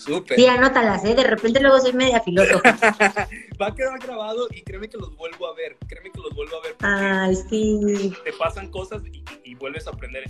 Súper. 0.00 0.38
Sí, 0.38 0.46
anótalas, 0.46 1.04
¿eh? 1.04 1.14
De 1.14 1.24
repente 1.24 1.60
luego 1.60 1.78
soy 1.78 1.92
media 1.92 2.20
filósofa. 2.20 2.72
Va 3.60 3.66
a 3.66 3.74
quedar 3.74 3.98
grabado 3.98 4.48
y 4.50 4.62
créeme 4.62 4.88
que 4.88 4.96
los 4.96 5.14
vuelvo 5.14 5.46
a 5.46 5.54
ver. 5.54 5.76
Créeme 5.86 6.10
que 6.10 6.20
los 6.20 6.34
vuelvo 6.34 6.56
a 6.56 6.62
ver. 6.62 6.76
Ay, 6.80 7.36
sí. 7.50 8.10
Te 8.24 8.32
pasan 8.32 8.70
cosas 8.70 9.02
y, 9.44 9.54
vuelves 9.56 9.86
a 9.86 9.90
aprender. 9.90 10.24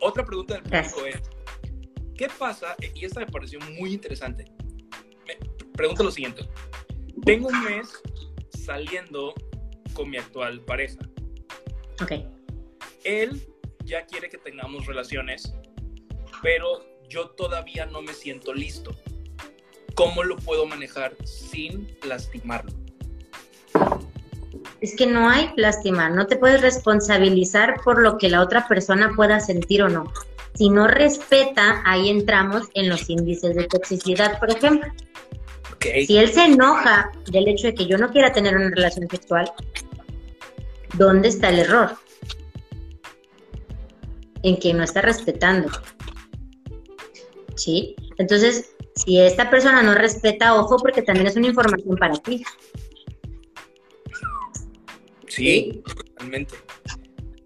Otra 0.00 0.24
pregunta 0.24 0.54
del 0.54 0.62
público 0.62 1.06
es, 1.06 1.22
¿qué 2.16 2.28
pasa? 2.38 2.76
Y 2.94 3.04
esta 3.04 3.20
me 3.20 3.26
pareció 3.26 3.60
muy 3.60 3.92
interesante. 3.92 4.44
pregunta 5.74 6.02
lo 6.02 6.10
siguiente. 6.10 6.48
Tengo 7.24 7.48
un 7.48 7.64
mes 7.64 7.88
saliendo 8.50 9.34
con 9.92 10.10
mi 10.10 10.16
actual 10.16 10.60
pareja. 10.60 10.98
Ok. 12.02 12.12
Él 13.04 13.42
ya 13.84 14.06
quiere 14.06 14.28
que 14.28 14.38
tengamos 14.38 14.86
relaciones, 14.86 15.54
pero 16.42 16.84
yo 17.08 17.30
todavía 17.30 17.86
no 17.86 18.02
me 18.02 18.12
siento 18.12 18.52
listo. 18.52 18.94
¿Cómo 19.94 20.22
lo 20.22 20.36
puedo 20.36 20.66
manejar 20.66 21.16
sin 21.26 21.96
lastimarlo? 22.06 22.72
Es 24.80 24.94
que 24.94 25.06
no 25.06 25.28
hay 25.28 25.50
lastimar, 25.56 26.12
no 26.12 26.26
te 26.26 26.36
puedes 26.36 26.60
responsabilizar 26.60 27.80
por 27.84 28.00
lo 28.00 28.18
que 28.18 28.28
la 28.28 28.42
otra 28.42 28.68
persona 28.68 29.12
pueda 29.16 29.40
sentir 29.40 29.82
o 29.82 29.88
no. 29.88 30.12
Si 30.54 30.68
no 30.70 30.86
respeta, 30.86 31.82
ahí 31.84 32.08
entramos 32.08 32.68
en 32.74 32.88
los 32.88 33.08
índices 33.10 33.54
de 33.54 33.64
toxicidad, 33.64 34.38
por 34.38 34.50
ejemplo. 34.50 34.90
Si 36.06 36.18
él 36.18 36.32
se 36.32 36.44
enoja 36.44 37.10
del 37.30 37.48
hecho 37.48 37.68
de 37.68 37.74
que 37.74 37.86
yo 37.86 37.98
no 37.98 38.10
quiera 38.10 38.32
tener 38.32 38.56
una 38.56 38.70
relación 38.70 39.08
sexual, 39.08 39.50
¿dónde 40.94 41.28
está 41.28 41.50
el 41.50 41.60
error? 41.60 41.96
En 44.42 44.58
que 44.58 44.74
no 44.74 44.82
está 44.82 45.00
respetando. 45.02 45.68
¿sí? 47.58 47.96
Entonces, 48.16 48.74
si 48.94 49.20
esta 49.20 49.50
persona 49.50 49.82
no 49.82 49.94
respeta, 49.94 50.54
ojo, 50.54 50.78
porque 50.78 51.02
también 51.02 51.26
es 51.26 51.36
una 51.36 51.48
información 51.48 51.96
para 51.96 52.14
ti. 52.14 52.42
Sí, 55.28 55.82
totalmente. 55.86 56.56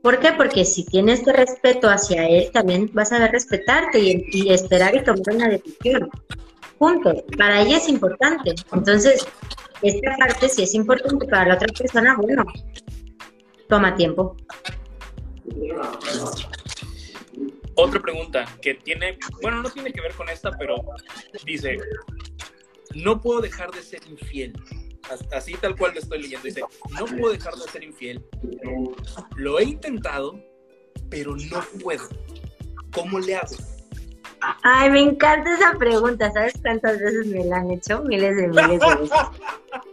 ¿Por 0.03 0.19
qué? 0.19 0.33
Porque 0.33 0.65
si 0.65 0.85
tienes 0.85 1.21
este 1.21 1.33
respeto 1.33 1.89
hacia 1.89 2.29
él, 2.29 2.51
también 2.53 2.91
vas 2.93 3.13
a 3.13 3.21
ver 3.21 3.31
respetarte 3.31 4.01
y, 4.01 4.53
esperar 4.53 4.97
y 4.97 5.05
tomar 5.05 5.23
una 5.33 5.49
decisión. 5.49 6.11
Juntos. 6.79 7.23
Para 7.39 7.63
ella 7.63 7.77
es 7.77 7.89
importante. 7.89 8.55
Entonces, 8.73 9.25
esta 9.83 10.17
parte, 10.17 10.49
si 10.49 10.65
es 10.65 10.75
importante 10.75 11.27
para 11.29 11.47
la 11.47 11.55
otra 11.55 11.69
persona, 11.69 12.17
bueno, 12.17 12.45
toma 13.69 13.95
tiempo. 13.95 14.37
Otra 17.77 18.03
pregunta 18.03 18.45
que 18.61 18.75
tiene, 18.75 19.19
bueno, 19.41 19.63
no 19.63 19.71
tiene 19.71 19.93
que 19.93 20.01
ver 20.01 20.13
con 20.15 20.29
esta, 20.29 20.51
pero 20.59 20.77
dice, 21.47 21.79
no 22.97 23.21
puedo 23.21 23.41
dejar 23.41 23.71
de 23.71 23.83
ser 23.83 24.01
infiel. 24.09 24.53
Así 25.33 25.55
tal 25.55 25.77
cual 25.77 25.93
lo 25.95 26.01
estoy 26.01 26.23
leyendo. 26.23 26.45
Dice, 26.45 26.63
no 26.99 27.07
puedo 27.07 27.33
dejar 27.33 27.55
de 27.55 27.69
ser 27.71 27.85
infiel. 27.85 28.25
Lo 29.37 29.59
he 29.59 29.65
intentado, 29.65 30.39
pero 31.11 31.37
no 31.37 31.63
puedo. 31.83 32.09
¿Cómo 32.95 33.19
le 33.19 33.37
hago? 33.37 33.57
Ay, 34.63 34.91
me 34.91 35.01
encanta 35.01 35.55
esa 35.55 35.77
pregunta. 35.79 36.31
¿Sabes 36.33 36.55
cuántas 36.63 36.99
veces 36.99 37.27
me 37.27 37.45
la 37.45 37.59
han 37.59 37.71
hecho? 37.71 38.03
Miles 38.03 38.37
de 38.37 38.49
miles 38.49 38.81
de 38.81 38.97
veces. 38.97 39.11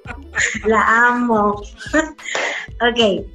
la 0.65 1.07
amo. 1.07 1.61
ok. 2.81 3.25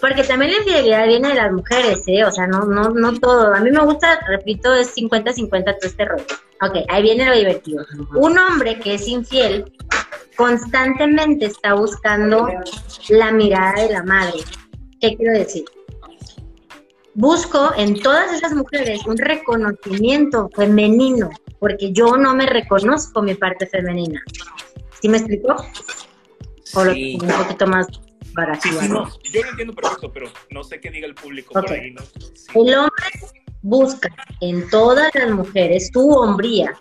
Porque 0.00 0.24
también 0.24 0.52
la 0.52 0.58
infidelidad 0.58 1.06
viene 1.06 1.28
de 1.28 1.34
las 1.34 1.52
mujeres, 1.52 2.02
¿eh? 2.06 2.24
O 2.24 2.30
sea, 2.30 2.46
no, 2.46 2.60
no, 2.60 2.90
no 2.90 3.18
todo. 3.18 3.54
A 3.54 3.60
mí 3.60 3.70
me 3.70 3.84
gusta, 3.84 4.20
repito, 4.28 4.74
es 4.74 4.94
50-50 4.96 5.64
todo 5.64 5.76
este 5.82 6.04
rollo. 6.04 6.24
Ok, 6.60 6.84
ahí 6.88 7.02
viene 7.02 7.26
lo 7.26 7.34
divertido. 7.34 7.84
Un 8.14 8.38
hombre 8.38 8.78
que 8.78 8.94
es 8.94 9.06
infiel 9.08 9.72
constantemente 10.36 11.46
está 11.46 11.74
buscando 11.74 12.48
la 13.08 13.32
mirada 13.32 13.82
de 13.82 13.92
la 13.92 14.02
madre. 14.04 14.38
¿Qué 15.00 15.16
quiero 15.16 15.32
decir? 15.32 15.64
Busco 17.14 17.72
en 17.76 18.00
todas 18.00 18.32
esas 18.32 18.54
mujeres 18.54 19.04
un 19.06 19.16
reconocimiento 19.16 20.48
femenino, 20.54 21.30
porque 21.58 21.92
yo 21.92 22.16
no 22.16 22.34
me 22.34 22.46
reconozco 22.46 23.22
mi 23.22 23.34
parte 23.34 23.66
femenina. 23.66 24.22
¿Sí 25.00 25.08
me 25.08 25.18
explico? 25.18 25.56
O 26.74 26.84
lo 26.84 26.92
un 26.92 27.44
poquito 27.44 27.66
más 27.66 27.88
yo 29.32 29.42
lo 29.42 29.50
entiendo 29.50 29.74
perfecto, 29.74 30.12
pero 30.12 30.26
no 30.50 30.62
sé 30.64 30.80
qué 30.80 30.90
diga 30.90 31.06
el 31.06 31.14
público 31.14 31.58
El 31.66 32.74
hombre 32.74 33.04
busca 33.62 34.08
en 34.40 34.68
todas 34.70 35.10
las 35.14 35.30
mujeres 35.30 35.90
su 35.92 36.08
hombría, 36.10 36.76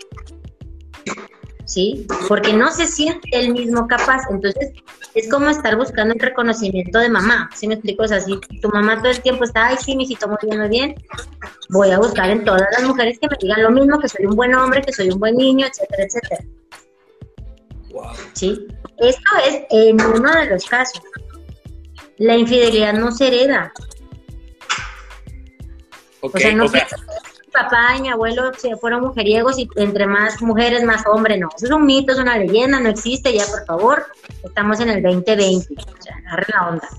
¿sí? 1.66 2.06
Porque 2.28 2.54
no 2.54 2.72
se 2.72 2.86
siente 2.86 3.28
el 3.34 3.54
mismo 3.54 3.88
capaz. 3.88 4.22
Entonces, 4.30 4.72
es 5.16 5.30
como 5.30 5.50
estar 5.50 5.76
buscando 5.76 6.14
el 6.14 6.20
reconocimiento 6.20 7.00
de 7.00 7.10
mamá. 7.10 7.50
¿Sí 7.56 7.68
me 7.68 7.76
explico? 7.76 8.04
O 8.04 8.08
sea, 8.08 8.22
si 8.22 8.40
tu 8.62 8.70
mamá 8.70 8.98
todo 9.00 9.12
el 9.12 9.22
tiempo 9.22 9.44
está, 9.44 9.68
ay, 9.68 9.78
sí, 9.84 9.96
mijito, 9.96 10.28
muy 10.28 10.38
bien, 10.44 10.60
muy 10.60 10.70
bien, 10.70 10.96
voy 11.70 11.92
a 11.92 11.98
buscar 11.98 12.30
en 12.30 12.46
todas 12.46 12.68
las 12.72 12.84
mujeres 12.84 13.18
que 13.20 13.28
me 13.28 13.36
digan 13.40 13.64
lo 13.64 13.72
mismo, 13.72 14.00
que 14.00 14.08
soy 14.08 14.26
un 14.26 14.36
buen 14.36 14.54
hombre, 14.56 14.82
que 14.82 14.94
soy 14.94 15.10
un 15.10 15.20
buen 15.20 15.36
niño, 15.36 15.66
etcétera, 15.66 16.04
etcétera. 16.04 16.44
¿Sí? 18.34 18.68
Esto 18.98 19.32
es 19.48 19.62
en 19.72 20.00
uno 20.00 20.32
de 20.32 20.46
los 20.48 20.66
casos 20.66 21.02
la 22.18 22.36
infidelidad 22.36 22.94
no 22.94 23.12
se 23.12 23.28
hereda. 23.28 23.72
o 26.22 26.30
sea, 26.30 26.54
no 26.54 26.64
mi 26.66 26.70
papá 27.52 27.96
y 27.98 28.02
mi 28.02 28.10
abuelo 28.10 28.52
se 28.58 28.76
fueron 28.78 29.02
mujeriegos 29.02 29.58
y 29.58 29.68
entre 29.78 30.06
más 30.06 30.42
mujeres, 30.42 30.84
más 30.84 31.04
hombres, 31.08 31.40
no. 31.40 31.50
Eso 31.56 31.66
es 31.66 31.72
un 31.72 31.86
mito, 31.86 32.14
es 32.14 32.20
una 32.20 32.38
leyenda, 32.38 32.80
no 32.80 32.90
existe 32.90 33.34
ya, 33.34 33.46
por 33.46 33.66
favor. 33.66 34.06
Estamos 34.44 34.80
en 34.80 34.90
el 34.90 35.02
2020, 35.02 35.74
o 35.74 36.02
sea, 36.02 36.16
agarre 36.28 36.46
la 36.54 36.70
onda. 36.70 36.90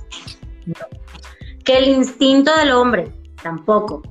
Que 1.65 1.79
el 1.79 1.89
instinto 1.89 2.55
del 2.57 2.73
hombre, 2.73 3.13
tampoco. 3.43 4.03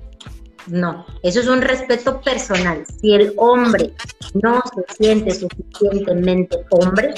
No, 0.68 1.05
eso 1.24 1.39
es 1.39 1.47
un 1.47 1.62
respeto 1.62 2.20
personal. 2.22 2.86
Si 2.99 3.14
el 3.14 3.34
hombre 3.38 3.93
no 4.34 4.62
se 4.76 4.95
siente 4.95 5.32
suficientemente 5.32 6.58
hombre, 6.72 7.14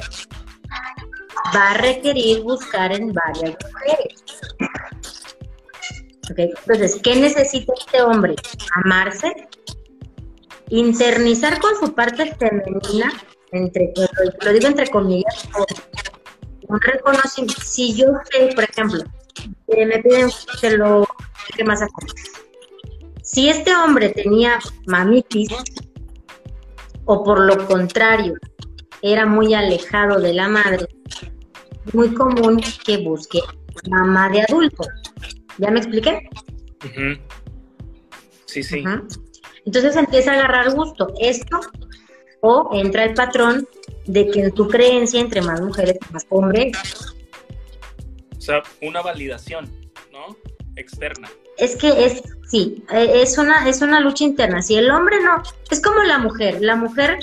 va 1.55 1.71
a 1.71 1.73
requerir 1.75 2.41
buscar 2.41 2.91
en 2.91 3.13
varias 3.13 3.55
mujeres. 3.63 4.23
Entonces, 6.29 6.99
¿qué 7.01 7.15
necesita 7.15 7.73
este 7.79 8.01
hombre? 8.01 8.35
Amarse, 8.83 9.33
internizar 10.69 11.59
con 11.59 11.75
su 11.79 11.93
parte 11.93 12.35
femenina, 12.35 13.11
entre, 13.51 13.93
lo 14.41 14.53
digo 14.53 14.67
entre 14.67 14.87
comillas, 14.89 15.49
un 16.67 16.79
reconocimiento. 16.79 17.61
Si 17.61 17.95
yo 17.95 18.07
sé, 18.31 18.51
por 18.53 18.63
ejemplo, 18.63 19.03
me 19.67 19.99
piden 19.99 20.29
que 20.61 20.77
lo 20.77 21.07
que 21.55 21.63
más 21.63 21.83
Si 23.23 23.49
este 23.49 23.75
hombre 23.75 24.09
tenía 24.09 24.59
mamitis, 24.85 25.49
o 27.05 27.23
por 27.23 27.39
lo 27.39 27.67
contrario, 27.67 28.35
era 29.01 29.25
muy 29.25 29.53
alejado 29.53 30.19
de 30.19 30.33
la 30.33 30.47
madre, 30.47 30.87
muy 31.93 32.13
común 32.13 32.61
que 32.85 32.97
busque 32.97 33.39
mamá 33.89 34.29
de 34.29 34.41
adulto. 34.41 34.83
¿Ya 35.57 35.71
me 35.71 35.79
expliqué? 35.79 36.29
Sí, 38.45 38.63
sí. 38.63 38.83
Entonces 39.65 39.95
empieza 39.95 40.31
a 40.31 40.35
agarrar 40.35 40.73
gusto. 40.73 41.13
Esto 41.19 41.59
o 42.41 42.69
entra 42.73 43.03
el 43.03 43.13
patrón 43.13 43.67
de 44.05 44.27
que 44.27 44.41
en 44.41 44.51
tu 44.53 44.67
creencia 44.67 45.19
entre 45.19 45.41
más 45.41 45.61
mujeres 45.61 45.97
más 46.11 46.25
hombres. 46.29 46.75
O 48.37 48.41
sea, 48.41 48.63
una 48.81 49.01
validación, 49.01 49.69
¿no? 50.11 50.35
Externa. 50.75 51.29
Es 51.57 51.75
que 51.75 52.05
es, 52.05 52.23
sí, 52.49 52.83
e, 52.89 53.21
es 53.21 53.37
una, 53.37 53.67
es 53.67 53.81
una 53.81 53.99
lucha 53.99 54.23
interna. 54.23 54.61
Si 54.61 54.75
el 54.75 54.89
hombre 54.89 55.17
no, 55.21 55.43
es 55.69 55.81
como 55.81 56.01
la 56.03 56.17
mujer. 56.19 56.61
La 56.61 56.75
mujer 56.75 57.19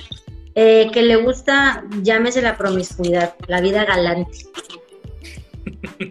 eh, 0.58 0.90
que 0.90 1.02
le 1.02 1.16
gusta, 1.16 1.84
llámese 2.02 2.40
la 2.40 2.56
promiscuidad, 2.56 3.34
la 3.46 3.60
vida 3.60 3.84
galante. 3.84 4.38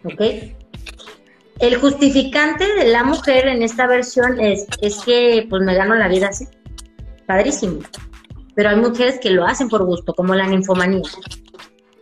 ¿Ok? 0.04 0.22
El 1.60 1.78
justificante 1.78 2.72
de 2.76 2.90
la 2.90 3.04
mujer 3.04 3.48
en 3.48 3.64
esta 3.64 3.88
versión 3.88 4.40
es, 4.40 4.68
es 4.82 5.02
que 5.04 5.48
pues 5.50 5.64
me 5.64 5.74
gano 5.74 5.96
la 5.96 6.08
vida 6.08 6.28
así. 6.28 6.46
Padrísimo. 7.26 7.80
Pero 8.56 8.70
hay 8.70 8.76
mujeres 8.76 9.20
que 9.20 9.32
lo 9.32 9.46
hacen 9.46 9.68
por 9.68 9.84
gusto, 9.84 10.14
como 10.14 10.36
la 10.36 10.48
ninfomanía. 10.48 11.10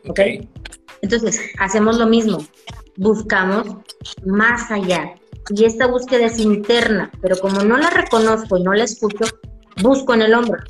¿Ok? 0.09 0.19
Entonces, 1.01 1.39
hacemos 1.59 1.97
lo 1.97 2.07
mismo. 2.07 2.45
Buscamos 2.97 3.67
más 4.25 4.69
allá. 4.69 5.13
Y 5.49 5.63
esta 5.63 5.87
búsqueda 5.87 6.25
es 6.25 6.39
interna, 6.39 7.09
pero 7.21 7.37
como 7.37 7.61
no 7.63 7.77
la 7.77 7.89
reconozco 7.89 8.57
y 8.57 8.63
no 8.63 8.73
la 8.73 8.83
escucho, 8.83 9.25
busco 9.81 10.13
en 10.13 10.23
el 10.23 10.33
hombre. 10.33 10.61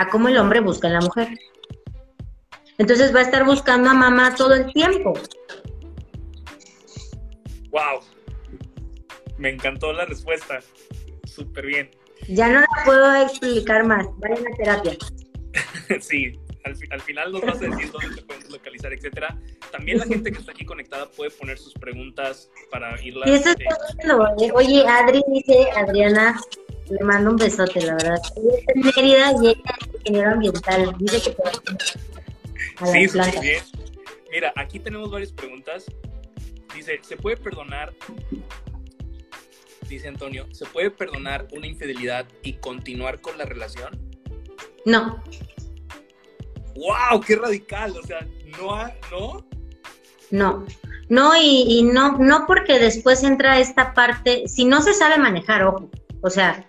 A 0.00 0.08
cómo 0.08 0.28
el 0.28 0.38
hombre 0.38 0.60
busca 0.60 0.86
en 0.86 0.94
la 0.94 1.00
mujer. 1.00 1.28
Entonces 2.78 3.14
va 3.14 3.18
a 3.18 3.22
estar 3.22 3.44
buscando 3.44 3.90
a 3.90 3.92
mamá 3.92 4.34
todo 4.34 4.54
el 4.54 4.72
tiempo. 4.72 5.12
Wow. 7.70 8.00
Me 9.36 9.50
encantó 9.50 9.92
la 9.92 10.06
respuesta. 10.06 10.60
Súper 11.24 11.66
bien. 11.66 11.90
Ya 12.28 12.48
no 12.48 12.60
la 12.60 12.84
puedo 12.86 13.14
explicar 13.16 13.84
más. 13.84 14.06
Vayan 14.20 14.46
a 14.46 14.56
terapia. 14.56 14.96
sí, 16.00 16.32
al, 16.64 17.00
final 17.00 17.32
nos 17.32 17.42
vas 17.42 17.56
a 17.56 17.66
decir 17.66 17.90
dónde 17.90 18.16
te 18.16 18.22
podemos 18.22 18.50
localizar, 18.50 18.92
etcétera. 18.92 19.36
También 19.70 19.98
la 19.98 20.06
gente 20.06 20.30
que 20.30 20.38
está 20.38 20.52
aquí 20.52 20.64
conectada 20.64 21.10
puede 21.10 21.30
poner 21.30 21.58
sus 21.58 21.72
preguntas 21.74 22.50
para 22.70 23.00
irlas. 23.02 23.28
Y 23.28 23.34
eso 23.34 23.50
eh, 23.50 24.50
Oye, 24.54 24.86
Adri 24.86 25.22
dice, 25.28 25.68
Adriana, 25.76 26.40
le 26.88 27.04
mando 27.04 27.30
un 27.30 27.36
besote, 27.36 27.80
la 27.82 27.94
verdad. 27.94 28.18
Ella 28.36 28.58
está 28.58 28.72
en 28.74 28.80
Mérida 28.80 29.32
y 29.32 29.46
ella 29.48 29.76
es 29.80 29.94
ingeniero 29.94 30.30
ambiental. 30.32 30.94
Dice 30.98 31.22
que 31.22 31.30
te 31.30 31.42
va 31.42 31.50
a 31.50 32.86
Sí, 32.86 33.08
sí, 33.08 33.18
bien. 33.40 33.62
Mira, 34.30 34.52
aquí 34.56 34.78
tenemos 34.78 35.10
varias 35.10 35.32
preguntas. 35.32 35.86
Dice, 36.74 37.00
¿se 37.02 37.16
puede 37.16 37.36
perdonar? 37.36 37.92
Dice 39.88 40.08
Antonio, 40.08 40.46
¿se 40.52 40.66
puede 40.66 40.90
perdonar 40.90 41.48
una 41.52 41.66
infidelidad 41.66 42.26
y 42.42 42.54
continuar 42.54 43.20
con 43.20 43.36
la 43.38 43.44
relación? 43.44 43.98
No. 44.86 45.22
¡Wow! 46.76 47.20
¡Qué 47.20 47.36
radical! 47.36 47.94
O 47.96 48.06
sea, 48.06 48.26
¿no? 48.58 48.86
¿No? 49.10 49.46
No. 50.30 50.66
No, 51.08 51.36
y, 51.36 51.64
y 51.68 51.82
no, 51.82 52.18
no 52.18 52.46
porque 52.46 52.78
después 52.78 53.24
entra 53.24 53.58
esta 53.58 53.94
parte, 53.94 54.46
si 54.46 54.64
no 54.64 54.80
se 54.80 54.94
sabe 54.94 55.18
manejar, 55.18 55.64
ojo. 55.64 55.90
O 56.22 56.30
sea, 56.30 56.64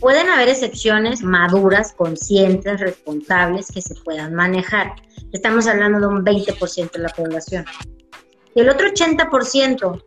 pueden 0.00 0.28
haber 0.28 0.48
excepciones 0.48 1.22
maduras, 1.22 1.92
conscientes, 1.92 2.80
responsables 2.80 3.70
que 3.70 3.82
se 3.82 3.94
puedan 3.96 4.34
manejar. 4.34 4.94
Estamos 5.32 5.66
hablando 5.66 6.00
de 6.00 6.06
un 6.06 6.24
20% 6.24 6.90
de 6.92 6.98
la 6.98 7.10
población. 7.10 7.64
Y 8.54 8.60
el 8.60 8.68
otro 8.68 8.88
80% 8.88 10.02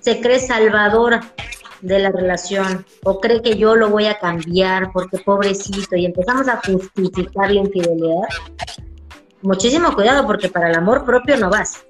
se 0.00 0.20
cree 0.20 0.38
salvadora 0.38 1.32
de 1.84 1.98
la 1.98 2.10
relación 2.10 2.84
o 3.04 3.20
cree 3.20 3.42
que 3.42 3.56
yo 3.56 3.76
lo 3.76 3.90
voy 3.90 4.06
a 4.06 4.18
cambiar 4.18 4.90
porque 4.92 5.18
pobrecito 5.18 5.96
y 5.96 6.06
empezamos 6.06 6.48
a 6.48 6.60
justificar 6.64 7.50
la 7.50 7.60
infidelidad. 7.60 8.28
Muchísimo 9.42 9.94
cuidado 9.94 10.26
porque 10.26 10.48
para 10.48 10.70
el 10.70 10.76
amor 10.76 11.04
propio 11.04 11.36
no 11.36 11.50
vas. 11.50 11.84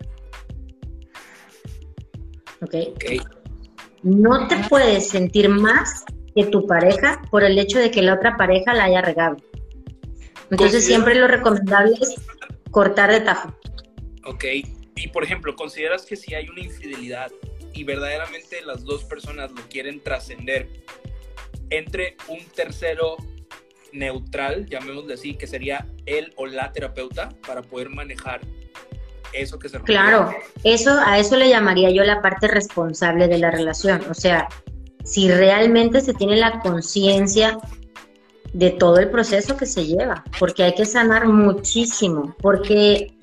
¿Ok? 2.61 2.75
No 4.03 4.49
te 4.49 4.57
puedes 4.69 5.09
sentir 5.09 5.49
más 5.49 6.05
que 6.35 6.45
tu 6.47 6.67
pareja 6.67 7.23
por 7.31 7.45
el 7.45 7.57
hecho 7.59 7.79
de 7.79 7.93
que 7.93 8.03
la 8.03 8.15
otra 8.15 8.37
pareja 8.37 8.75
la 8.75 8.85
haya 8.85 9.01
regado. 9.01 9.37
Entonces 10.51 10.85
siempre 10.85 11.15
lo 11.15 11.29
recomendable 11.29 11.95
es 12.01 12.17
cortar 12.73 13.13
de 13.13 13.21
tajo. 13.21 13.55
Ok, 14.27 14.45
y 14.97 15.09
por 15.09 15.23
ejemplo, 15.23 15.55
¿consideras 15.55 16.05
que 16.05 16.17
si 16.17 16.35
hay 16.35 16.49
una 16.49 16.63
infidelidad 16.63 17.31
y 17.75 17.85
verdaderamente 17.85 18.62
las 18.62 18.85
dos 18.85 19.05
personas 19.05 19.51
lo 19.51 19.62
quieren 19.68 20.01
trascender, 20.01 20.68
entre 21.70 22.16
un 22.29 22.41
tercero 22.55 23.16
neutral, 23.93 24.66
llamémosle 24.66 25.14
así, 25.14 25.35
que 25.35 25.47
sería 25.47 25.87
él 26.07 26.33
o 26.37 26.47
la 26.47 26.72
terapeuta 26.72 27.31
para 27.47 27.62
poder 27.62 27.91
manejar 27.91 28.41
eso 29.33 29.59
que 29.59 29.68
se 29.68 29.81
Claro, 29.81 30.33
eso 30.62 30.97
a 31.05 31.18
eso 31.18 31.37
le 31.37 31.49
llamaría 31.49 31.91
yo 31.91 32.05
la 32.05 32.22
parte 32.22 32.47
responsable 32.49 33.29
de 33.29 33.39
la 33.39 33.51
relación, 33.51 34.03
o 34.11 34.14
sea, 34.14 34.49
si 35.05 35.31
realmente 35.31 36.01
se 36.01 36.14
tiene 36.14 36.37
la 36.37 36.61
conciencia 36.61 37.59
de 38.53 38.70
todo 38.70 38.99
el 38.99 39.11
proceso 39.11 39.57
que 39.57 39.66
se 39.66 39.85
lleva, 39.85 40.25
porque 40.39 40.62
hay 40.62 40.75
que 40.75 40.87
sanar 40.87 41.27
muchísimo, 41.27 42.37
porque 42.41 43.14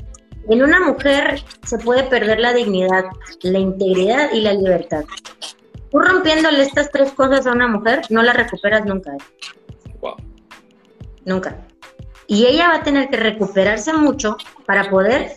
en 0.50 0.64
una 0.64 0.80
mujer 0.80 1.44
se 1.66 1.78
puede 1.78 2.04
perder 2.04 2.39
la 2.39 2.54
dignidad, 2.54 3.06
la 3.42 3.60
integridad 3.60 4.32
y 4.34 4.42
la 4.42 4.54
libertad. 4.54 5.04
Tú 5.92 6.00
rompiéndole 6.00 6.62
estas 6.64 6.89
tres 6.92 7.12
cosas 7.12 7.46
a 7.46 7.52
una 7.52 7.68
mujer, 7.68 8.02
no 8.10 8.24
la 8.24 8.34
recuperas 8.34 8.86
nunca. 8.86 9.12
Wow. 10.00 10.16
Nunca. 11.26 11.58
Y 12.28 12.46
ella 12.46 12.70
va 12.70 12.76
a 12.76 12.84
tener 12.84 13.10
que 13.10 13.18
recuperarse 13.18 13.94
mucho 13.94 14.38
para 14.66 14.89
poder 14.89 15.34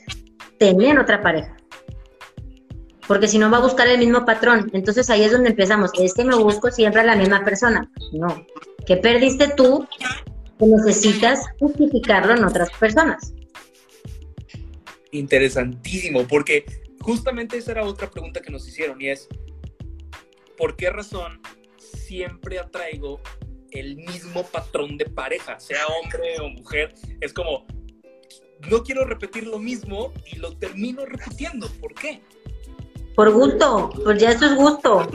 tener 0.58 0.98
otra 0.98 1.20
pareja. 1.20 1.56
Porque 3.06 3.28
si 3.28 3.38
no 3.38 3.50
va 3.50 3.58
a 3.58 3.62
buscar 3.62 3.86
el 3.88 3.98
mismo 3.98 4.24
patrón. 4.24 4.70
Entonces 4.72 5.10
ahí 5.10 5.24
es 5.24 5.32
donde 5.32 5.50
empezamos. 5.50 5.90
Es 5.98 6.14
que 6.14 6.24
me 6.24 6.36
busco 6.36 6.70
siempre 6.70 7.02
a 7.02 7.04
la 7.04 7.16
misma 7.16 7.44
persona. 7.44 7.90
No. 8.12 8.46
Que 8.86 8.96
perdiste 8.96 9.48
tú, 9.56 9.86
que 10.58 10.66
necesitas 10.66 11.40
justificarlo 11.58 12.34
en 12.34 12.44
otras 12.44 12.70
personas 12.78 13.33
interesantísimo, 15.18 16.26
porque 16.26 16.64
justamente 17.00 17.56
esa 17.56 17.72
era 17.72 17.84
otra 17.84 18.10
pregunta 18.10 18.40
que 18.40 18.50
nos 18.50 18.66
hicieron 18.66 19.00
y 19.00 19.08
es, 19.08 19.28
¿por 20.56 20.76
qué 20.76 20.90
razón 20.90 21.40
siempre 21.78 22.58
atraigo 22.58 23.20
el 23.70 23.96
mismo 23.96 24.44
patrón 24.44 24.96
de 24.96 25.06
pareja, 25.06 25.58
sea 25.60 25.86
hombre 25.86 26.38
o 26.40 26.48
mujer? 26.48 26.94
Es 27.20 27.32
como, 27.32 27.66
no 28.70 28.82
quiero 28.82 29.04
repetir 29.04 29.46
lo 29.46 29.58
mismo 29.58 30.12
y 30.32 30.36
lo 30.36 30.56
termino 30.56 31.04
repitiendo. 31.04 31.68
¿Por 31.80 31.94
qué? 31.94 32.22
Por 33.14 33.32
gusto, 33.32 33.90
pues 34.02 34.20
ya 34.20 34.32
eso 34.32 34.46
es 34.46 34.56
gusto. 34.56 35.08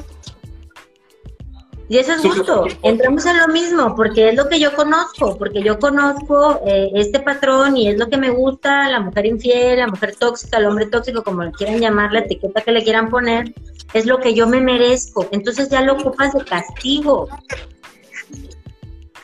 Y 1.89 1.97
eso 1.97 2.13
es 2.13 2.21
gusto. 2.21 2.67
Entramos 2.83 3.25
en 3.25 3.39
lo 3.39 3.47
mismo, 3.47 3.95
porque 3.95 4.29
es 4.29 4.35
lo 4.35 4.47
que 4.47 4.59
yo 4.59 4.75
conozco, 4.75 5.35
porque 5.39 5.63
yo 5.63 5.79
conozco 5.79 6.61
eh, 6.63 6.91
este 6.93 7.19
patrón 7.19 7.75
y 7.75 7.87
es 7.89 7.97
lo 7.97 8.07
que 8.09 8.17
me 8.17 8.29
gusta, 8.29 8.87
la 8.89 8.99
mujer 8.99 9.25
infiel, 9.25 9.79
la 9.79 9.87
mujer 9.87 10.15
tóxica, 10.15 10.59
el 10.59 10.67
hombre 10.67 10.85
tóxico, 10.85 11.23
como 11.23 11.43
le 11.43 11.51
quieran 11.51 11.79
llamar, 11.79 12.13
la 12.13 12.19
etiqueta 12.19 12.61
que 12.61 12.71
le 12.71 12.83
quieran 12.83 13.09
poner, 13.09 13.55
es 13.93 14.05
lo 14.05 14.19
que 14.19 14.35
yo 14.35 14.45
me 14.45 14.61
merezco. 14.61 15.27
Entonces 15.31 15.69
ya 15.69 15.81
lo 15.81 15.93
ocupas 15.93 16.31
de 16.33 16.45
castigo. 16.45 17.27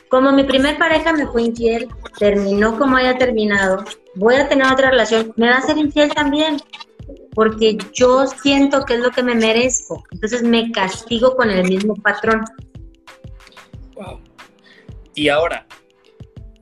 Como 0.08 0.32
mi 0.32 0.42
primer 0.42 0.76
pareja 0.76 1.12
me 1.12 1.28
fue 1.28 1.42
infiel, 1.44 1.88
terminó 2.18 2.76
como 2.76 2.96
haya 2.96 3.16
terminado, 3.16 3.84
voy 4.16 4.34
a 4.34 4.48
tener 4.48 4.66
otra 4.72 4.90
relación, 4.90 5.32
me 5.36 5.48
va 5.48 5.56
a 5.56 5.62
ser 5.62 5.78
infiel 5.78 6.12
también 6.12 6.56
porque 7.36 7.76
yo 7.92 8.26
siento 8.26 8.86
que 8.86 8.94
es 8.94 9.00
lo 9.00 9.10
que 9.10 9.22
me 9.22 9.34
merezco. 9.34 10.02
Entonces 10.10 10.42
me 10.42 10.72
castigo 10.72 11.36
con 11.36 11.50
el 11.50 11.68
mismo 11.68 11.94
patrón. 11.94 12.42
Wow. 13.94 14.20
Y 15.14 15.28
ahora, 15.28 15.66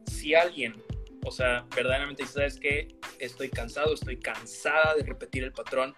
si 0.04 0.34
alguien, 0.34 0.74
o 1.24 1.30
sea, 1.30 1.64
verdaderamente 1.76 2.26
sabes 2.26 2.58
que 2.58 2.88
estoy 3.20 3.50
cansado, 3.50 3.94
estoy 3.94 4.18
cansada 4.18 4.96
de 4.96 5.04
repetir 5.04 5.44
el 5.44 5.52
patrón, 5.52 5.94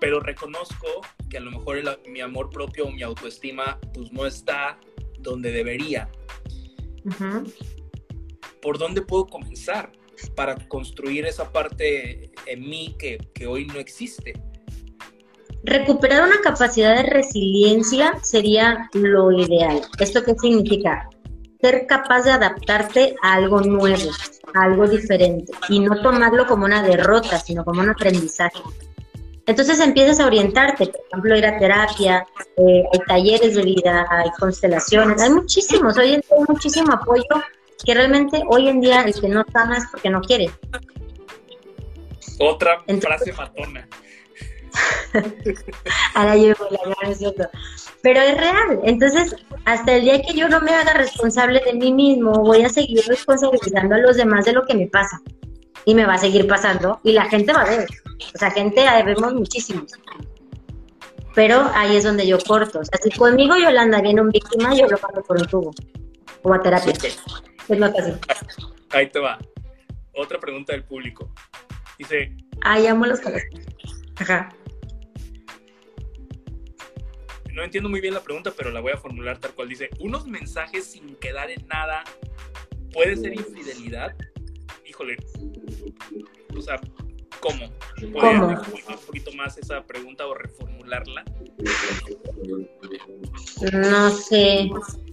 pero 0.00 0.20
reconozco 0.20 0.86
que 1.28 1.38
a 1.38 1.40
lo 1.40 1.50
mejor 1.50 1.82
mi 2.08 2.20
amor 2.20 2.50
propio 2.50 2.86
o 2.86 2.92
mi 2.92 3.02
autoestima 3.02 3.80
pues 3.92 4.12
no 4.12 4.26
está 4.26 4.78
donde 5.18 5.50
debería. 5.50 6.08
¿Por 8.62 8.78
dónde 8.78 9.02
puedo 9.02 9.26
comenzar? 9.26 9.90
Para 10.34 10.56
construir 10.68 11.24
esa 11.26 11.50
parte 11.50 12.32
en 12.46 12.60
mí 12.60 12.94
que, 12.98 13.18
que 13.32 13.46
hoy 13.46 13.66
no 13.66 13.78
existe. 13.78 14.34
Recuperar 15.62 16.26
una 16.26 16.40
capacidad 16.40 16.96
de 16.96 17.02
resiliencia 17.02 18.18
sería 18.22 18.88
lo 18.94 19.30
ideal. 19.30 19.82
¿Esto 19.98 20.22
qué 20.24 20.34
significa? 20.34 21.08
Ser 21.60 21.86
capaz 21.86 22.22
de 22.22 22.30
adaptarte 22.30 23.14
a 23.22 23.34
algo 23.34 23.60
nuevo, 23.60 24.10
a 24.54 24.62
algo 24.62 24.88
diferente 24.88 25.52
y 25.68 25.80
no 25.80 26.00
tomarlo 26.00 26.46
como 26.46 26.64
una 26.64 26.82
derrota, 26.82 27.38
sino 27.38 27.64
como 27.64 27.82
un 27.82 27.90
aprendizaje. 27.90 28.62
Entonces 29.46 29.80
empiezas 29.80 30.20
a 30.20 30.26
orientarte, 30.26 30.86
por 30.86 31.00
ejemplo, 31.08 31.36
ir 31.36 31.44
a 31.44 31.58
terapia, 31.58 32.26
eh, 32.56 32.84
hay 32.92 32.98
talleres 33.06 33.56
de 33.56 33.62
vida, 33.62 34.06
hay 34.08 34.30
constelaciones, 34.38 35.20
hay 35.20 35.30
muchísimos, 35.30 35.98
hoy 35.98 36.14
en 36.14 36.22
hay 36.30 36.44
muchísimo 36.48 36.92
apoyo 36.92 37.24
que 37.84 37.94
realmente 37.94 38.42
hoy 38.48 38.68
en 38.68 38.80
día 38.80 39.02
el 39.02 39.14
que 39.14 39.28
no 39.28 39.44
sana 39.52 39.78
es 39.78 39.84
porque 39.90 40.10
no 40.10 40.20
quiere. 40.20 40.50
Otra 42.38 42.82
frase 43.00 43.32
matona. 43.32 43.86
Ahora 46.14 46.36
yo 46.36 46.54
la 46.70 47.14
cierto. 47.14 47.48
Pero 48.02 48.20
es 48.20 48.36
real. 48.36 48.80
Entonces, 48.84 49.36
hasta 49.64 49.96
el 49.96 50.02
día 50.02 50.22
que 50.22 50.34
yo 50.34 50.48
no 50.48 50.60
me 50.60 50.70
haga 50.70 50.94
responsable 50.94 51.60
de 51.60 51.74
mí 51.74 51.92
mismo, 51.92 52.32
voy 52.32 52.62
a 52.62 52.68
seguir 52.68 53.02
responsabilizando 53.06 53.94
a 53.94 53.98
los 53.98 54.16
demás 54.16 54.44
de 54.44 54.52
lo 54.52 54.64
que 54.64 54.74
me 54.74 54.86
pasa. 54.86 55.20
Y 55.84 55.94
me 55.94 56.06
va 56.06 56.14
a 56.14 56.18
seguir 56.18 56.46
pasando 56.46 57.00
y 57.02 57.12
la 57.12 57.24
gente 57.24 57.52
va 57.52 57.62
a 57.62 57.68
ver. 57.68 57.86
O 58.34 58.38
sea, 58.38 58.50
gente, 58.50 58.84
vemos 59.04 59.34
muchísimos. 59.34 59.92
Pero 61.34 61.70
ahí 61.74 61.96
es 61.96 62.04
donde 62.04 62.26
yo 62.26 62.38
corto. 62.38 62.80
O 62.80 62.84
sea, 62.84 62.98
si 63.02 63.10
conmigo 63.10 63.56
Yolanda 63.56 64.00
viene 64.00 64.20
un 64.20 64.30
víctima, 64.30 64.74
yo 64.74 64.86
lo 64.86 64.98
pago 64.98 65.22
por 65.22 65.38
un 65.38 65.46
tubo. 65.46 65.70
O 66.42 66.52
a 66.54 66.60
terapia. 66.60 66.94
Es 67.70 67.78
más 67.78 67.92
fácil. 67.92 68.18
Ahí 68.90 69.08
te 69.08 69.20
va. 69.20 69.38
Otra 70.12 70.40
pregunta 70.40 70.72
del 70.72 70.82
público. 70.82 71.32
Dice. 71.98 72.36
Ay, 72.62 72.88
amo 72.88 73.06
los 73.06 73.20
colores. 73.20 73.46
Ajá. 74.16 74.48
No 77.52 77.62
entiendo 77.62 77.88
muy 77.88 78.00
bien 78.00 78.14
la 78.14 78.22
pregunta, 78.22 78.52
pero 78.56 78.70
la 78.70 78.80
voy 78.80 78.92
a 78.92 78.96
formular 78.96 79.38
tal 79.38 79.54
cual. 79.54 79.68
Dice, 79.68 79.88
¿unos 80.00 80.26
mensajes 80.26 80.90
sin 80.90 81.14
quedar 81.16 81.48
en 81.50 81.64
nada 81.68 82.02
puede 82.92 83.16
ser 83.16 83.34
infidelidad? 83.34 84.16
Híjole. 84.84 85.16
O 86.56 86.60
sea, 86.60 86.80
¿cómo? 87.38 87.70
¿Podría 88.12 88.60
un 88.88 89.06
poquito 89.06 89.32
más 89.34 89.56
esa 89.58 89.84
pregunta 89.86 90.26
o 90.26 90.34
reformularla? 90.34 91.24
No 93.72 94.10
sé. 94.10 94.70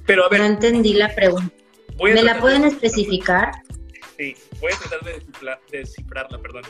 Pero 0.08 0.26
a 0.26 0.30
ver. 0.30 0.40
No 0.40 0.46
entendí 0.48 0.94
la 0.94 1.14
pregunta. 1.14 1.54
¿Me 2.02 2.24
la 2.24 2.40
pueden 2.40 2.64
especificar? 2.64 3.52
Sí, 4.18 4.36
voy 4.60 4.72
a 4.72 4.78
tratar 4.78 5.04
de, 5.04 5.78
descifrarla, 5.78 6.40
perdón. 6.40 6.64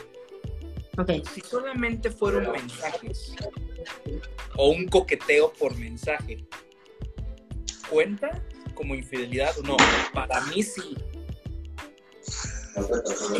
Si 1.32 1.40
solamente 1.42 2.10
fueron 2.10 2.50
mensajes 2.50 3.32
o 4.56 4.70
un 4.70 4.88
coqueteo 4.88 5.52
por 5.52 5.76
mensaje, 5.76 6.44
¿cuenta 7.88 8.42
como 8.74 8.96
infidelidad 8.96 9.56
o 9.58 9.62
no? 9.62 9.76
Para 10.12 10.40
mí 10.46 10.62
sí. 10.62 10.96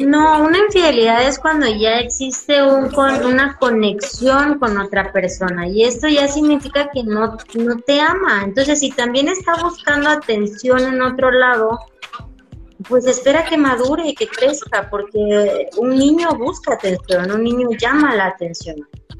No, 0.00 0.42
una 0.42 0.58
infidelidad 0.58 1.26
es 1.26 1.38
cuando 1.38 1.66
ya 1.66 1.98
existe 1.98 2.62
un, 2.62 2.90
con, 2.90 3.24
una 3.24 3.56
conexión 3.56 4.58
con 4.58 4.78
otra 4.78 5.12
persona 5.12 5.68
y 5.68 5.84
esto 5.84 6.08
ya 6.08 6.28
significa 6.28 6.90
que 6.92 7.02
no, 7.02 7.36
no 7.54 7.76
te 7.86 8.00
ama. 8.00 8.42
Entonces, 8.44 8.80
si 8.80 8.90
también 8.90 9.28
está 9.28 9.56
buscando 9.62 10.10
atención 10.10 10.80
en 10.80 11.02
otro 11.02 11.30
lado, 11.30 11.78
pues 12.88 13.06
espera 13.06 13.44
que 13.44 13.56
madure 13.56 14.08
y 14.08 14.14
que 14.14 14.28
crezca, 14.28 14.88
porque 14.88 15.68
un 15.76 15.90
niño 15.90 16.30
busca 16.36 16.74
atención, 16.74 17.30
un 17.30 17.42
niño 17.42 17.70
llama 17.78 18.14
la 18.14 18.26
atención, 18.26 18.76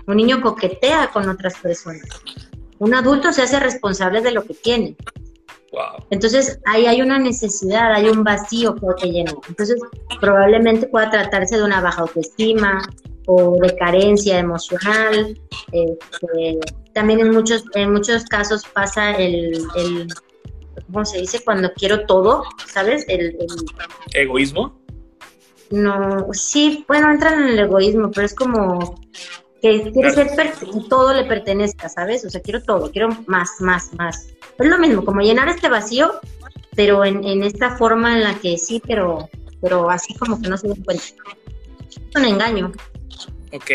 un 0.07 0.17
niño 0.17 0.41
coquetea 0.41 1.11
con 1.13 1.29
otras 1.29 1.59
personas. 1.59 2.07
Un 2.79 2.95
adulto 2.95 3.33
se 3.33 3.43
hace 3.43 3.59
responsable 3.59 4.21
de 4.21 4.31
lo 4.31 4.45
que 4.45 4.55
tiene. 4.55 4.97
Entonces, 6.11 6.59
ahí 6.67 6.87
hay 6.87 7.03
una 7.03 7.19
necesidad, 7.19 7.93
hay 7.93 8.09
un 8.09 8.25
vacío 8.25 8.75
que 9.01 9.11
llenar. 9.11 9.35
Entonces, 9.49 9.81
probablemente 10.21 10.87
pueda 10.87 11.11
tratarse 11.11 11.57
de 11.57 11.65
una 11.65 11.81
baja 11.81 12.03
autoestima 12.03 12.83
o 13.27 13.57
de 13.61 13.77
carencia 13.77 14.39
emocional. 14.39 15.39
Este, 15.73 16.59
también 16.95 17.21
en 17.21 17.31
muchos, 17.33 17.65
en 17.75 17.93
muchos 17.93 18.25
casos 18.25 18.65
pasa 18.73 19.13
el 19.17 19.67
¿cómo 20.87 21.05
se 21.05 21.19
dice? 21.19 21.41
Cuando 21.45 21.73
quiero 21.73 22.07
todo, 22.07 22.45
¿sabes? 22.67 23.05
El, 23.09 23.37
¿Egoísmo? 24.15 24.81
No, 25.71 26.29
sí, 26.33 26.85
bueno, 26.89 27.11
entran 27.11 27.43
en 27.43 27.49
el 27.51 27.59
egoísmo, 27.59 28.11
pero 28.11 28.25
es 28.25 28.35
como 28.35 28.99
que 29.61 29.91
quiere 29.93 30.13
ser 30.13 30.53
que 30.53 30.67
todo 30.89 31.13
le 31.13 31.25
pertenezca, 31.25 31.89
¿sabes? 31.89 32.25
O 32.25 32.31
sea, 32.31 32.41
quiero 32.41 32.63
todo, 32.63 32.91
quiero 32.91 33.09
más, 33.27 33.61
más, 33.61 33.93
más. 33.95 34.29
Es 34.59 34.67
lo 34.67 34.79
mismo, 34.79 35.05
como 35.05 35.21
llenar 35.21 35.49
este 35.49 35.69
vacío, 35.69 36.21
pero 36.75 37.05
en, 37.05 37.25
en 37.25 37.43
esta 37.43 37.77
forma 37.77 38.15
en 38.15 38.25
la 38.25 38.35
que 38.35 38.57
sí, 38.57 38.81
pero, 38.87 39.29
pero 39.61 39.91
así 39.91 40.15
como 40.15 40.41
que 40.41 40.49
no 40.49 40.57
se 40.57 40.69
den 40.69 40.83
cuenta. 40.85 41.05
Es 41.91 42.17
un 42.17 42.25
engaño. 42.25 42.73
Ok. 43.53 43.71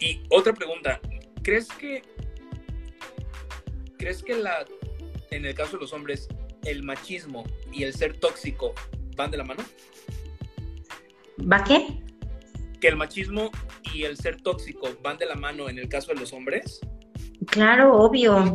Y 0.00 0.20
otra 0.30 0.52
pregunta, 0.52 1.00
¿crees 1.42 1.68
que 1.68 2.02
crees 3.98 4.22
que 4.22 4.34
la 4.34 4.64
en 5.30 5.44
el 5.44 5.54
caso 5.54 5.76
de 5.76 5.82
los 5.82 5.92
hombres, 5.92 6.28
el 6.64 6.82
machismo 6.82 7.44
y 7.72 7.82
el 7.84 7.94
ser 7.94 8.16
tóxico 8.18 8.74
van 9.16 9.30
de 9.30 9.38
la 9.38 9.44
mano? 9.44 9.64
¿Va 11.40 11.64
qué? 11.64 12.03
Que 12.84 12.90
el 12.90 12.96
machismo 12.96 13.50
y 13.94 14.02
el 14.02 14.18
ser 14.18 14.42
tóxico 14.42 14.90
van 15.02 15.16
de 15.16 15.24
la 15.24 15.36
mano 15.36 15.70
en 15.70 15.78
el 15.78 15.88
caso 15.88 16.12
de 16.12 16.20
los 16.20 16.34
hombres. 16.34 16.80
Claro, 17.46 17.96
obvio. 17.96 18.52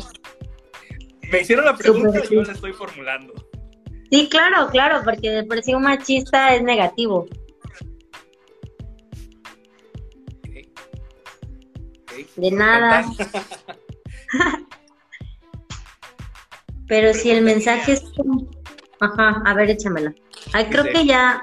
Me 1.32 1.42
hicieron 1.42 1.66
la 1.66 1.76
pregunta 1.76 2.22
y 2.30 2.36
yo 2.36 2.44
la 2.44 2.54
estoy 2.54 2.72
formulando. 2.74 3.34
Sí, 4.12 4.30
claro, 4.30 4.70
claro, 4.70 5.02
porque 5.04 5.32
de 5.32 5.44
por 5.46 5.64
sí 5.64 5.74
un 5.74 5.82
machista 5.82 6.54
es 6.54 6.62
negativo. 6.62 7.26
De 12.36 12.52
nada. 12.52 13.06
Pero 16.88 17.16
si 17.16 17.32
el 17.32 17.42
mensaje 17.42 17.94
es... 17.94 18.04
Ajá, 19.00 19.42
a 19.44 19.54
ver, 19.56 19.72
échamela. 19.72 20.14
Ay, 20.54 20.66
creo 20.66 20.84
que 20.84 21.04
ya... 21.04 21.42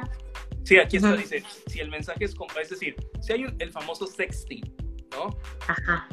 Sí, 0.67 0.79
aquí 0.81 0.97
está, 0.97 1.15
dice, 1.15 1.45
si 1.69 1.79
el 1.79 1.89
mensaje 1.91 2.25
es 2.25 2.35
es 2.61 2.71
decir, 2.71 2.97
si 3.21 3.33
hay 3.33 3.47
el 3.61 3.71
famoso 3.71 4.05
sexting, 4.05 4.65
¿no? 5.13 5.39
Ajá. 5.69 6.09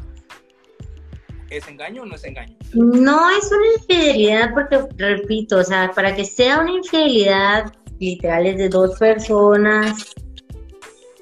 ¿Es 1.49 1.68
engaño 1.68 2.04
o 2.04 2.06
no 2.06 2.14
es 2.14 2.24
engaño? 2.24 2.56
No 2.72 3.32
es 3.32 3.51
una 3.51 3.74
infidelidad 3.78 4.54
porque, 4.54 4.80
repito, 4.95 5.58
o 5.58 5.64
sea, 5.64 5.91
para 5.95 6.16
que 6.16 6.24
sea 6.24 6.60
una 6.60 6.72
infidelidad 6.72 7.74
literal 7.99 8.45
es 8.45 8.58
de 8.58 8.70
dos 8.70 8.99
personas 8.99 10.14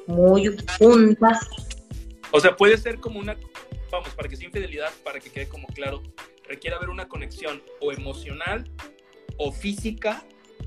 muy 0.07 0.53
juntas. 0.77 1.47
O 2.31 2.39
sea, 2.41 2.57
puede 2.57 2.75
ser 2.75 2.99
como 2.99 3.21
una, 3.21 3.37
vamos, 3.89 4.09
para 4.09 4.27
que 4.27 4.35
sea 4.35 4.47
infidelidad, 4.47 4.91
para 5.05 5.21
que 5.21 5.29
quede 5.29 5.47
como 5.47 5.67
claro, 5.67 6.03
requiere 6.49 6.75
haber 6.75 6.89
una 6.89 7.07
conexión 7.07 7.63
o 7.79 7.93
emocional 7.93 8.69
o 9.37 9.53
física 9.53 10.21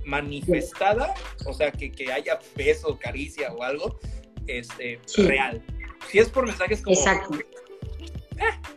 manifestada, 0.04 1.14
o 1.46 1.52
sea, 1.52 1.70
que, 1.72 1.92
haya 2.12 2.38
beso, 2.56 2.98
caricia 2.98 3.52
o 3.52 3.62
algo, 3.62 3.98
este, 4.46 5.00
real. 5.16 5.62
Si 6.10 6.18
es 6.18 6.28
por 6.28 6.46
mensajes 6.46 6.82
como... 6.82 6.96
Exacto. 6.96 7.38
Eh. 7.38 8.74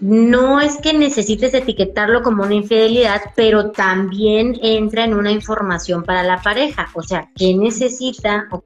No 0.00 0.60
es 0.60 0.76
que 0.76 0.92
necesites 0.92 1.54
etiquetarlo 1.54 2.22
como 2.22 2.44
una 2.44 2.54
infidelidad, 2.54 3.20
pero 3.34 3.72
también 3.72 4.56
entra 4.62 5.04
en 5.04 5.14
una 5.14 5.32
información 5.32 6.04
para 6.04 6.22
la 6.22 6.40
pareja. 6.40 6.88
O 6.94 7.02
sea, 7.02 7.28
¿qué 7.34 7.52
necesita 7.54 8.46
o 8.52 8.62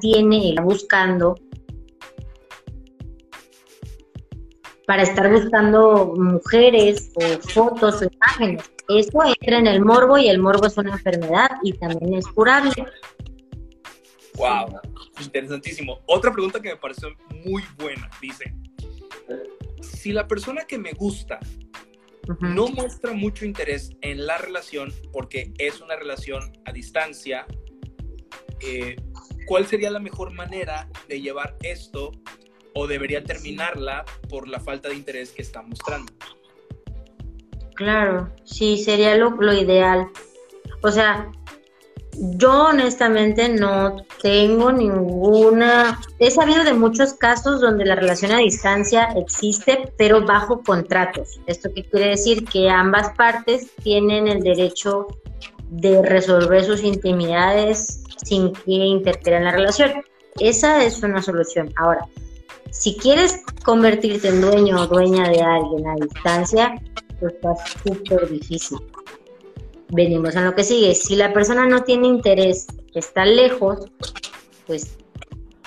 tiene 0.00 0.54
buscando 0.62 1.36
para 4.86 5.02
estar 5.02 5.30
buscando 5.30 6.14
mujeres 6.16 7.10
o 7.16 7.20
fotos 7.48 8.02
o 8.02 8.04
imágenes. 8.04 8.70
Eso 8.88 9.18
entra 9.24 9.58
en 9.58 9.66
el 9.66 9.84
morbo 9.84 10.16
y 10.16 10.28
el 10.28 10.38
morbo 10.38 10.66
es 10.66 10.76
una 10.76 10.92
enfermedad 10.92 11.50
y 11.62 11.72
también 11.72 12.14
es 12.14 12.26
curable. 12.28 12.72
Wow, 14.36 14.80
interesantísimo. 15.20 16.00
Otra 16.06 16.32
pregunta 16.32 16.60
que 16.60 16.70
me 16.70 16.76
pareció 16.76 17.08
muy 17.44 17.64
buena, 17.78 18.08
dice, 18.20 18.54
si 19.80 20.12
la 20.12 20.28
persona 20.28 20.64
que 20.64 20.78
me 20.78 20.92
gusta 20.92 21.40
no 22.40 22.68
muestra 22.68 23.12
mucho 23.12 23.44
interés 23.44 23.90
en 24.02 24.26
la 24.26 24.38
relación 24.38 24.92
porque 25.12 25.52
es 25.58 25.80
una 25.80 25.96
relación 25.96 26.52
a 26.64 26.72
distancia, 26.72 27.46
eh, 28.60 28.96
¿cuál 29.46 29.66
sería 29.66 29.90
la 29.90 30.00
mejor 30.00 30.32
manera 30.32 30.88
de 31.08 31.20
llevar 31.20 31.56
esto 31.62 32.12
o 32.76 32.86
debería 32.86 33.24
terminarla 33.24 34.04
por 34.28 34.46
la 34.48 34.60
falta 34.60 34.90
de 34.90 34.96
interés 34.96 35.30
que 35.30 35.42
está 35.42 35.62
mostrando. 35.62 36.12
Claro, 37.74 38.30
sí, 38.44 38.76
sería 38.78 39.16
lo, 39.16 39.52
ideal. 39.52 40.08
O 40.82 40.90
sea, 40.90 41.30
yo 42.12 42.68
honestamente 42.68 43.48
no 43.48 43.96
tengo 44.22 44.72
ninguna... 44.72 45.98
He 46.18 46.30
sabido 46.30 46.64
de 46.64 46.74
muchos 46.74 47.14
casos 47.14 47.62
donde 47.62 47.86
la 47.86 47.94
relación 47.94 48.32
a 48.32 48.38
distancia 48.38 49.08
existe, 49.16 49.92
pero 49.96 50.24
bajo 50.24 50.62
contratos. 50.62 51.40
¿Esto 51.46 51.70
qué 51.74 51.82
quiere 51.82 52.10
decir? 52.10 52.44
Que 52.44 52.68
ambas 52.68 53.10
partes 53.16 53.74
tienen 53.82 54.28
el 54.28 54.42
derecho 54.42 55.06
de 55.70 56.02
resolver 56.02 56.64
sus 56.64 56.82
intimidades 56.82 58.02
sin 58.24 58.52
que 58.52 58.72
interfieran 58.72 59.44
la 59.44 59.52
relación. 59.52 60.02
Esa 60.38 60.84
es 60.84 61.02
una 61.02 61.22
solución. 61.22 61.72
Ahora, 61.76 62.06
si 62.70 62.96
quieres 62.96 63.42
convertirte 63.64 64.28
en 64.28 64.40
dueño 64.40 64.80
o 64.80 64.86
dueña 64.86 65.28
de 65.28 65.42
alguien 65.42 65.86
a 65.86 65.94
distancia, 65.94 66.74
pues 67.20 67.34
está 67.34 67.54
súper 67.82 68.28
difícil. 68.28 68.78
Venimos 69.88 70.36
a 70.36 70.42
lo 70.42 70.54
que 70.54 70.64
sigue. 70.64 70.94
Si 70.94 71.16
la 71.16 71.32
persona 71.32 71.66
no 71.66 71.84
tiene 71.84 72.08
interés, 72.08 72.66
está 72.94 73.24
lejos, 73.24 73.86
pues 74.66 74.96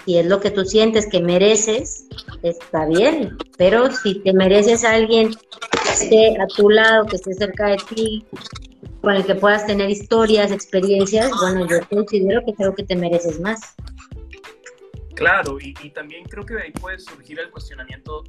si 0.05 0.17
es 0.17 0.25
lo 0.25 0.39
que 0.39 0.51
tú 0.51 0.65
sientes 0.65 1.07
que 1.07 1.21
mereces, 1.21 2.07
está 2.43 2.85
bien. 2.85 3.37
Pero 3.57 3.91
si 3.91 4.15
te 4.19 4.33
mereces 4.33 4.83
a 4.83 4.93
alguien 4.93 5.31
esté 5.91 6.39
a 6.39 6.47
tu 6.47 6.69
lado, 6.69 7.05
que 7.05 7.15
esté 7.15 7.33
cerca 7.33 7.67
de 7.67 7.77
ti, 7.93 8.25
con 9.01 9.15
el 9.15 9.25
que 9.25 9.35
puedas 9.35 9.65
tener 9.65 9.89
historias, 9.89 10.51
experiencias, 10.51 11.31
bueno, 11.41 11.67
yo 11.67 11.77
considero 11.89 12.43
que 12.45 12.53
creo 12.53 12.75
que 12.75 12.83
te 12.83 12.95
mereces 12.95 13.39
más. 13.39 13.59
Claro, 15.19 15.57
y, 15.59 15.73
también 15.89 16.23
creo 16.23 16.45
que 16.45 16.53
de 16.53 16.61
ahí 16.61 16.71
puede 16.71 16.97
surgir 16.97 17.41
el 17.41 17.51
cuestionamiento 17.51 18.23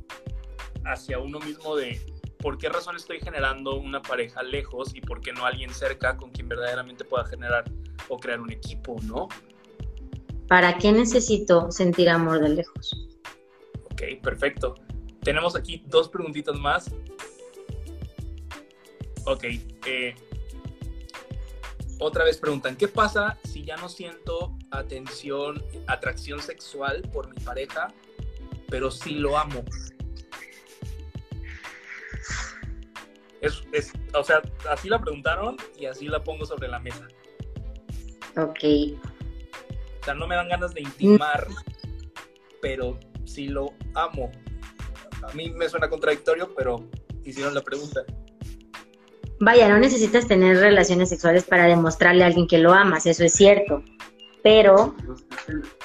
hacia 0.84 1.20
uno 1.20 1.38
mismo 1.38 1.76
de 1.76 2.00
por 2.40 2.58
qué 2.58 2.68
razón 2.68 2.96
estoy 2.96 3.20
generando 3.20 3.76
una 3.76 4.02
pareja 4.02 4.42
lejos 4.42 4.92
y 4.92 5.00
por 5.00 5.20
qué 5.20 5.32
no 5.32 5.46
alguien 5.46 5.72
cerca 5.72 6.16
con 6.16 6.32
quien 6.32 6.48
verdaderamente 6.48 7.04
pueda 7.04 7.24
generar 7.26 7.70
o 8.08 8.18
crear 8.18 8.40
un 8.40 8.50
equipo, 8.50 8.96
¿no? 9.04 9.28
¿Para 10.48 10.78
qué 10.78 10.90
necesito 10.90 11.70
sentir 11.70 12.08
amor 12.08 12.40
de 12.40 12.48
lejos? 12.48 13.08
Ok, 13.92 14.02
perfecto. 14.20 14.74
Tenemos 15.22 15.54
aquí 15.54 15.84
dos 15.86 16.08
preguntitas 16.08 16.58
más. 16.58 16.92
Ok, 19.26 19.44
eh, 19.86 20.16
otra 22.00 22.24
vez 22.24 22.38
preguntan, 22.38 22.76
¿qué 22.76 22.88
pasa 22.88 23.38
si 23.44 23.64
ya 23.64 23.76
no 23.76 23.88
siento 23.88 24.56
atención, 24.70 25.62
atracción 25.86 26.40
sexual 26.40 27.02
por 27.12 27.28
mi 27.28 27.38
pareja, 27.40 27.92
pero 28.68 28.90
sí 28.90 29.14
lo 29.14 29.38
amo? 29.38 29.62
Es, 33.40 33.92
o 34.14 34.24
sea, 34.24 34.42
así 34.68 34.88
la 34.88 35.00
preguntaron 35.00 35.56
y 35.78 35.86
así 35.86 36.08
la 36.08 36.22
pongo 36.22 36.44
sobre 36.44 36.68
la 36.68 36.78
mesa. 36.78 37.06
Ok. 38.36 38.64
O 40.00 40.04
sea, 40.04 40.14
no 40.14 40.26
me 40.26 40.34
dan 40.34 40.48
ganas 40.48 40.74
de 40.74 40.82
intimar, 40.82 41.46
pero 42.60 42.98
sí 43.24 43.48
lo 43.48 43.72
amo. 43.94 44.30
A 45.22 45.32
mí 45.34 45.50
me 45.50 45.68
suena 45.68 45.88
contradictorio, 45.88 46.54
pero 46.54 46.88
hicieron 47.24 47.54
la 47.54 47.62
pregunta. 47.62 48.04
Vaya, 49.40 49.70
no 49.70 49.78
necesitas 49.78 50.28
tener 50.28 50.58
relaciones 50.58 51.08
sexuales 51.08 51.44
para 51.44 51.64
demostrarle 51.64 52.22
a 52.22 52.26
alguien 52.26 52.46
que 52.46 52.58
lo 52.58 52.74
amas, 52.74 53.06
eso 53.06 53.24
es 53.24 53.32
cierto. 53.32 53.82
Pero 54.42 54.94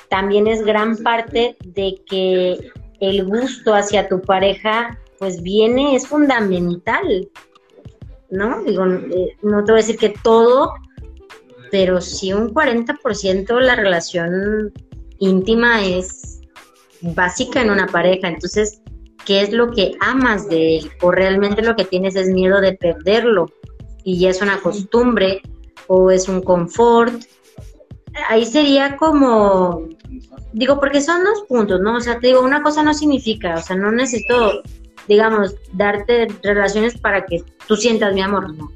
también 0.10 0.48
es 0.48 0.64
gran 0.66 0.98
parte 0.98 1.56
de 1.64 1.96
que 2.06 2.70
el 3.00 3.26
gusto 3.26 3.74
hacia 3.74 4.10
tu 4.10 4.22
pareja, 4.22 5.00
pues 5.20 5.42
viene, 5.42 5.96
es 5.96 6.06
fundamental. 6.06 7.30
¿No? 8.30 8.62
Digo, 8.64 8.86
eh, 8.86 9.38
no 9.42 9.64
te 9.64 9.72
voy 9.72 9.80
a 9.80 9.84
decir 9.84 9.98
que 9.98 10.14
todo, 10.22 10.74
pero 11.72 12.02
sí 12.02 12.34
un 12.34 12.54
40% 12.54 13.60
la 13.62 13.76
relación 13.76 14.74
íntima 15.20 15.86
es 15.86 16.42
básica 17.02 17.62
en 17.62 17.70
una 17.70 17.88
pareja. 17.88 18.28
Entonces, 18.28 18.82
qué 19.26 19.42
es 19.42 19.52
lo 19.52 19.72
que 19.72 19.96
amas 20.00 20.48
de 20.48 20.78
él 20.78 20.92
o 21.02 21.12
realmente 21.12 21.62
lo 21.62 21.76
que 21.76 21.86
tienes 21.86 22.16
es 22.16 22.30
miedo 22.30 22.62
de 22.62 22.74
perderlo 22.74 23.52
y 24.04 24.20
ya 24.20 24.30
es 24.30 24.42
una 24.42 24.62
costumbre 24.62 25.42
o 25.88 26.12
es 26.12 26.30
un 26.30 26.42
confort. 26.42 27.24
Ahí 28.30 28.46
sería 28.46 28.96
como, 28.96 29.90
digo, 30.54 30.80
porque 30.80 31.02
son 31.02 31.24
dos 31.24 31.44
puntos, 31.50 31.82
¿no? 31.82 31.98
O 31.98 32.00
sea, 32.00 32.20
te 32.20 32.28
digo, 32.28 32.42
una 32.42 32.62
cosa 32.62 32.84
no 32.84 32.94
significa, 32.94 33.56
o 33.56 33.62
sea, 33.62 33.76
no 33.76 33.92
necesito, 33.92 34.62
digamos, 35.08 35.56
darte 35.74 36.28
relaciones 36.44 36.98
para 36.98 37.26
que 37.26 37.44
tú 37.68 37.76
sientas 37.76 38.14
mi 38.14 38.22
amor, 38.22 38.56
no. 38.56 38.72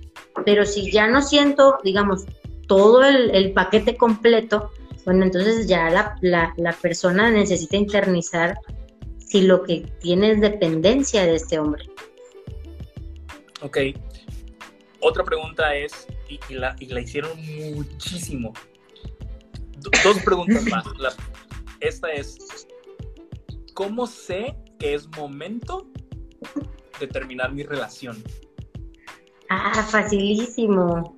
Pero 0.45 0.65
si 0.65 0.91
ya 0.91 1.07
no 1.07 1.21
siento, 1.21 1.77
digamos, 1.83 2.25
todo 2.67 3.03
el, 3.03 3.53
paquete 3.53 3.95
completo, 3.95 4.71
bueno, 5.05 5.23
entonces 5.23 5.67
ya 5.67 5.89
la, 5.89 6.15
la, 6.21 6.53
la 6.57 6.73
persona 6.73 7.31
necesita 7.31 7.77
internizar 7.77 8.57
si 9.29 9.41
lo 9.41 9.63
que 9.63 9.81
tiene 10.01 10.31
es 10.31 10.41
dependencia 10.41 11.23
de 11.23 11.35
este 11.35 11.59
hombre. 11.59 11.85
Ok. 13.61 13.77
Otra 15.01 15.23
pregunta 15.23 15.75
es, 15.75 16.07
y, 16.27 16.39
la, 16.53 16.75
hicieron 16.79 17.31
muchísimo. 17.75 18.53
dos 20.03 20.17
preguntas 20.25 20.63
más. 20.65 20.85
esta 21.79 22.11
es, 22.11 22.37
¿cómo 23.73 24.07
sé 24.07 24.55
que 24.79 24.95
es 24.95 25.07
momento 25.15 25.87
de 26.99 27.07
terminar 27.07 27.53
mi 27.53 27.63
relación? 27.63 28.21
Ah, 29.49 29.83
facilísimo. 29.89 31.15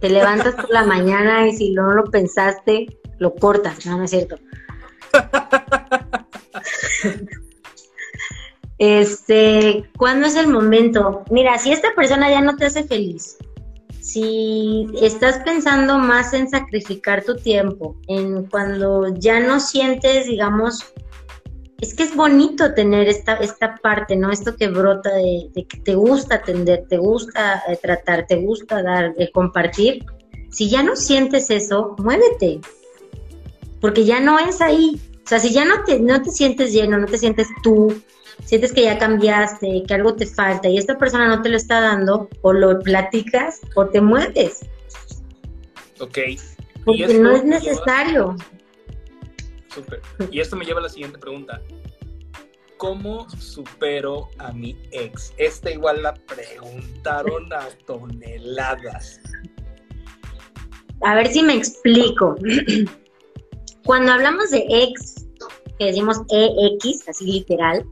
Te 0.00 0.08
levantas 0.08 0.54
por 0.54 0.70
la 0.70 0.84
mañana 0.86 1.48
y 1.48 1.52
si 1.52 1.72
no 1.72 1.90
lo 1.90 2.04
pensaste, 2.04 2.86
lo 3.18 3.34
cortas. 3.34 3.84
No, 3.86 3.98
no 3.98 4.04
es 4.04 4.10
cierto. 4.10 4.38
Este, 8.78 9.88
¿cuándo 9.96 10.26
es 10.26 10.34
el 10.34 10.48
momento? 10.48 11.22
Mira, 11.30 11.58
si 11.58 11.72
esta 11.72 11.94
persona 11.94 12.28
ya 12.28 12.40
no 12.40 12.56
te 12.56 12.66
hace 12.66 12.84
feliz, 12.84 13.38
si 14.00 14.86
estás 15.00 15.38
pensando 15.44 15.96
más 15.98 16.34
en 16.34 16.50
sacrificar 16.50 17.24
tu 17.24 17.36
tiempo, 17.36 17.96
en 18.08 18.46
cuando 18.46 19.14
ya 19.16 19.40
no 19.40 19.60
sientes, 19.60 20.26
digamos, 20.26 20.84
es 21.80 21.94
que 21.94 22.02
es 22.02 22.14
bonito 22.14 22.74
tener 22.74 23.08
esta, 23.08 23.34
esta 23.36 23.76
parte, 23.76 24.16
¿no? 24.16 24.30
Esto 24.30 24.56
que 24.56 24.68
brota 24.68 25.10
de, 25.14 25.50
que 25.54 25.78
te 25.78 25.94
gusta 25.94 26.36
atender, 26.36 26.84
te 26.88 26.98
gusta 26.98 27.62
eh, 27.68 27.78
tratar, 27.80 28.26
te 28.26 28.36
gusta 28.36 28.82
dar, 28.82 29.14
de 29.14 29.30
compartir. 29.30 30.04
Si 30.50 30.68
ya 30.68 30.82
no 30.82 30.96
sientes 30.96 31.50
eso, 31.50 31.96
muévete, 31.98 32.60
porque 33.80 34.04
ya 34.04 34.20
no 34.20 34.38
es 34.38 34.60
ahí. 34.60 35.00
O 35.24 35.26
sea, 35.26 35.38
si 35.38 35.52
ya 35.52 35.64
no 35.64 35.84
te, 35.84 36.00
no 36.00 36.20
te 36.20 36.30
sientes 36.30 36.72
lleno, 36.72 36.98
no 36.98 37.06
te 37.06 37.16
sientes 37.16 37.48
tú, 37.62 38.02
sientes 38.44 38.72
que 38.72 38.82
ya 38.82 38.98
cambiaste, 38.98 39.82
que 39.86 39.94
algo 39.94 40.14
te 40.14 40.26
falta 40.26 40.68
y 40.68 40.76
esta 40.76 40.98
persona 40.98 41.28
no 41.28 41.40
te 41.40 41.48
lo 41.48 41.56
está 41.56 41.80
dando, 41.80 42.28
o 42.42 42.52
lo 42.52 42.78
platicas 42.80 43.60
o 43.74 43.86
te 43.86 44.00
mueves. 44.00 44.66
Ok. 46.00 46.18
Porque 46.84 47.14
no 47.14 47.30
es 47.30 47.44
necesario. 47.44 48.36
Súper. 49.68 50.02
Y 50.30 50.40
esto 50.40 50.56
me 50.56 50.64
lleva 50.64 50.80
a 50.80 50.82
la 50.82 50.88
siguiente 50.88 51.18
pregunta. 51.18 51.60
¿Cómo 52.76 53.28
supero 53.30 54.28
a 54.38 54.52
mi 54.52 54.76
ex? 54.90 55.32
Esta 55.38 55.70
igual 55.70 56.02
la 56.02 56.12
preguntaron 56.14 57.50
a 57.52 57.68
toneladas. 57.86 59.20
A 61.00 61.14
ver 61.14 61.28
si 61.28 61.42
me 61.42 61.54
explico. 61.54 62.36
Cuando 63.84 64.12
hablamos 64.12 64.50
de 64.50 64.64
ex, 64.68 65.13
que 65.78 65.86
decimos 65.86 66.20
EX, 66.28 67.08
así 67.08 67.26
literal, 67.26 67.84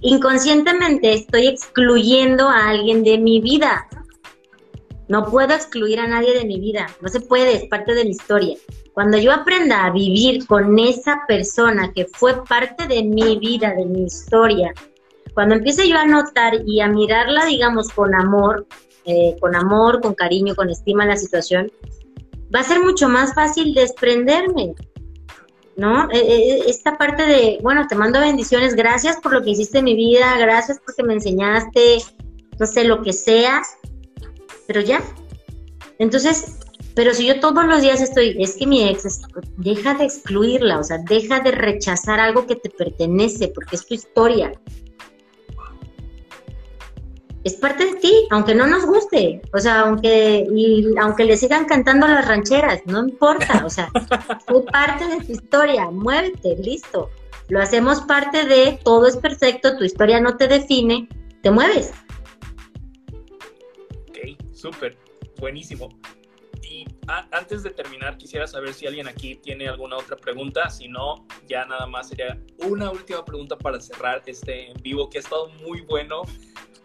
inconscientemente 0.00 1.12
estoy 1.12 1.48
excluyendo 1.48 2.48
a 2.48 2.68
alguien 2.68 3.02
de 3.04 3.18
mi 3.18 3.40
vida. 3.40 3.86
No 5.08 5.26
puedo 5.26 5.52
excluir 5.52 5.98
a 5.98 6.06
nadie 6.06 6.38
de 6.38 6.44
mi 6.44 6.60
vida, 6.60 6.86
no 7.00 7.08
se 7.08 7.20
puede, 7.20 7.56
es 7.56 7.64
parte 7.68 7.94
de 7.94 8.04
mi 8.04 8.10
historia. 8.10 8.56
Cuando 8.92 9.18
yo 9.18 9.32
aprenda 9.32 9.84
a 9.84 9.90
vivir 9.90 10.46
con 10.46 10.78
esa 10.78 11.22
persona 11.26 11.92
que 11.92 12.06
fue 12.06 12.44
parte 12.44 12.86
de 12.86 13.02
mi 13.02 13.38
vida, 13.38 13.74
de 13.74 13.86
mi 13.86 14.04
historia, 14.04 14.72
cuando 15.34 15.54
empiece 15.54 15.88
yo 15.88 15.96
a 15.96 16.06
notar 16.06 16.54
y 16.66 16.80
a 16.80 16.88
mirarla, 16.88 17.46
digamos, 17.46 17.88
con 17.90 18.14
amor, 18.14 18.66
eh, 19.04 19.36
con 19.40 19.54
amor, 19.56 20.00
con 20.00 20.14
cariño, 20.14 20.54
con 20.54 20.70
estima 20.70 21.06
la 21.06 21.16
situación, 21.16 21.70
va 22.54 22.60
a 22.60 22.64
ser 22.64 22.80
mucho 22.80 23.08
más 23.08 23.34
fácil 23.34 23.74
desprenderme. 23.74 24.74
¿No? 25.80 26.10
Eh, 26.10 26.18
eh, 26.18 26.62
esta 26.66 26.98
parte 26.98 27.24
de, 27.24 27.58
bueno, 27.62 27.86
te 27.88 27.94
mando 27.94 28.20
bendiciones, 28.20 28.74
gracias 28.74 29.16
por 29.16 29.32
lo 29.32 29.42
que 29.42 29.52
hiciste 29.52 29.78
en 29.78 29.86
mi 29.86 29.96
vida, 29.96 30.36
gracias 30.36 30.78
porque 30.84 31.02
me 31.02 31.14
enseñaste, 31.14 32.02
no 32.58 32.66
sé, 32.66 32.84
lo 32.84 33.00
que 33.00 33.14
sea, 33.14 33.62
pero 34.66 34.82
ya. 34.82 35.02
Entonces, 35.98 36.58
pero 36.94 37.14
si 37.14 37.26
yo 37.26 37.40
todos 37.40 37.64
los 37.64 37.80
días 37.80 38.02
estoy, 38.02 38.36
es 38.38 38.56
que 38.56 38.66
mi 38.66 38.90
ex, 38.90 39.22
deja 39.56 39.94
de 39.94 40.04
excluirla, 40.04 40.78
o 40.78 40.84
sea, 40.84 40.98
deja 40.98 41.40
de 41.40 41.52
rechazar 41.52 42.20
algo 42.20 42.46
que 42.46 42.56
te 42.56 42.68
pertenece, 42.68 43.48
porque 43.48 43.76
es 43.76 43.86
tu 43.86 43.94
historia 43.94 44.52
es 47.44 47.54
parte 47.54 47.86
de 47.86 47.94
ti, 47.96 48.12
aunque 48.30 48.54
no 48.54 48.66
nos 48.66 48.84
guste, 48.84 49.40
o 49.52 49.58
sea, 49.58 49.80
aunque 49.80 50.46
y 50.54 50.94
aunque 50.98 51.24
le 51.24 51.36
sigan 51.36 51.64
cantando 51.64 52.06
las 52.06 52.26
rancheras, 52.26 52.82
no 52.86 53.00
importa, 53.00 53.64
o 53.64 53.70
sea, 53.70 53.90
fue 54.46 54.64
parte 54.66 55.06
de 55.06 55.24
tu 55.24 55.32
historia, 55.32 55.90
muévete, 55.90 56.56
listo. 56.56 57.10
Lo 57.48 57.60
hacemos 57.60 58.02
parte 58.02 58.44
de 58.44 58.78
todo 58.84 59.06
es 59.06 59.16
perfecto, 59.16 59.76
tu 59.76 59.84
historia 59.84 60.20
no 60.20 60.36
te 60.36 60.46
define, 60.46 61.08
te 61.42 61.50
mueves. 61.50 61.92
Ok, 64.08 64.18
súper, 64.52 64.96
buenísimo. 65.38 65.88
Y 66.62 66.86
antes 67.32 67.64
de 67.64 67.70
terminar, 67.70 68.16
quisiera 68.18 68.46
saber 68.46 68.72
si 68.74 68.86
alguien 68.86 69.08
aquí 69.08 69.34
tiene 69.34 69.66
alguna 69.66 69.96
otra 69.96 70.16
pregunta. 70.16 70.70
Si 70.70 70.86
no, 70.86 71.26
ya 71.48 71.64
nada 71.64 71.86
más 71.88 72.10
sería 72.10 72.40
una 72.58 72.92
última 72.92 73.24
pregunta 73.24 73.58
para 73.58 73.80
cerrar 73.80 74.22
este 74.26 74.70
en 74.70 74.80
vivo, 74.80 75.10
que 75.10 75.18
ha 75.18 75.20
estado 75.20 75.48
muy 75.66 75.80
bueno 75.80 76.22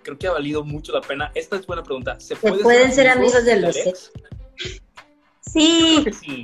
creo 0.06 0.18
que 0.18 0.28
ha 0.28 0.32
valido 0.32 0.64
mucho 0.64 0.94
la 0.94 1.02
pena. 1.02 1.32
Esta 1.34 1.58
es 1.58 1.66
buena 1.66 1.84
pregunta. 1.84 2.18
¿Se, 2.20 2.36
pueden 2.36 2.94
ser 2.94 3.10
amigos 3.10 3.44
de 3.44 3.60
los 3.60 3.76
ex? 3.76 4.12
Sí. 5.42 6.06
sí. 6.22 6.44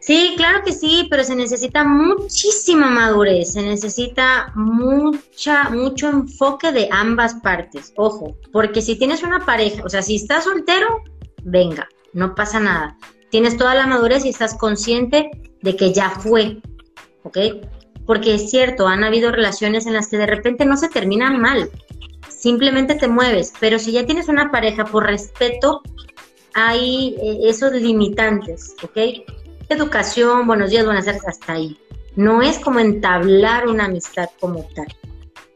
Sí, 0.00 0.34
claro 0.36 0.64
que 0.64 0.72
sí, 0.72 1.06
pero 1.08 1.22
se 1.22 1.36
necesita 1.36 1.84
muchísima 1.84 2.90
madurez, 2.90 3.52
se 3.52 3.62
necesita 3.62 4.50
mucha, 4.56 5.70
mucho 5.70 6.08
enfoque 6.08 6.72
de 6.72 6.88
ambas 6.90 7.34
partes. 7.34 7.92
Ojo, 7.96 8.36
porque 8.52 8.82
si 8.82 8.96
tienes 8.96 9.22
una 9.22 9.46
pareja, 9.46 9.84
o 9.84 9.88
sea, 9.88 10.02
si 10.02 10.16
estás 10.16 10.42
soltero, 10.42 11.04
venga, 11.44 11.88
no 12.14 12.34
pasa 12.34 12.58
nada. 12.58 12.96
Tienes 13.30 13.56
toda 13.56 13.76
la 13.76 13.86
madurez 13.86 14.24
y 14.24 14.30
estás 14.30 14.54
consciente 14.54 15.30
de 15.62 15.76
que 15.76 15.92
ya 15.92 16.10
fue, 16.10 16.60
¿ok? 17.22 17.38
Porque 18.04 18.34
es 18.34 18.50
cierto, 18.50 18.88
han 18.88 19.04
habido 19.04 19.30
relaciones 19.30 19.86
en 19.86 19.94
las 19.94 20.08
que 20.08 20.18
de 20.18 20.26
repente 20.26 20.64
no 20.64 20.76
se 20.76 20.88
terminan 20.88 21.40
mal, 21.40 21.70
simplemente 22.42 22.96
te 22.96 23.06
mueves, 23.06 23.52
pero 23.60 23.78
si 23.78 23.92
ya 23.92 24.04
tienes 24.04 24.28
una 24.28 24.50
pareja 24.50 24.84
por 24.84 25.06
respeto, 25.06 25.80
hay 26.54 27.14
eh, 27.22 27.38
esos 27.44 27.72
limitantes, 27.72 28.74
¿ok? 28.82 29.24
Educación, 29.68 30.48
buenos 30.48 30.70
días, 30.70 30.84
buenas 30.84 31.04
tardes, 31.04 31.22
hasta 31.28 31.52
ahí. 31.52 31.78
No 32.16 32.42
es 32.42 32.58
como 32.58 32.80
entablar 32.80 33.68
una 33.68 33.84
amistad 33.84 34.28
como 34.40 34.68
tal, 34.74 34.88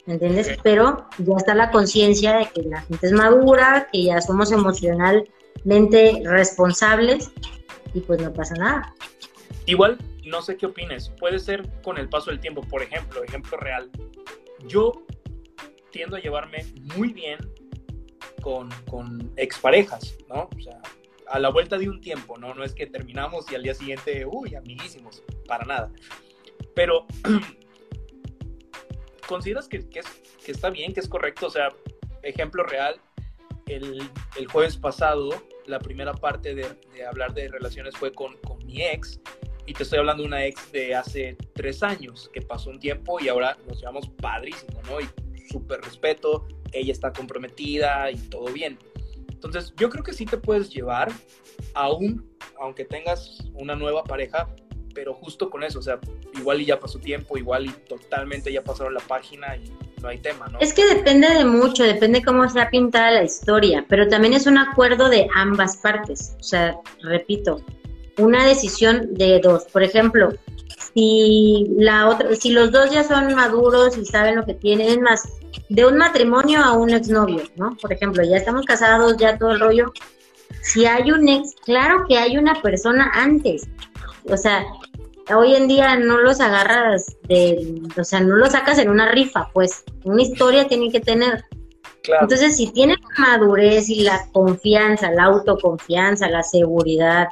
¿entiendes? 0.07 0.57
Pero 0.63 1.09
ya 1.19 1.35
está 1.37 1.57
la 1.57 1.73
conciencia 1.73 2.37
de 2.37 2.47
que 2.55 2.63
la 2.63 2.81
gente 2.83 3.05
es 3.05 3.13
madura, 3.13 3.89
que 3.93 4.05
ya 4.05 4.21
somos 4.21 4.53
emocionalmente 4.53 6.23
responsables 6.25 7.33
y 7.95 8.01
pues 8.01 8.23
no 8.23 8.33
pasa 8.33 8.55
nada. 8.55 8.95
Igual, 9.67 9.99
no 10.25 10.41
sé 10.41 10.57
qué 10.57 10.67
opines, 10.67 11.11
puede 11.19 11.41
ser 11.41 11.69
con 11.83 11.99
el 11.99 12.09
paso 12.09 12.31
del 12.31 12.39
tiempo, 12.39 12.63
por 12.63 12.81
ejemplo, 12.81 13.25
ejemplo 13.25 13.59
real. 13.59 13.91
Yo 14.69 14.93
tiendo 15.97 16.17
a 16.17 16.21
llevarme 16.21 16.67
muy 16.95 17.15
bien 17.15 17.39
con, 18.43 18.69
con 18.87 19.33
exparejas, 19.37 20.15
¿no? 20.29 20.51
O 20.55 20.61
sea, 20.61 20.79
a 21.27 21.39
la 21.39 21.49
vuelta 21.49 21.79
de 21.79 21.89
un 21.89 22.03
tiempo, 22.03 22.37
¿no? 22.37 22.55
No 22.55 22.65
es 22.65 22.75
que 22.75 22.87
terminamos 22.87 23.51
y 23.51 23.55
al 23.55 23.63
día 23.63 23.75
siguiente, 23.75 24.27
uy, 24.27 24.55
amiguísimos, 24.55 25.23
para 25.47 25.65
nada. 25.65 25.91
Pero, 26.75 27.07
¿consideras 29.27 29.69
que, 29.69 29.89
que, 29.89 30.03
está 30.47 30.69
bien, 30.69 30.93
que 30.93 31.01
es 31.01 31.09
correcto? 31.09 31.47
O 31.47 31.51
sea, 31.51 31.71
ejemplo 32.23 32.63
real, 32.63 33.01
el, 33.67 34.03
el 34.37 34.47
jueves 34.49 34.77
pasado, 34.77 35.31
la 35.65 35.79
primera 35.79 36.13
parte 36.13 36.55
de, 36.55 36.67
de 36.93 37.07
hablar 37.07 37.33
de 37.33 37.49
relaciones 37.49 37.97
fue 37.97 38.13
con, 38.13 38.37
con, 38.43 38.59
mi 38.67 38.83
ex, 38.83 39.19
y 39.65 39.73
te 39.73 39.83
estoy 39.83 39.99
hablando 39.99 40.23
de 40.23 40.29
una 40.29 40.45
ex 40.45 40.71
de 40.73 40.95
hace 40.95 41.39
tres 41.55 41.83
años, 41.83 42.31
que 42.35 42.43
pasó 42.43 42.69
un 42.69 42.79
tiempo 42.79 43.19
y 43.19 43.29
ahora 43.29 43.57
nos 43.67 43.81
llevamos 43.81 44.11
padrísimo, 44.11 44.83
¿no? 44.83 45.01
Y 45.01 45.09
súper 45.49 45.81
respeto, 45.81 46.47
ella 46.73 46.93
está 46.93 47.13
comprometida 47.13 48.11
y 48.11 48.17
todo 48.17 48.47
bien. 48.47 48.79
Entonces, 49.31 49.75
yo 49.77 49.91
creo 49.91 50.03
que 50.03 50.13
sí 50.13 50.25
te 50.25 50.39
puedes 50.39 50.71
llevar, 50.71 51.13
aún, 51.75 52.27
aunque 52.59 52.85
tengas 52.85 53.45
una 53.55 53.77
nueva 53.77 54.03
pareja, 54.05 54.49
pero 54.95 55.13
justo 55.13 55.51
con 55.51 55.63
eso, 55.63 55.79
o 55.79 55.83
sea, 55.83 56.01
igual 56.39 56.63
y 56.63 56.65
ya 56.65 56.81
pasó 56.81 56.99
tiempo, 56.99 57.37
igual 57.37 57.67
y 57.67 57.71
totalmente 57.71 58.51
ya 58.51 58.65
pasaron 58.65 58.95
la 58.95 59.01
página 59.01 59.55
y 59.57 59.71
no 60.01 60.09
hay 60.09 60.19
tema, 60.19 60.49
¿no? 60.49 60.59
Es 60.59 60.73
que 60.73 60.87
depende 60.87 61.29
de 61.29 61.45
mucho, 61.45 61.85
depende 61.85 62.25
cómo 62.25 62.49
sea 62.49 62.71
pintada 62.71 63.11
la 63.11 63.25
historia, 63.25 63.85
pero 63.89 64.09
también 64.09 64.33
es 64.33 64.47
un 64.47 64.57
acuerdo 64.57 65.11
de 65.11 65.29
ambas 65.35 65.77
partes, 65.77 66.35
o 66.41 66.43
sea, 66.43 66.81
repito, 67.03 67.63
una 68.19 68.47
decisión 68.47 69.15
de 69.15 69.39
dos. 69.41 69.65
Por 69.65 69.83
ejemplo, 69.83 70.31
si 70.97 71.67
la 71.77 72.09
otra, 72.09 72.35
si 72.37 72.49
los 72.53 72.73
dos 72.73 72.91
ya 72.91 73.05
son 73.05 73.35
maduros 73.35 73.99
y 73.99 74.07
saben 74.07 74.37
lo 74.37 74.47
que 74.47 74.55
tienen, 74.55 74.89
es 74.89 74.99
más, 74.99 75.29
de 75.69 75.85
un 75.85 75.99
matrimonio 75.99 76.65
a 76.65 76.73
un 76.73 76.89
exnovio, 76.89 77.43
¿no? 77.57 77.77
Por 77.83 77.93
ejemplo, 77.93 78.25
ya 78.25 78.39
estamos 78.39 78.65
casados, 78.65 79.15
ya 79.19 79.37
todo 79.37 79.51
el 79.51 79.61
rollo. 79.61 79.93
Si 80.63 80.87
hay 80.87 81.13
un 81.13 81.29
ex, 81.29 81.55
claro 81.67 82.07
que 82.09 82.17
hay 82.17 82.39
una 82.39 82.63
persona 82.63 83.11
antes. 83.13 83.69
O 84.25 84.39
sea, 84.39 84.65
hoy 85.35 85.55
en 85.55 85.69
día 85.69 85.99
no 85.99 86.17
los 86.17 86.41
agarras 86.41 87.15
de, 87.29 87.79
o 87.95 88.03
sea, 88.03 88.21
no 88.21 88.37
los 88.37 88.53
sacas 88.53 88.79
en 88.79 88.89
una 88.89 89.13
rifa, 89.13 89.51
pues 89.53 89.85
una 90.05 90.23
historia 90.23 90.67
tiene 90.67 90.91
que 90.91 91.01
tener. 91.01 91.45
Entonces, 92.23 92.57
si 92.57 92.73
tienen 92.73 92.97
madurez 93.19 93.91
y 93.91 94.01
la 94.01 94.27
confianza, 94.33 95.11
la 95.11 95.25
autoconfianza, 95.25 96.31
la 96.31 96.43
seguridad, 96.43 97.29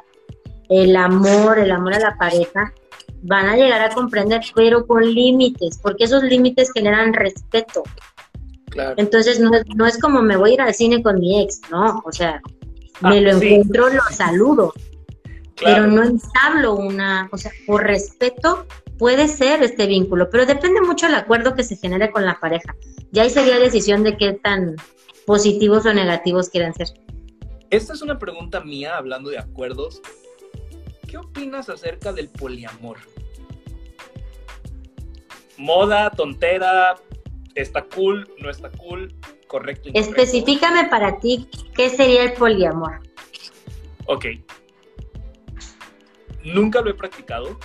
el 0.69 0.95
amor, 0.95 1.57
el 1.57 1.71
amor 1.71 1.95
a 1.95 1.99
la 1.99 2.15
pareja, 2.15 2.71
van 3.23 3.47
a 3.47 3.55
llegar 3.55 3.81
a 3.81 3.93
comprender, 3.93 4.41
pero 4.53 4.85
con 4.85 5.03
límites, 5.03 5.79
porque 5.81 6.05
esos 6.05 6.23
límites 6.23 6.71
generan 6.73 7.13
respeto. 7.13 7.83
Entonces 8.97 9.39
no, 9.39 9.51
no, 9.75 9.85
es 9.85 9.97
como 9.97 10.21
me 10.21 10.35
voy 10.35 10.51
a 10.51 10.53
ir 10.53 10.61
al 10.61 10.73
cine 10.73 11.01
con 11.01 11.19
mi 11.19 11.41
ex, 11.41 11.61
no, 11.71 12.03
o 12.05 12.11
sea, 12.11 12.41
ah, 13.01 13.09
me 13.09 13.21
lo 13.21 13.31
encuentro, 13.31 13.89
lo 13.89 14.03
saludo, 14.11 14.73
pero 15.63 15.87
no 15.87 16.03
entablo 16.03 16.75
una, 16.75 17.29
o 17.31 17.37
sea, 17.37 17.51
por 17.65 17.83
respeto 17.83 18.65
puede 18.97 19.27
ser 19.27 19.63
este 19.63 19.87
vínculo, 19.87 20.29
pero 20.29 20.45
depende 20.45 20.81
mucho 20.81 21.05
del 21.05 21.15
acuerdo 21.15 21.55
que 21.55 21.63
se 21.63 21.77
genere 21.77 22.11
con 22.11 22.25
la 22.25 22.39
pareja. 22.39 22.75
Ya 23.11 23.23
ahí 23.23 23.29
sería 23.29 23.59
decisión 23.59 24.03
de 24.03 24.17
qué 24.17 24.33
tan 24.33 24.75
positivos 25.25 25.85
o 25.85 25.93
negativos 25.93 26.49
quieran 26.49 26.73
ser. 26.73 26.89
Esta 27.69 27.93
es 27.93 28.01
una 28.01 28.19
pregunta 28.19 28.61
mía, 28.61 28.97
hablando 28.97 29.29
de 29.29 29.39
acuerdos. 29.39 30.01
¿Qué 31.07 31.17
opinas 31.17 31.69
acerca 31.69 32.11
del 32.13 32.29
poliamor? 32.29 32.97
Moda, 35.57 36.09
tontera, 36.09 36.95
está 37.55 37.83
cool, 37.83 38.29
no 38.39 38.49
está 38.49 38.69
cool, 38.71 39.13
correcto. 39.47 39.89
Especifícame 39.93 40.89
para 40.89 41.19
ti 41.19 41.47
qué 41.73 41.89
sería 41.89 42.23
el 42.23 42.33
poliamor. 42.33 43.01
Ok. 44.07 44.25
Nunca 46.43 46.81
lo 46.81 46.89
he 46.89 46.93
practicado. 46.93 47.57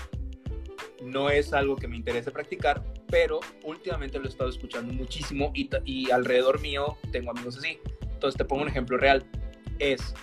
No 1.03 1.31
es 1.31 1.53
algo 1.53 1.77
que 1.77 1.89
me 1.89 1.97
interese 1.97 2.31
practicar, 2.31 2.85
pero 3.09 3.41
últimamente 3.65 4.19
lo 4.19 4.27
he 4.27 4.29
estado 4.29 4.51
escuchando 4.51 4.93
muchísimo 4.93 5.51
y, 5.55 5.69
y 5.85 6.11
alrededor 6.11 6.61
mío 6.61 6.99
tengo 7.11 7.31
amigos 7.31 7.59
así. 7.59 7.79
Entonces 8.03 8.37
te 8.37 8.45
pongo 8.45 8.63
un 8.63 8.69
ejemplo 8.69 8.99
real. 8.99 9.25
Es 9.79 10.15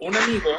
un 0.00 0.16
amigo 0.16 0.50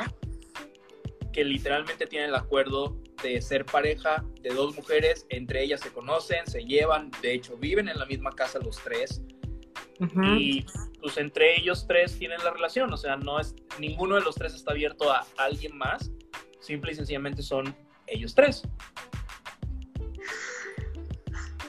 que 1.33 1.43
literalmente 1.43 2.07
tiene 2.07 2.27
el 2.27 2.35
acuerdo 2.35 2.95
de 3.21 3.41
ser 3.41 3.65
pareja 3.65 4.23
de 4.41 4.51
dos 4.51 4.75
mujeres, 4.75 5.25
entre 5.29 5.63
ellas 5.63 5.81
se 5.81 5.91
conocen, 5.91 6.47
se 6.47 6.63
llevan, 6.63 7.11
de 7.21 7.33
hecho 7.33 7.57
viven 7.57 7.89
en 7.89 7.99
la 7.99 8.05
misma 8.05 8.31
casa 8.31 8.59
los 8.59 8.77
tres. 8.81 9.21
Y 10.23 10.65
pues 10.99 11.17
entre 11.17 11.57
ellos 11.59 11.85
tres 11.87 12.17
tienen 12.17 12.43
la 12.43 12.51
relación, 12.51 12.91
o 12.91 12.97
sea, 12.97 13.15
no 13.15 13.39
es 13.39 13.55
ninguno 13.79 14.15
de 14.15 14.21
los 14.21 14.35
tres 14.35 14.53
está 14.53 14.71
abierto 14.71 15.11
a 15.11 15.25
alguien 15.37 15.77
más, 15.77 16.11
simple 16.59 16.91
y 16.91 16.95
sencillamente 16.95 17.41
son 17.41 17.73
ellos 18.07 18.35
tres. 18.35 18.63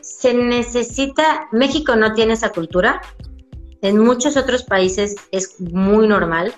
Se 0.01 0.35
necesita, 0.35 1.49
México 1.53 1.95
no 1.95 2.13
tiene 2.15 2.33
esa 2.33 2.51
cultura, 2.51 3.01
en 3.83 3.99
muchos 3.99 4.37
otros 4.37 4.65
países 4.65 5.15
es 5.31 5.61
muy 5.61 6.09
normal, 6.09 6.55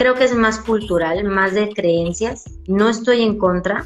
creo 0.00 0.14
que 0.14 0.24
es 0.24 0.34
más 0.34 0.60
cultural, 0.60 1.24
más 1.24 1.52
de 1.52 1.74
creencias. 1.74 2.44
No 2.66 2.88
estoy 2.88 3.20
en 3.20 3.36
contra, 3.36 3.84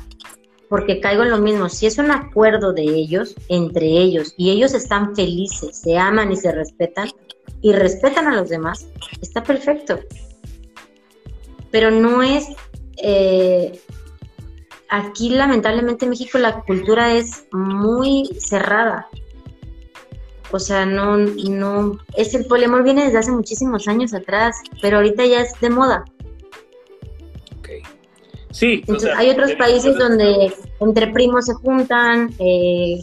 porque 0.69 1.01
caigo 1.01 1.25
en 1.25 1.31
lo 1.31 1.39
mismo. 1.39 1.69
Si 1.69 1.87
es 1.87 1.99
un 1.99 2.13
acuerdo 2.13 2.73
de 2.73 2.85
ellos, 2.85 3.35
entre 3.49 3.87
ellos, 3.87 4.33
y 4.37 4.53
ellos 4.53 4.75
están 4.75 5.17
felices, 5.17 5.77
se 5.77 5.99
aman 5.99 6.31
y 6.31 6.37
se 6.37 6.53
respetan, 6.53 7.09
y 7.63 7.73
respetan 7.73 8.29
a 8.29 8.37
los 8.37 8.49
demás, 8.49 8.87
está 9.21 9.43
perfecto. 9.43 9.99
Pero 11.73 11.91
no 11.91 12.23
es... 12.23 12.47
Eh, 13.03 13.81
aquí 14.91 15.31
lamentablemente 15.31 16.05
en 16.05 16.11
México 16.11 16.39
la 16.39 16.61
cultura 16.61 17.13
es 17.13 17.47
muy 17.51 18.31
cerrada. 18.39 19.09
O 20.51 20.59
sea, 20.59 20.87
no, 20.87 21.17
no, 21.17 21.99
es 22.17 22.35
el 22.35 22.47
poliamor 22.47 22.85
viene 22.85 23.05
desde 23.05 23.19
hace 23.19 23.33
muchísimos 23.33 23.89
años 23.89 24.15
atrás, 24.15 24.57
pero 24.81 24.99
ahorita 24.99 25.25
ya 25.27 25.41
es 25.41 25.59
de 25.61 25.71
moda. 25.71 26.05
Ok. 27.59 27.69
Sí. 28.51 28.85
hay 29.17 29.31
otros 29.31 29.53
países 29.55 29.99
donde 29.99 30.55
entre 30.81 31.09
primos 31.09 31.47
se 31.47 31.55
juntan, 31.55 32.33
eh, 32.39 33.01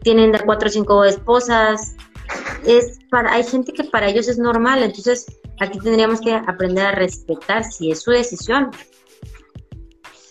tienen 0.00 0.32
de 0.32 0.40
cuatro 0.40 0.68
o 0.68 0.72
cinco 0.72 1.04
esposas. 1.04 1.94
Es 2.64 2.98
para, 3.10 3.32
hay 3.32 3.44
gente 3.44 3.72
que 3.72 3.84
para 3.84 4.08
ellos 4.08 4.26
es 4.28 4.38
normal, 4.38 4.82
entonces 4.82 5.26
aquí 5.60 5.78
tendríamos 5.78 6.20
que 6.20 6.32
aprender 6.32 6.86
a 6.86 6.92
respetar 6.92 7.64
si 7.64 7.90
es 7.90 8.02
su 8.02 8.10
decisión. 8.10 8.70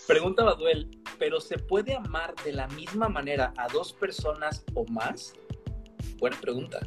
Pregunta 0.06 0.44
Baduel, 0.44 0.88
¿pero 1.18 1.40
se 1.40 1.58
puede 1.58 1.94
amar 1.94 2.34
de 2.44 2.52
la 2.52 2.68
misma 2.68 3.08
manera 3.08 3.52
a 3.56 3.68
dos 3.68 3.92
personas 3.92 4.64
o 4.74 4.84
más? 4.86 5.32
Buena 6.18 6.40
pregunta. 6.40 6.80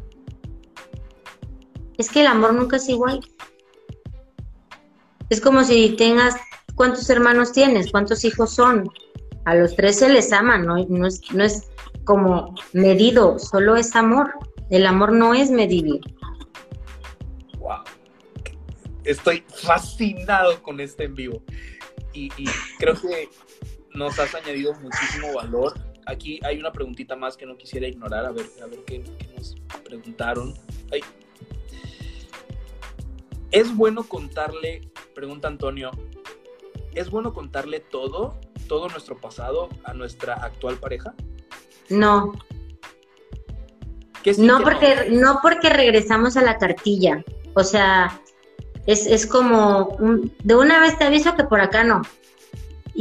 Es 1.97 2.09
que 2.09 2.21
el 2.21 2.27
amor 2.27 2.53
nunca 2.53 2.77
es 2.77 2.87
igual. 2.89 3.19
Es 5.29 5.41
como 5.41 5.63
si 5.63 5.95
tengas, 5.95 6.35
¿cuántos 6.75 7.09
hermanos 7.09 7.51
tienes? 7.51 7.91
¿Cuántos 7.91 8.23
hijos 8.23 8.53
son? 8.53 8.89
A 9.45 9.55
los 9.55 9.75
tres 9.75 9.99
se 9.99 10.09
les 10.09 10.31
ama, 10.31 10.57
¿no? 10.57 10.77
No 10.85 11.07
es, 11.07 11.21
no 11.33 11.43
es 11.43 11.69
como 12.05 12.55
medido, 12.73 13.37
solo 13.37 13.75
es 13.75 13.95
amor. 13.95 14.33
El 14.69 14.85
amor 14.85 15.11
no 15.11 15.33
es 15.33 15.51
medible. 15.51 15.99
Wow. 17.59 17.83
Estoy 19.03 19.43
fascinado 19.47 20.61
con 20.63 20.79
este 20.79 21.05
en 21.05 21.15
vivo. 21.15 21.43
y, 22.13 22.29
creo 22.77 22.95
que 22.95 23.29
nos 23.93 24.17
has 24.19 24.33
añadido 24.35 24.73
muchísimo 24.75 25.33
valor. 25.33 25.73
Aquí 26.09 26.39
hay 26.43 26.57
una 26.57 26.71
preguntita 26.71 27.15
más 27.15 27.37
que 27.37 27.45
no 27.45 27.55
quisiera 27.55 27.87
ignorar, 27.87 28.25
a 28.25 28.31
ver, 28.31 28.47
a 28.63 28.65
ver 28.65 28.79
qué, 28.85 29.03
nos 29.37 29.55
preguntaron. 29.83 30.55
¿Es 33.51 33.75
bueno 33.75 34.03
contarle, 34.03 34.89
pregunta 35.13 35.47
Antonio, 35.47 35.91
¿es 36.95 37.11
bueno 37.11 37.33
contarle 37.33 37.79
todo, 37.79 38.39
todo 38.67 38.89
nuestro 38.89 39.17
pasado 39.17 39.69
a 39.83 39.93
nuestra 39.93 40.33
actual 40.33 40.77
pareja? 40.77 41.13
No. 41.89 42.33
no 44.37 44.63
porque, 44.63 45.09
no? 45.11 45.39
porque 45.43 45.69
regresamos 45.69 46.37
a 46.37 46.41
la 46.41 46.57
cartilla. 46.57 47.23
O 47.53 47.63
sea, 47.63 48.19
es, 48.87 49.27
como, 49.27 49.97
de 50.43 50.55
una 50.55 50.79
vez 50.79 50.97
te 50.97 51.03
aviso 51.03 51.35
que 51.35 51.43
por 51.43 51.61
acá 51.61 51.83
no. 51.83 52.01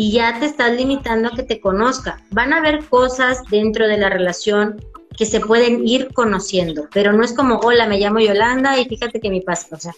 Y 0.01 0.13
ya 0.13 0.39
te 0.39 0.47
estás 0.47 0.77
limitando 0.77 1.27
a 1.27 1.35
que 1.35 1.43
te 1.43 1.61
conozca. 1.61 2.23
Van 2.31 2.53
a 2.53 2.59
haber 2.59 2.85
cosas 2.85 3.43
dentro 3.51 3.89
de 3.89 3.97
la 3.97 4.09
relación 4.09 4.81
que 5.17 5.27
se 5.27 5.41
pueden 5.41 5.89
ir 5.89 6.15
conociendo, 6.15 6.87
pero 6.95 7.13
no 7.13 7.25
es 7.25 7.33
como, 7.33 7.57
hola, 7.57 7.89
me 7.89 7.99
llamo 7.99 8.21
Yolanda 8.21 8.79
y 8.79 8.85
fíjate 8.85 9.19
que 9.19 9.29
mi 9.29 9.41
pasa, 9.41 9.75
o 9.75 9.81
sea, 9.81 9.93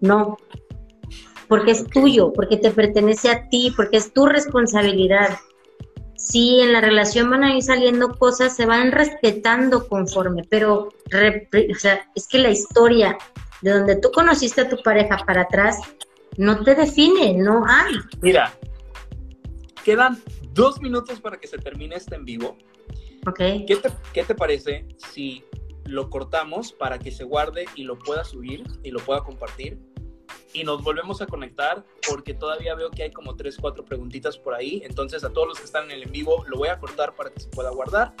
no, 0.00 0.36
porque 1.48 1.70
es 1.70 1.86
tuyo, 1.86 2.30
porque 2.34 2.58
te 2.58 2.70
pertenece 2.70 3.30
a 3.30 3.48
ti, 3.48 3.72
porque 3.74 3.96
es 3.96 4.12
tu 4.12 4.26
responsabilidad. 4.26 5.38
Sí, 6.18 6.60
en 6.60 6.74
la 6.74 6.82
relación 6.82 7.30
van 7.30 7.44
a 7.44 7.56
ir 7.56 7.62
saliendo 7.62 8.18
cosas, 8.18 8.54
se 8.54 8.66
van 8.66 8.92
respetando 8.92 9.88
conforme, 9.88 10.42
pero 10.50 10.90
o 10.90 11.78
sea, 11.78 12.06
es 12.14 12.28
que 12.28 12.36
la 12.36 12.50
historia 12.50 13.16
de 13.62 13.70
donde 13.70 13.96
tú 13.96 14.10
conociste 14.10 14.60
a 14.60 14.68
tu 14.68 14.76
pareja 14.82 15.16
para 15.24 15.42
atrás 15.42 15.80
no 16.36 16.62
te 16.62 16.74
define, 16.74 17.32
no 17.32 17.64
hay. 17.66 17.94
Mira, 18.20 18.52
quedan 19.86 20.20
dos 20.50 20.80
minutos 20.82 21.20
para 21.20 21.38
que 21.38 21.46
se 21.46 21.58
termine 21.58 21.94
este 21.94 22.16
en 22.16 22.24
vivo. 22.24 22.58
Ok. 23.24 23.38
¿Qué 23.38 23.78
te, 23.80 23.88
¿Qué 24.12 24.24
te 24.24 24.34
parece 24.34 24.84
si 24.96 25.44
lo 25.84 26.10
cortamos 26.10 26.72
para 26.72 26.98
que 26.98 27.12
se 27.12 27.22
guarde 27.22 27.66
y 27.76 27.84
lo 27.84 27.96
pueda 27.96 28.24
subir 28.24 28.64
y 28.82 28.90
lo 28.90 28.98
pueda 28.98 29.22
compartir? 29.22 29.78
y 30.52 30.64
nos 30.64 30.82
volvemos 30.82 31.20
a 31.20 31.26
conectar 31.26 31.84
porque 32.08 32.32
todavía 32.32 32.74
veo 32.74 32.90
que 32.90 33.02
hay 33.02 33.10
como 33.10 33.36
tres, 33.36 33.58
cuatro 33.60 33.84
preguntitas 33.84 34.38
por 34.38 34.54
ahí. 34.54 34.80
Entonces 34.86 35.22
a 35.22 35.30
todos 35.30 35.48
los 35.48 35.58
que 35.58 35.64
están 35.64 35.84
en 35.84 35.90
el 35.90 36.02
en 36.04 36.12
vivo 36.12 36.44
lo 36.48 36.56
voy 36.56 36.68
a 36.68 36.78
cortar 36.78 37.14
para 37.14 37.30
que 37.30 37.40
se 37.40 37.48
pueda 37.48 37.70
guardar, 37.70 38.14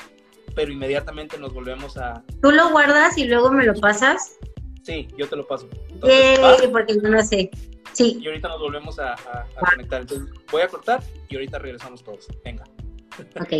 pero 0.54 0.70
inmediatamente 0.70 1.38
nos 1.38 1.54
volvemos 1.54 1.96
a... 1.96 2.22
¿Tú 2.42 2.50
lo 2.50 2.70
guardas 2.70 3.16
y 3.16 3.24
luego 3.24 3.50
me 3.50 3.64
lo 3.64 3.74
pasas? 3.74 4.38
Sí, 4.82 5.08
yo 5.16 5.28
te 5.28 5.34
lo 5.34 5.46
paso. 5.46 5.66
Entonces, 5.88 6.68
porque 6.70 6.94
yo 7.02 7.08
no 7.08 7.22
sé. 7.22 7.50
Sí. 7.92 8.18
Y 8.20 8.26
ahorita 8.26 8.48
nos 8.48 8.60
volvemos 8.60 8.98
a, 8.98 9.16
conectar. 9.70 10.02
Entonces 10.02 10.28
voy 10.50 10.62
a 10.62 10.68
cortar 10.68 11.02
y 11.28 11.34
ahorita 11.34 11.58
regresamos 11.58 12.02
todos. 12.02 12.28
Venga. 12.44 12.64
Ok. 13.40 13.52